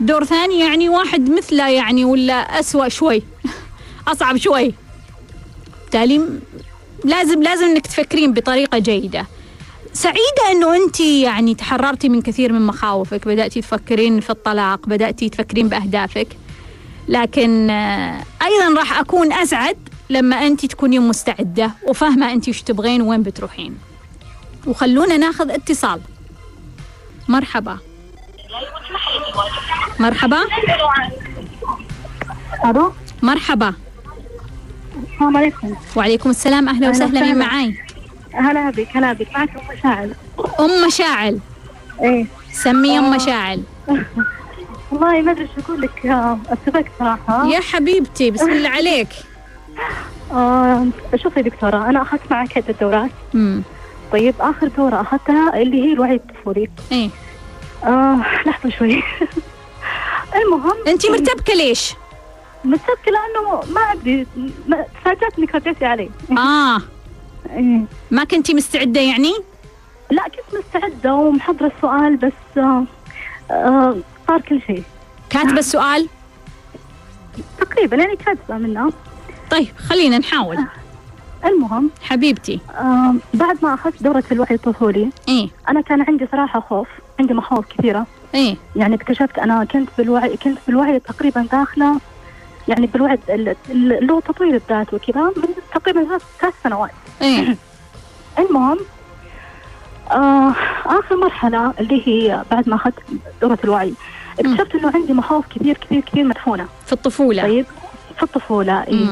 دور 0.00 0.24
ثاني 0.24 0.60
يعني 0.60 0.88
واحد 0.88 1.30
مثله 1.30 1.68
يعني 1.68 2.04
ولا 2.04 2.60
أسوأ 2.60 2.88
شوي 2.88 3.22
أصعب 4.12 4.36
شوي. 4.36 4.74
بالتالي 5.82 6.20
لازم 7.04 7.42
لازم 7.42 7.64
انك 7.64 7.86
تفكرين 7.86 8.32
بطريقة 8.32 8.78
جيدة. 8.78 9.26
سعيدة 9.92 10.50
أنه 10.52 10.76
أنت 10.76 11.00
يعني 11.00 11.54
تحررتي 11.54 12.08
من 12.08 12.22
كثير 12.22 12.52
من 12.52 12.62
مخاوفك 12.62 13.26
بدأتي 13.28 13.60
تفكرين 13.60 14.20
في 14.20 14.30
الطلاق 14.30 14.86
بدأتي 14.86 15.28
تفكرين 15.28 15.68
بأهدافك. 15.68 16.28
لكن 17.08 17.70
آه، 17.70 18.24
أيضا 18.42 18.80
راح 18.80 18.98
أكون 18.98 19.32
أسعد 19.32 19.76
لما 20.10 20.46
أنت 20.46 20.66
تكونين 20.66 21.02
مستعدة 21.02 21.70
وفاهمة 21.88 22.32
أنت 22.32 22.48
وش 22.48 22.62
تبغين 22.62 23.02
وين 23.02 23.22
بتروحين. 23.22 23.78
وخلونا 24.66 25.16
ناخذ 25.16 25.50
اتصال. 25.50 26.00
مرحبا. 27.28 27.78
مرحبا. 30.00 30.40
مرحبا. 33.22 33.74
السلام 35.14 35.36
عليكم. 35.36 35.74
وعليكم 35.96 36.30
السلام 36.30 36.68
أهلا 36.68 36.90
وسهلا 36.90 37.20
مين 37.20 37.38
معاي؟ 37.38 37.74
هلا 38.32 38.70
بك 38.70 38.88
هلا 38.96 39.12
بك. 39.12 39.28
معك 39.34 39.48
أم 39.56 39.76
مشاعل. 39.76 40.14
أم 40.60 40.86
مشاعل. 40.86 41.38
إيه. 42.02 42.26
سمي 42.52 42.98
أم 42.98 43.16
مشاعل. 43.16 43.62
والله 44.92 45.20
ما 45.22 45.32
أدري 45.32 45.46
شو 45.56 45.60
أقول 45.64 45.80
لك. 45.80 46.06
أتفق 46.50 46.84
صراحة. 46.98 47.46
يا 47.46 47.60
حبيبتي 47.60 48.30
بسم 48.30 48.50
الله 48.50 48.68
عليك. 48.78 49.08
آه 50.32 50.86
شوفي 51.22 51.42
دكتورة 51.42 51.88
أنا 51.88 52.02
أخذت 52.02 52.20
معك 52.30 52.56
عده 52.56 52.74
دورات 52.80 53.10
امم 53.34 53.62
طيب 54.12 54.34
آخر 54.40 54.68
دورة 54.68 55.00
أخذتها 55.00 55.62
اللي 55.62 55.82
هي 55.82 55.92
الوعي 55.92 56.14
الطفولي. 56.14 56.68
إيه. 56.92 57.10
آه 57.84 58.16
لحظة 58.46 58.70
شوي. 58.78 59.02
المهم 60.44 60.76
انت 60.88 61.06
مرتبكة 61.10 61.54
ليش؟ 61.54 61.94
مرتبكه 62.64 63.10
لأنه 63.12 63.72
ما 63.74 63.80
أدري 63.92 64.26
تفاجات 65.00 65.38
انك 65.38 65.54
رديتي 65.54 65.84
علي 65.84 66.10
آه. 66.38 66.78
إيه. 67.50 67.80
ما 68.10 68.24
كنتي 68.24 68.54
مستعدة 68.54 69.00
يعني؟ 69.00 69.32
لا 70.10 70.22
كنت 70.22 70.58
مستعدة 70.64 71.14
ومحضرة 71.14 71.72
السؤال 71.76 72.16
بس 72.16 72.32
آه 72.58 72.84
آه 73.50 73.96
صار 74.28 74.40
كل 74.40 74.60
شيء. 74.66 74.82
كاتبة 75.30 75.58
السؤال؟ 75.66 76.08
تقريبا 77.58 77.96
يعني 77.96 78.16
كاتبة 78.16 78.58
منه. 78.58 78.92
طيب 79.50 79.68
خلينا 79.76 80.18
نحاول. 80.18 80.58
المهم 81.44 81.90
حبيبتي. 82.02 82.60
آه 82.78 83.14
بعد 83.34 83.58
ما 83.62 83.74
أخذت 83.74 84.02
دورة 84.02 84.24
الوعي 84.32 84.54
الطفولي 84.54 85.10
إيه. 85.28 85.48
أنا 85.68 85.80
كان 85.80 86.02
عندي 86.02 86.26
صراحة 86.32 86.60
خوف 86.60 86.88
عندي 87.20 87.34
مخاوف 87.34 87.64
كثيرة. 87.78 88.06
إيه. 88.34 88.56
يعني 88.76 88.94
اكتشفت 88.94 89.38
أنا 89.38 89.64
كنت 89.64 89.88
بالوعي 89.98 90.36
كنت 90.36 90.58
بالوعي 90.66 90.98
تقريبا 91.00 91.46
داخلة 91.52 92.00
يعني 92.68 92.86
بالوعي 92.86 93.18
اللي 93.70 94.12
هو 94.12 94.20
تطوير 94.20 94.54
الذات 94.54 94.94
وكذا 94.94 95.22
من 95.22 95.48
تقريبا 95.74 96.18
ثلاث 96.40 96.54
سنوات. 96.64 96.90
إيه. 97.22 97.56
المهم 98.38 98.78
آه 100.10 100.54
آخر 100.86 101.16
مرحلة 101.16 101.74
اللي 101.80 102.08
هي 102.08 102.42
بعد 102.50 102.68
ما 102.68 102.76
أخذت 102.76 102.94
دورة 103.42 103.58
الوعي. 103.64 103.94
اكتشفت 104.38 104.74
إنه 104.74 104.92
عندي 104.94 105.12
مخاوف 105.12 105.44
كثير 105.46 105.78
كثير 105.78 106.00
كثير 106.00 106.24
مدفونة. 106.24 106.66
في 106.86 106.92
الطفولة. 106.92 107.42
طيب 107.42 107.66
في 108.16 108.22
الطفولة 108.22 108.82
اي 108.82 109.08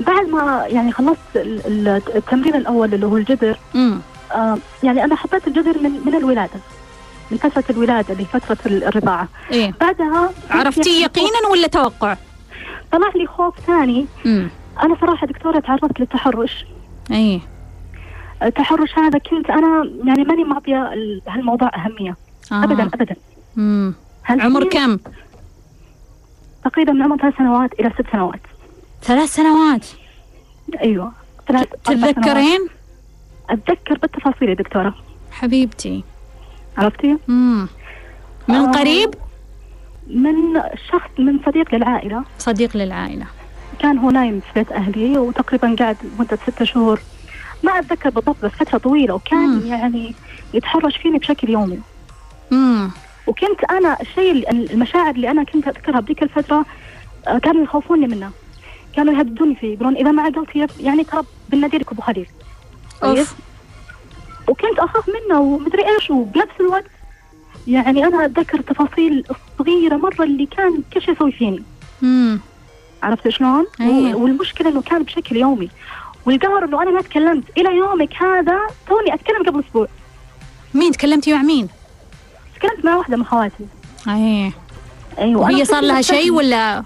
بعد 0.00 0.28
ما 0.28 0.66
يعني 0.66 0.92
خلصت 0.92 1.18
التمرين 1.36 2.54
الأول 2.54 2.94
اللي 2.94 3.06
هو 3.06 3.16
الجذر 3.16 3.58
آه 4.32 4.58
يعني 4.82 5.04
أنا 5.04 5.16
حطيت 5.16 5.46
الجذر 5.46 5.78
من 5.82 6.00
من 6.06 6.14
الولادة 6.14 6.60
من 7.30 7.38
فترة 7.38 7.64
الولادة 7.70 8.14
لفتره 8.14 8.58
الرضاعة. 8.66 9.28
إيه؟ 9.52 9.74
بعدها 9.80 10.30
عرفتي 10.50 10.90
يعني 10.90 11.02
يقينا 11.02 11.48
ولا 11.50 11.66
توقع؟ 11.66 12.16
طلع 12.92 13.08
لي 13.16 13.26
خوف 13.26 13.60
ثاني 13.60 14.06
مم. 14.24 14.48
أنا 14.82 14.96
صراحة 15.00 15.26
دكتورة 15.26 15.60
تعرضت 15.60 16.00
للتحرش 16.00 16.64
إيه 17.10 17.40
التحرش 18.42 18.98
هذا 18.98 19.18
كنت 19.18 19.50
أنا 19.50 19.90
يعني 20.04 20.24
ماني 20.24 20.44
معطيه 20.44 20.90
هالموضوع 21.28 21.70
أهمية 21.74 22.16
آه. 22.52 22.64
ابدا 22.64 22.82
ابدا 22.94 23.16
امم 23.58 23.94
عمر 24.28 24.64
كم؟ 24.68 24.98
تقريبا 26.64 26.92
من 26.92 27.02
عمر 27.02 27.16
ثلاث 27.16 27.34
سنوات 27.38 27.72
إلى 27.80 27.90
ست 27.90 28.12
سنوات 28.12 28.40
ثلاث 29.02 29.34
سنوات 29.34 29.86
أيوه 30.82 31.12
ثلاث 31.48 31.66
تتذكرين؟ 31.84 32.68
أتذكر 33.50 33.98
بالتفاصيل 33.98 34.48
يا 34.48 34.54
دكتورة 34.54 34.94
حبيبتي 35.30 36.04
عرفتي؟ 36.78 37.18
امم 37.28 37.68
من 38.48 38.54
آه. 38.54 38.70
قريب؟ 38.72 39.14
من 40.08 40.62
شخص 40.92 41.10
من 41.18 41.38
صديق 41.46 41.74
للعائلة. 41.74 42.24
صديق 42.38 42.76
للعائلة. 42.76 43.26
كان 43.78 43.98
هو 43.98 44.10
نايم 44.10 44.40
في 44.40 44.46
بيت 44.54 44.72
أهلي 44.72 45.18
وتقريبا 45.18 45.76
قاعد 45.78 45.96
مدة 46.18 46.38
ستة 46.46 46.64
شهور. 46.64 47.00
ما 47.62 47.78
أتذكر 47.78 48.10
بالضبط 48.10 48.36
بس 48.44 48.50
فترة 48.50 48.78
طويلة 48.78 49.14
وكان 49.14 49.48
مم. 49.48 49.66
يعني 49.66 50.14
يتحرش 50.54 50.96
فيني 50.96 51.18
بشكل 51.18 51.50
يومي. 51.50 51.80
امم 52.52 52.90
وكنت 53.26 53.64
أنا 53.70 53.96
الشيء 54.00 54.50
المشاعر 54.50 55.10
اللي 55.10 55.30
أنا 55.30 55.44
كنت 55.44 55.68
أذكرها 55.68 56.00
بذيك 56.00 56.22
الفترة 56.22 56.66
آه، 57.28 57.38
كانوا 57.38 57.62
يخوفوني 57.64 58.06
منه 58.06 58.30
كانوا 58.96 59.14
يهددوني 59.14 59.54
فيه 59.54 59.74
يقولون 59.74 59.96
إذا 59.96 60.10
ما 60.10 60.22
عقلت 60.22 60.70
يعني 60.80 61.04
ترى 61.04 61.22
بالناديرك 61.48 61.92
ابو 61.92 62.02
خليل 62.02 62.26
طيب. 63.00 63.26
وكنت 64.48 64.78
أخاف 64.78 65.08
منه 65.08 65.40
ومدري 65.40 65.88
إيش 65.88 66.10
وبنفس 66.10 66.60
الوقت 66.60 66.84
يعني 67.66 68.06
أنا 68.06 68.24
أتذكر 68.24 68.58
التفاصيل 68.58 69.24
الصغيره 69.30 69.96
مرة 69.96 70.24
اللي 70.24 70.46
كان 70.46 70.82
كل 70.92 71.02
شيء 71.02 71.14
يسوي 71.14 71.32
فيني. 71.32 71.62
امم 72.02 72.40
عرفت 73.02 73.28
شلون؟ 73.28 73.66
أيه. 73.80 74.14
والمشكلة 74.14 74.68
إنه 74.68 74.82
كان 74.82 75.02
بشكل 75.02 75.36
يومي. 75.36 75.70
والقهر 76.26 76.64
إنه 76.64 76.82
أنا 76.82 76.90
ما 76.90 77.02
تكلمت. 77.02 77.44
إلى 77.58 77.76
يومك 77.76 78.22
هذا 78.22 78.58
توني 78.88 79.14
أتكلم 79.14 79.42
قبل 79.46 79.60
أسبوع. 79.60 79.86
مين؟ 80.74 80.92
تكلمتي 80.92 81.34
مع 81.34 81.42
مين؟ 81.42 81.68
تكلمت 82.56 82.84
مع 82.84 82.96
واحدة 82.96 83.16
من 83.16 83.24
خواتي. 83.24 83.66
أيه. 84.08 84.52
أيوه 85.18 85.42
وهي 85.42 85.64
صار 85.64 85.82
لها 85.82 86.02
شيء. 86.02 86.32
ولا؟ 86.32 86.84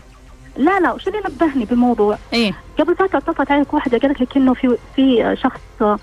لا 0.56 0.80
لا 0.80 0.92
وش 0.92 1.08
اللي 1.08 1.18
نبهني 1.18 1.64
بالموضوع؟ 1.64 2.18
إيه. 2.32 2.54
قبل 2.78 2.96
فترة 2.96 3.18
اتصلت 3.18 3.50
عليك 3.50 3.74
واحدة 3.74 3.98
قالت 3.98 4.20
لك 4.20 4.36
إنه 4.36 4.54
في 4.54 4.76
في 4.96 5.36
شخص 5.42 5.98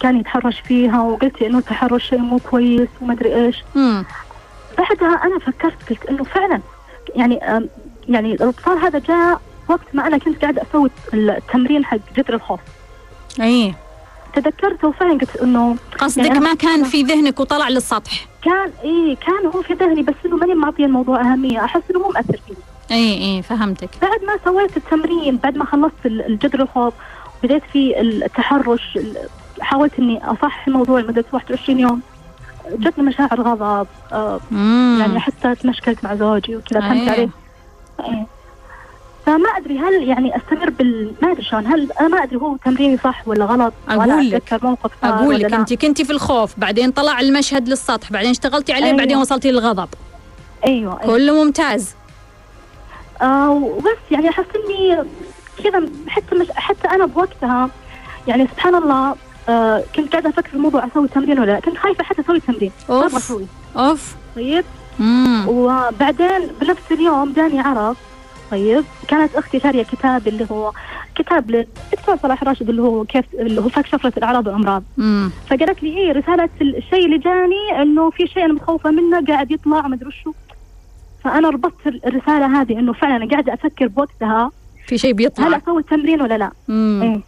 كان 0.00 0.20
يتحرش 0.20 0.60
فيها 0.60 1.02
وقلتي 1.02 1.46
إنه 1.46 1.58
التحرش 1.58 2.08
شيء 2.08 2.18
مو 2.18 2.38
كويس 2.50 2.88
وما 3.00 3.12
أدري 3.12 3.34
إيش. 3.34 3.64
امم 3.76 4.04
بعدها 4.78 5.20
أنا 5.24 5.38
فكرت 5.38 5.90
قلت 5.90 6.06
إنه 6.06 6.24
فعلا 6.24 6.60
يعني 7.14 7.40
يعني 8.08 8.32
الاتصال 8.32 8.78
هذا 8.78 8.98
جاء 8.98 9.40
وقت 9.68 9.86
ما 9.94 10.06
أنا 10.06 10.18
كنت 10.18 10.40
قاعدة 10.42 10.62
أسوي 10.62 10.90
التمرين 11.14 11.84
حق 11.84 11.98
جذر 12.16 12.34
الخوف. 12.34 12.60
أي. 13.40 13.74
تذكرته 14.34 14.88
وفعلا 14.88 15.12
قلت 15.12 15.36
إنه 15.36 15.76
قصدك 15.98 16.26
يعني 16.26 16.40
ما 16.40 16.54
كان 16.54 16.84
في 16.84 17.02
ذهنك 17.02 17.40
وطلع 17.40 17.68
للسطح؟ 17.68 18.26
كان 18.44 18.70
إي 18.84 19.16
كان 19.26 19.46
هو 19.54 19.62
في 19.62 19.74
ذهني 19.74 20.02
بس 20.02 20.14
إنه 20.26 20.36
ماني 20.36 20.54
معطيه 20.54 20.84
الموضوع 20.84 21.20
أهمية. 21.20 21.64
أحس 21.64 21.82
إنه 21.90 21.98
مو 21.98 22.08
مأثر 22.08 22.40
فيني 22.46 22.58
أي 22.90 23.36
إي 23.36 23.42
فهمتك. 23.42 23.88
بعد 24.02 24.24
ما 24.24 24.36
سويت 24.44 24.76
التمرين 24.76 25.36
بعد 25.36 25.56
ما 25.56 25.64
خلصت 25.64 26.06
الجذر 26.06 26.62
الخوف 26.62 26.94
بديت 27.42 27.62
في 27.72 28.00
التحرش 28.00 28.98
حاولت 29.60 29.98
إني 29.98 30.24
أصحح 30.24 30.66
الموضوع 30.68 31.00
لمدة 31.00 31.24
21 31.32 31.80
يوم. 31.80 32.00
جتني 32.72 33.04
مشاعر 33.04 33.40
غضب 33.40 33.86
آه 34.12 34.40
يعني 35.00 35.20
حتى 35.20 35.54
تمشكلت 35.54 36.04
مع 36.04 36.14
زوجي 36.14 36.56
وكذا 36.56 36.80
فهمت 36.80 37.08
عليه 37.08 37.28
إيه. 38.00 38.26
فما 39.26 39.48
أدري 39.56 39.78
هل 39.78 40.08
يعني 40.08 40.36
أستمر 40.36 40.70
بال 40.70 41.12
ما 41.22 41.32
أدري 41.32 41.42
شلون. 41.44 41.66
هل 41.66 41.92
أنا 42.00 42.08
ما 42.08 42.22
أدري 42.22 42.36
هو 42.36 42.56
تمريني 42.56 42.96
صح 42.96 43.22
ولا 43.28 43.44
غلط؟ 43.44 43.72
أقول 43.88 44.30
لك 44.30 44.64
موقف 44.64 44.90
أقول 45.04 45.38
لك 45.40 45.52
أنت 45.54 45.74
كنتي 45.74 46.04
في 46.04 46.12
الخوف 46.12 46.54
بعدين 46.58 46.90
طلع 46.90 47.20
المشهد 47.20 47.68
للسطح 47.68 48.12
بعدين 48.12 48.30
اشتغلتي 48.30 48.72
عليه 48.72 48.86
أيوة. 48.86 48.98
بعدين 48.98 49.16
وصلتي 49.16 49.50
للغضب. 49.50 49.88
أيوه, 50.66 51.00
أيوة. 51.02 51.14
كله 51.14 51.44
ممتاز. 51.44 51.94
آه 53.22 53.50
وبس 53.50 53.98
يعني 54.10 54.28
أحس 54.28 54.44
إني 54.56 55.02
كذا 55.64 55.88
حتى 56.08 56.34
مش 56.34 56.46
حتى 56.54 56.88
أنا 56.88 57.06
بوقتها 57.06 57.70
يعني 58.28 58.46
سبحان 58.46 58.74
الله 58.74 59.14
آه 59.50 59.84
كنت 59.96 60.12
قاعدة 60.12 60.28
أفكر 60.30 60.48
في 60.48 60.54
الموضوع 60.54 60.86
أسوي 60.86 61.08
تمرين 61.08 61.38
ولا 61.40 61.52
لا؟ 61.52 61.60
كنت 61.60 61.76
خايفة 61.76 62.04
حتى 62.04 62.20
أسوي 62.22 62.40
تمرين 62.40 62.70
أوف. 62.90 63.16
أسوي. 63.16 63.46
أوف. 63.76 64.16
طيب. 64.36 64.64
مم. 64.98 65.44
وبعدين 65.48 66.40
بنفس 66.60 66.92
اليوم 66.92 67.32
جاني 67.32 67.60
عرض 67.60 67.96
طيب. 68.50 68.84
كانت 69.08 69.34
أختي 69.34 69.60
شارية 69.60 69.82
كتاب 69.82 70.28
اللي 70.28 70.46
هو 70.50 70.72
كتاب 71.14 71.50
للدكتور 71.50 72.16
صلاح 72.22 72.44
راشد 72.44 72.68
اللي 72.68 72.82
هو 72.82 73.04
كيف 73.04 73.24
اللي 73.34 73.60
هو 73.60 73.68
فك 73.68 73.86
شفرة 73.86 74.12
الأعراض 74.16 74.46
والأمراض. 74.46 74.82
فقالت 75.50 75.82
لي 75.82 75.98
إيه 75.98 76.12
رسالة 76.12 76.48
الشيء 76.60 77.04
اللي 77.04 77.18
جاني 77.18 77.82
إنه 77.82 78.10
في 78.10 78.26
شيء 78.26 78.44
أنا 78.44 78.52
متخوفه 78.52 78.90
منه 78.90 79.24
قاعد 79.26 79.50
يطلع 79.50 79.86
ما 79.88 79.94
أدري 79.94 80.08
وشو. 80.08 80.32
فأنا 81.24 81.48
ربطت 81.50 81.86
الرسالة 81.86 82.60
هذه 82.60 82.72
إنه 82.78 82.92
فعلا 82.92 83.16
أنا 83.16 83.30
قاعدة 83.30 83.54
أفكر 83.54 83.86
بوقتها 83.88 84.50
في 84.86 84.98
شيء 84.98 85.12
بيطلع. 85.12 85.46
هل 85.46 85.54
أسوي 85.54 85.80
التمرين 85.80 86.22
ولا 86.22 86.38
لا؟ 86.38 86.50
امم 86.68 87.02
إيه؟ 87.02 87.20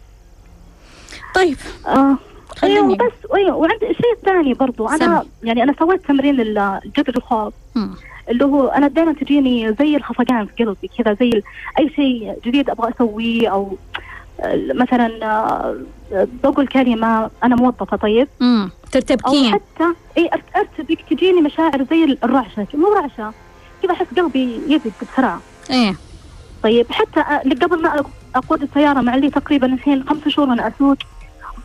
طيب. 1.33 1.57
آه. 1.87 2.17
أيوه 2.63 2.95
بس 2.95 3.11
أيوه 3.35 3.55
وعندي 3.55 3.89
الشيء 3.89 4.13
الثاني 4.13 4.53
برضو. 4.53 4.87
أنا 4.87 5.21
سم. 5.21 5.47
يعني 5.47 5.63
أنا 5.63 5.75
سويت 5.79 6.05
تمرين 6.05 6.35
للجذر 6.35 7.13
الخوف. 7.17 7.53
اللي 8.29 8.45
هو 8.45 8.67
أنا 8.67 8.87
دائما 8.87 9.13
تجيني 9.13 9.75
زي 9.79 9.95
الخفقان 9.95 10.45
في 10.45 10.63
قلبي 10.63 10.89
كذا 10.97 11.13
زي 11.19 11.43
أي 11.79 11.89
شيء 11.89 12.35
جديد 12.45 12.69
أبغى 12.69 12.91
أسويه 12.95 13.49
أو 13.51 13.77
مثلا 14.73 15.25
آه، 15.25 15.77
بقول 16.43 16.67
كلمة 16.67 17.29
أنا 17.43 17.55
موظفة 17.55 17.97
طيب؟ 17.97 18.27
امم 18.41 18.71
ترتبكين. 18.91 19.53
أو 19.53 19.59
حتى 19.59 19.93
اي 20.17 20.29
أرتبك 20.55 20.99
تجيني 21.09 21.41
مشاعر 21.41 21.85
زي 21.89 22.17
الرعشة. 22.23 22.67
مو 22.73 22.93
رعشة 22.93 23.33
كذا 23.83 23.91
أحس 23.91 24.05
قلبي 24.17 24.59
يدق 24.67 24.91
بسرعة. 25.01 25.41
إيه. 25.69 25.95
طيب 26.63 26.91
حتى 26.91 27.21
قبل 27.61 27.81
ما 27.81 28.03
أقود 28.35 28.61
السيارة 28.63 29.01
مع 29.01 29.15
لي 29.15 29.29
تقريبا 29.29 29.67
الحين 29.73 30.03
خمس 30.09 30.27
شهور 30.27 30.49
وأنا 30.49 30.67
أسوق 30.67 30.97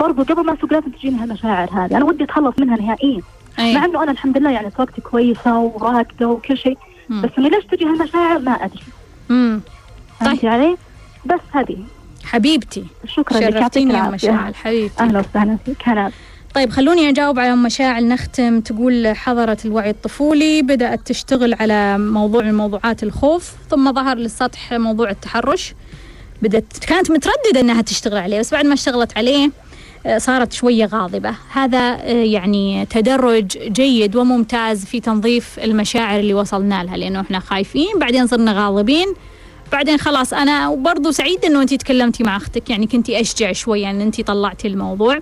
برضو 0.00 0.22
قبل 0.22 0.46
ما 0.46 0.54
أسوق 0.54 0.72
لازم 0.72 0.90
تجيني 0.90 1.22
هالمشاعر 1.22 1.70
هذه. 1.72 1.96
أنا 1.96 2.04
ودي 2.04 2.24
أتخلص 2.24 2.54
منها 2.58 2.76
نهائيا. 2.76 3.22
أيه. 3.58 3.74
مع 3.74 3.84
إنه 3.84 4.02
أنا 4.02 4.12
الحمد 4.12 4.38
لله 4.38 4.50
يعني 4.50 4.70
سواقتي 4.76 5.00
كويسة 5.00 5.58
وراكده 5.58 6.28
وكل 6.28 6.58
شيء. 6.58 6.78
بس 7.10 7.30
انه 7.38 7.48
ليش 7.48 7.64
تجي 7.64 7.84
هالمشاعر؟ 7.84 8.38
ما 8.38 8.52
أدري. 8.52 8.82
امم 9.30 9.60
طيب. 10.24 10.46
علي؟ 10.46 10.76
بس 11.26 11.40
هذه. 11.52 11.78
حبيبتي. 12.24 12.84
شكرا 13.06 13.38
لك. 13.38 13.76
يا 13.76 14.10
مشاعل 14.10 14.54
حبيبتي. 14.54 15.02
أهلا 15.02 15.20
وسهلا 15.20 15.58
فيك. 15.64 15.76
هلا 15.82 16.10
طيب 16.54 16.70
خلوني 16.70 17.08
أجاوب 17.08 17.38
على 17.38 17.56
مشاعل 17.56 18.08
نختم. 18.08 18.60
تقول 18.60 19.16
حضرت 19.16 19.66
الوعي 19.66 19.90
الطفولي 19.90 20.62
بدأت 20.62 21.00
تشتغل 21.06 21.54
على 21.54 21.98
موضوع 21.98 22.42
من 22.42 22.54
موضوعات 22.54 23.02
الخوف 23.02 23.52
ثم 23.70 23.92
ظهر 23.92 24.16
للسطح 24.16 24.72
موضوع 24.72 25.10
التحرش. 25.10 25.74
بدأت 26.42 26.78
كانت 26.78 27.10
مترددة 27.10 27.60
أنها 27.60 27.82
تشتغل 27.82 28.18
عليه 28.18 28.40
بس 28.40 28.54
بعد 28.54 28.66
ما 28.66 28.74
اشتغلت 28.74 29.18
عليه 29.18 29.50
صارت 30.18 30.52
شوية 30.52 30.86
غاضبة. 30.86 31.34
هذا 31.52 31.78
آه، 31.78 32.24
يعني 32.24 32.86
تدرج 32.86 33.46
جيد 33.58 34.16
وممتاز 34.16 34.84
في 34.84 35.00
تنظيف 35.00 35.58
المشاعر 35.58 36.20
اللي 36.20 36.34
وصلنا 36.34 36.84
لها 36.84 36.96
لأنه 36.96 37.20
إحنا 37.20 37.38
خايفين 37.38 37.98
بعدين 37.98 38.26
صرنا 38.26 38.52
غاضبين 38.52 39.06
بعدين 39.72 39.98
خلاص 39.98 40.32
أنا 40.32 40.68
وبرضه 40.68 41.10
سعيدة 41.10 41.48
أنه 41.48 41.62
أنت 41.62 41.74
تكلمتي 41.74 42.22
مع 42.24 42.36
أختك 42.36 42.70
يعني 42.70 42.86
كنتي 42.86 43.20
أشجع 43.20 43.52
شوية 43.52 43.90
أن 43.90 44.00
أنت 44.00 44.20
طلعتي 44.20 44.68
الموضوع. 44.68 45.18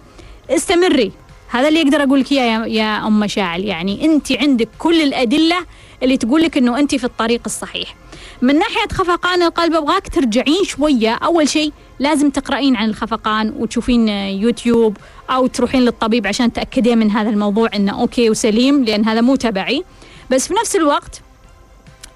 استمري. 0.51 1.13
هذا 1.49 1.69
اللي 1.69 1.83
أقدر 1.83 2.03
أقول 2.03 2.21
لك 2.21 2.33
إياه 2.33 2.67
يا 2.67 3.07
أم 3.07 3.21
مشاعل 3.21 3.65
يعني 3.65 4.05
انت 4.05 4.33
عندك 4.33 4.69
كل 4.79 5.03
الأدلة 5.03 5.57
اللي 6.03 6.17
تقول 6.17 6.43
لك 6.43 6.57
إنه 6.57 6.79
انت 6.79 6.95
في 6.95 7.05
الطريق 7.05 7.41
الصحيح. 7.47 7.95
من 8.43 8.59
ناحية 8.59 8.89
خفقان 8.93 9.43
القلب 9.43 9.75
أبغاك 9.75 10.09
ترجعين 10.09 10.65
شوية. 10.65 11.15
أول 11.15 11.49
شيء 11.49 11.73
لازم 11.99 12.31
تقرأين 12.31 12.77
عن 12.77 12.89
الخفقان 12.89 13.55
وتشوفين 13.59 14.09
يوتيوب 14.09 14.97
أو 15.31 15.47
تروحين 15.47 15.83
للطبيب 15.83 16.27
عشان 16.27 16.53
تأكدين 16.53 16.99
من 16.99 17.11
هذا 17.11 17.31
الموضوع 17.31 17.69
إنه 17.75 18.01
أوكي 18.01 18.31
وسليم 18.31 18.85
لأن 18.85 19.05
هذا 19.05 19.21
مو 19.21 19.37
تبعي. 19.37 19.85
بس 20.31 20.49
في 20.49 20.55
نفس 20.55 20.77
الوقت 20.77 21.21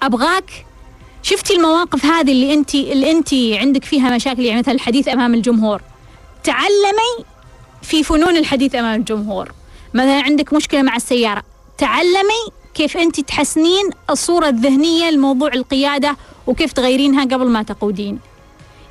أبغاك 0.01 0.65
شفتي 1.23 1.55
المواقف 1.55 2.05
هذه 2.05 2.31
اللي 2.31 2.53
انت 2.53 2.75
اللي 2.75 3.11
انت 3.11 3.33
عندك 3.33 3.83
فيها 3.85 4.15
مشاكل؟ 4.15 4.41
يعني 4.41 4.59
مثلا 4.59 4.73
الحديث 4.73 5.07
أمام 5.07 5.33
الجمهور. 5.33 5.81
تعلمي 6.43 7.25
في 7.81 8.03
فنون 8.03 8.37
الحديث 8.37 8.75
أمام 8.75 8.99
الجمهور. 8.99 9.51
مثلا 9.93 10.21
عندك 10.21 10.53
مشكلة 10.53 10.81
مع 10.81 10.95
السيارة. 10.95 11.43
تعلمي 11.77 12.60
كيف 12.73 12.97
أنت 12.97 13.19
تحسنين 13.19 13.89
الصورة 14.09 14.47
الذهنية 14.49 15.09
لموضوع 15.09 15.53
القيادة 15.53 16.17
وكيف 16.47 16.73
تغيرينها 16.73 17.23
قبل 17.23 17.47
ما 17.47 17.63
تقودين؟ 17.63 18.19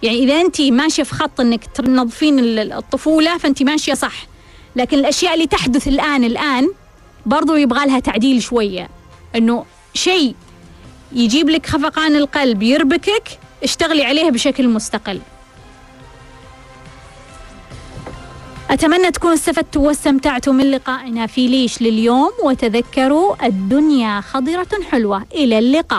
يعني 0.02 0.18
إذا 0.18 0.40
أنت 0.40 0.60
ماشية 0.60 1.02
في 1.02 1.14
خط 1.14 1.40
إنك 1.40 1.64
تنظفين 1.64 2.38
الطفولة 2.58 3.38
فأنت 3.38 3.62
ماشية 3.62 3.94
صح 3.94 4.26
لكن 4.76 4.98
الأشياء 4.98 5.34
اللي 5.34 5.46
تحدث 5.46 5.88
الآن 5.88 6.24
الآن 6.24 6.70
برضو 7.26 7.54
يبغى 7.54 7.86
لها 7.86 7.98
تعديل 7.98 8.42
شوية 8.42 8.88
إنه 9.36 9.64
شيء 9.94 10.34
يجيب 11.12 11.50
لك 11.50 11.66
خفقان 11.66 12.16
القلب 12.16 12.62
يربكك 12.62 13.28
اشتغلي 13.64 14.04
عليه 14.04 14.30
بشكل 14.30 14.68
مستقل. 14.68 15.20
أتمنى 18.70 19.10
تكونوا 19.10 19.34
استفدتوا 19.34 19.86
واستمتعتوا 19.86 20.52
من 20.52 20.70
لقائنا 20.70 21.26
في 21.26 21.48
ليش 21.48 21.82
لليوم 21.82 22.30
وتذكروا 22.44 23.46
الدنيا 23.46 24.20
خضرة 24.20 24.68
حلوة. 24.90 25.22
إلى 25.34 25.58
اللقاء. 25.58 25.98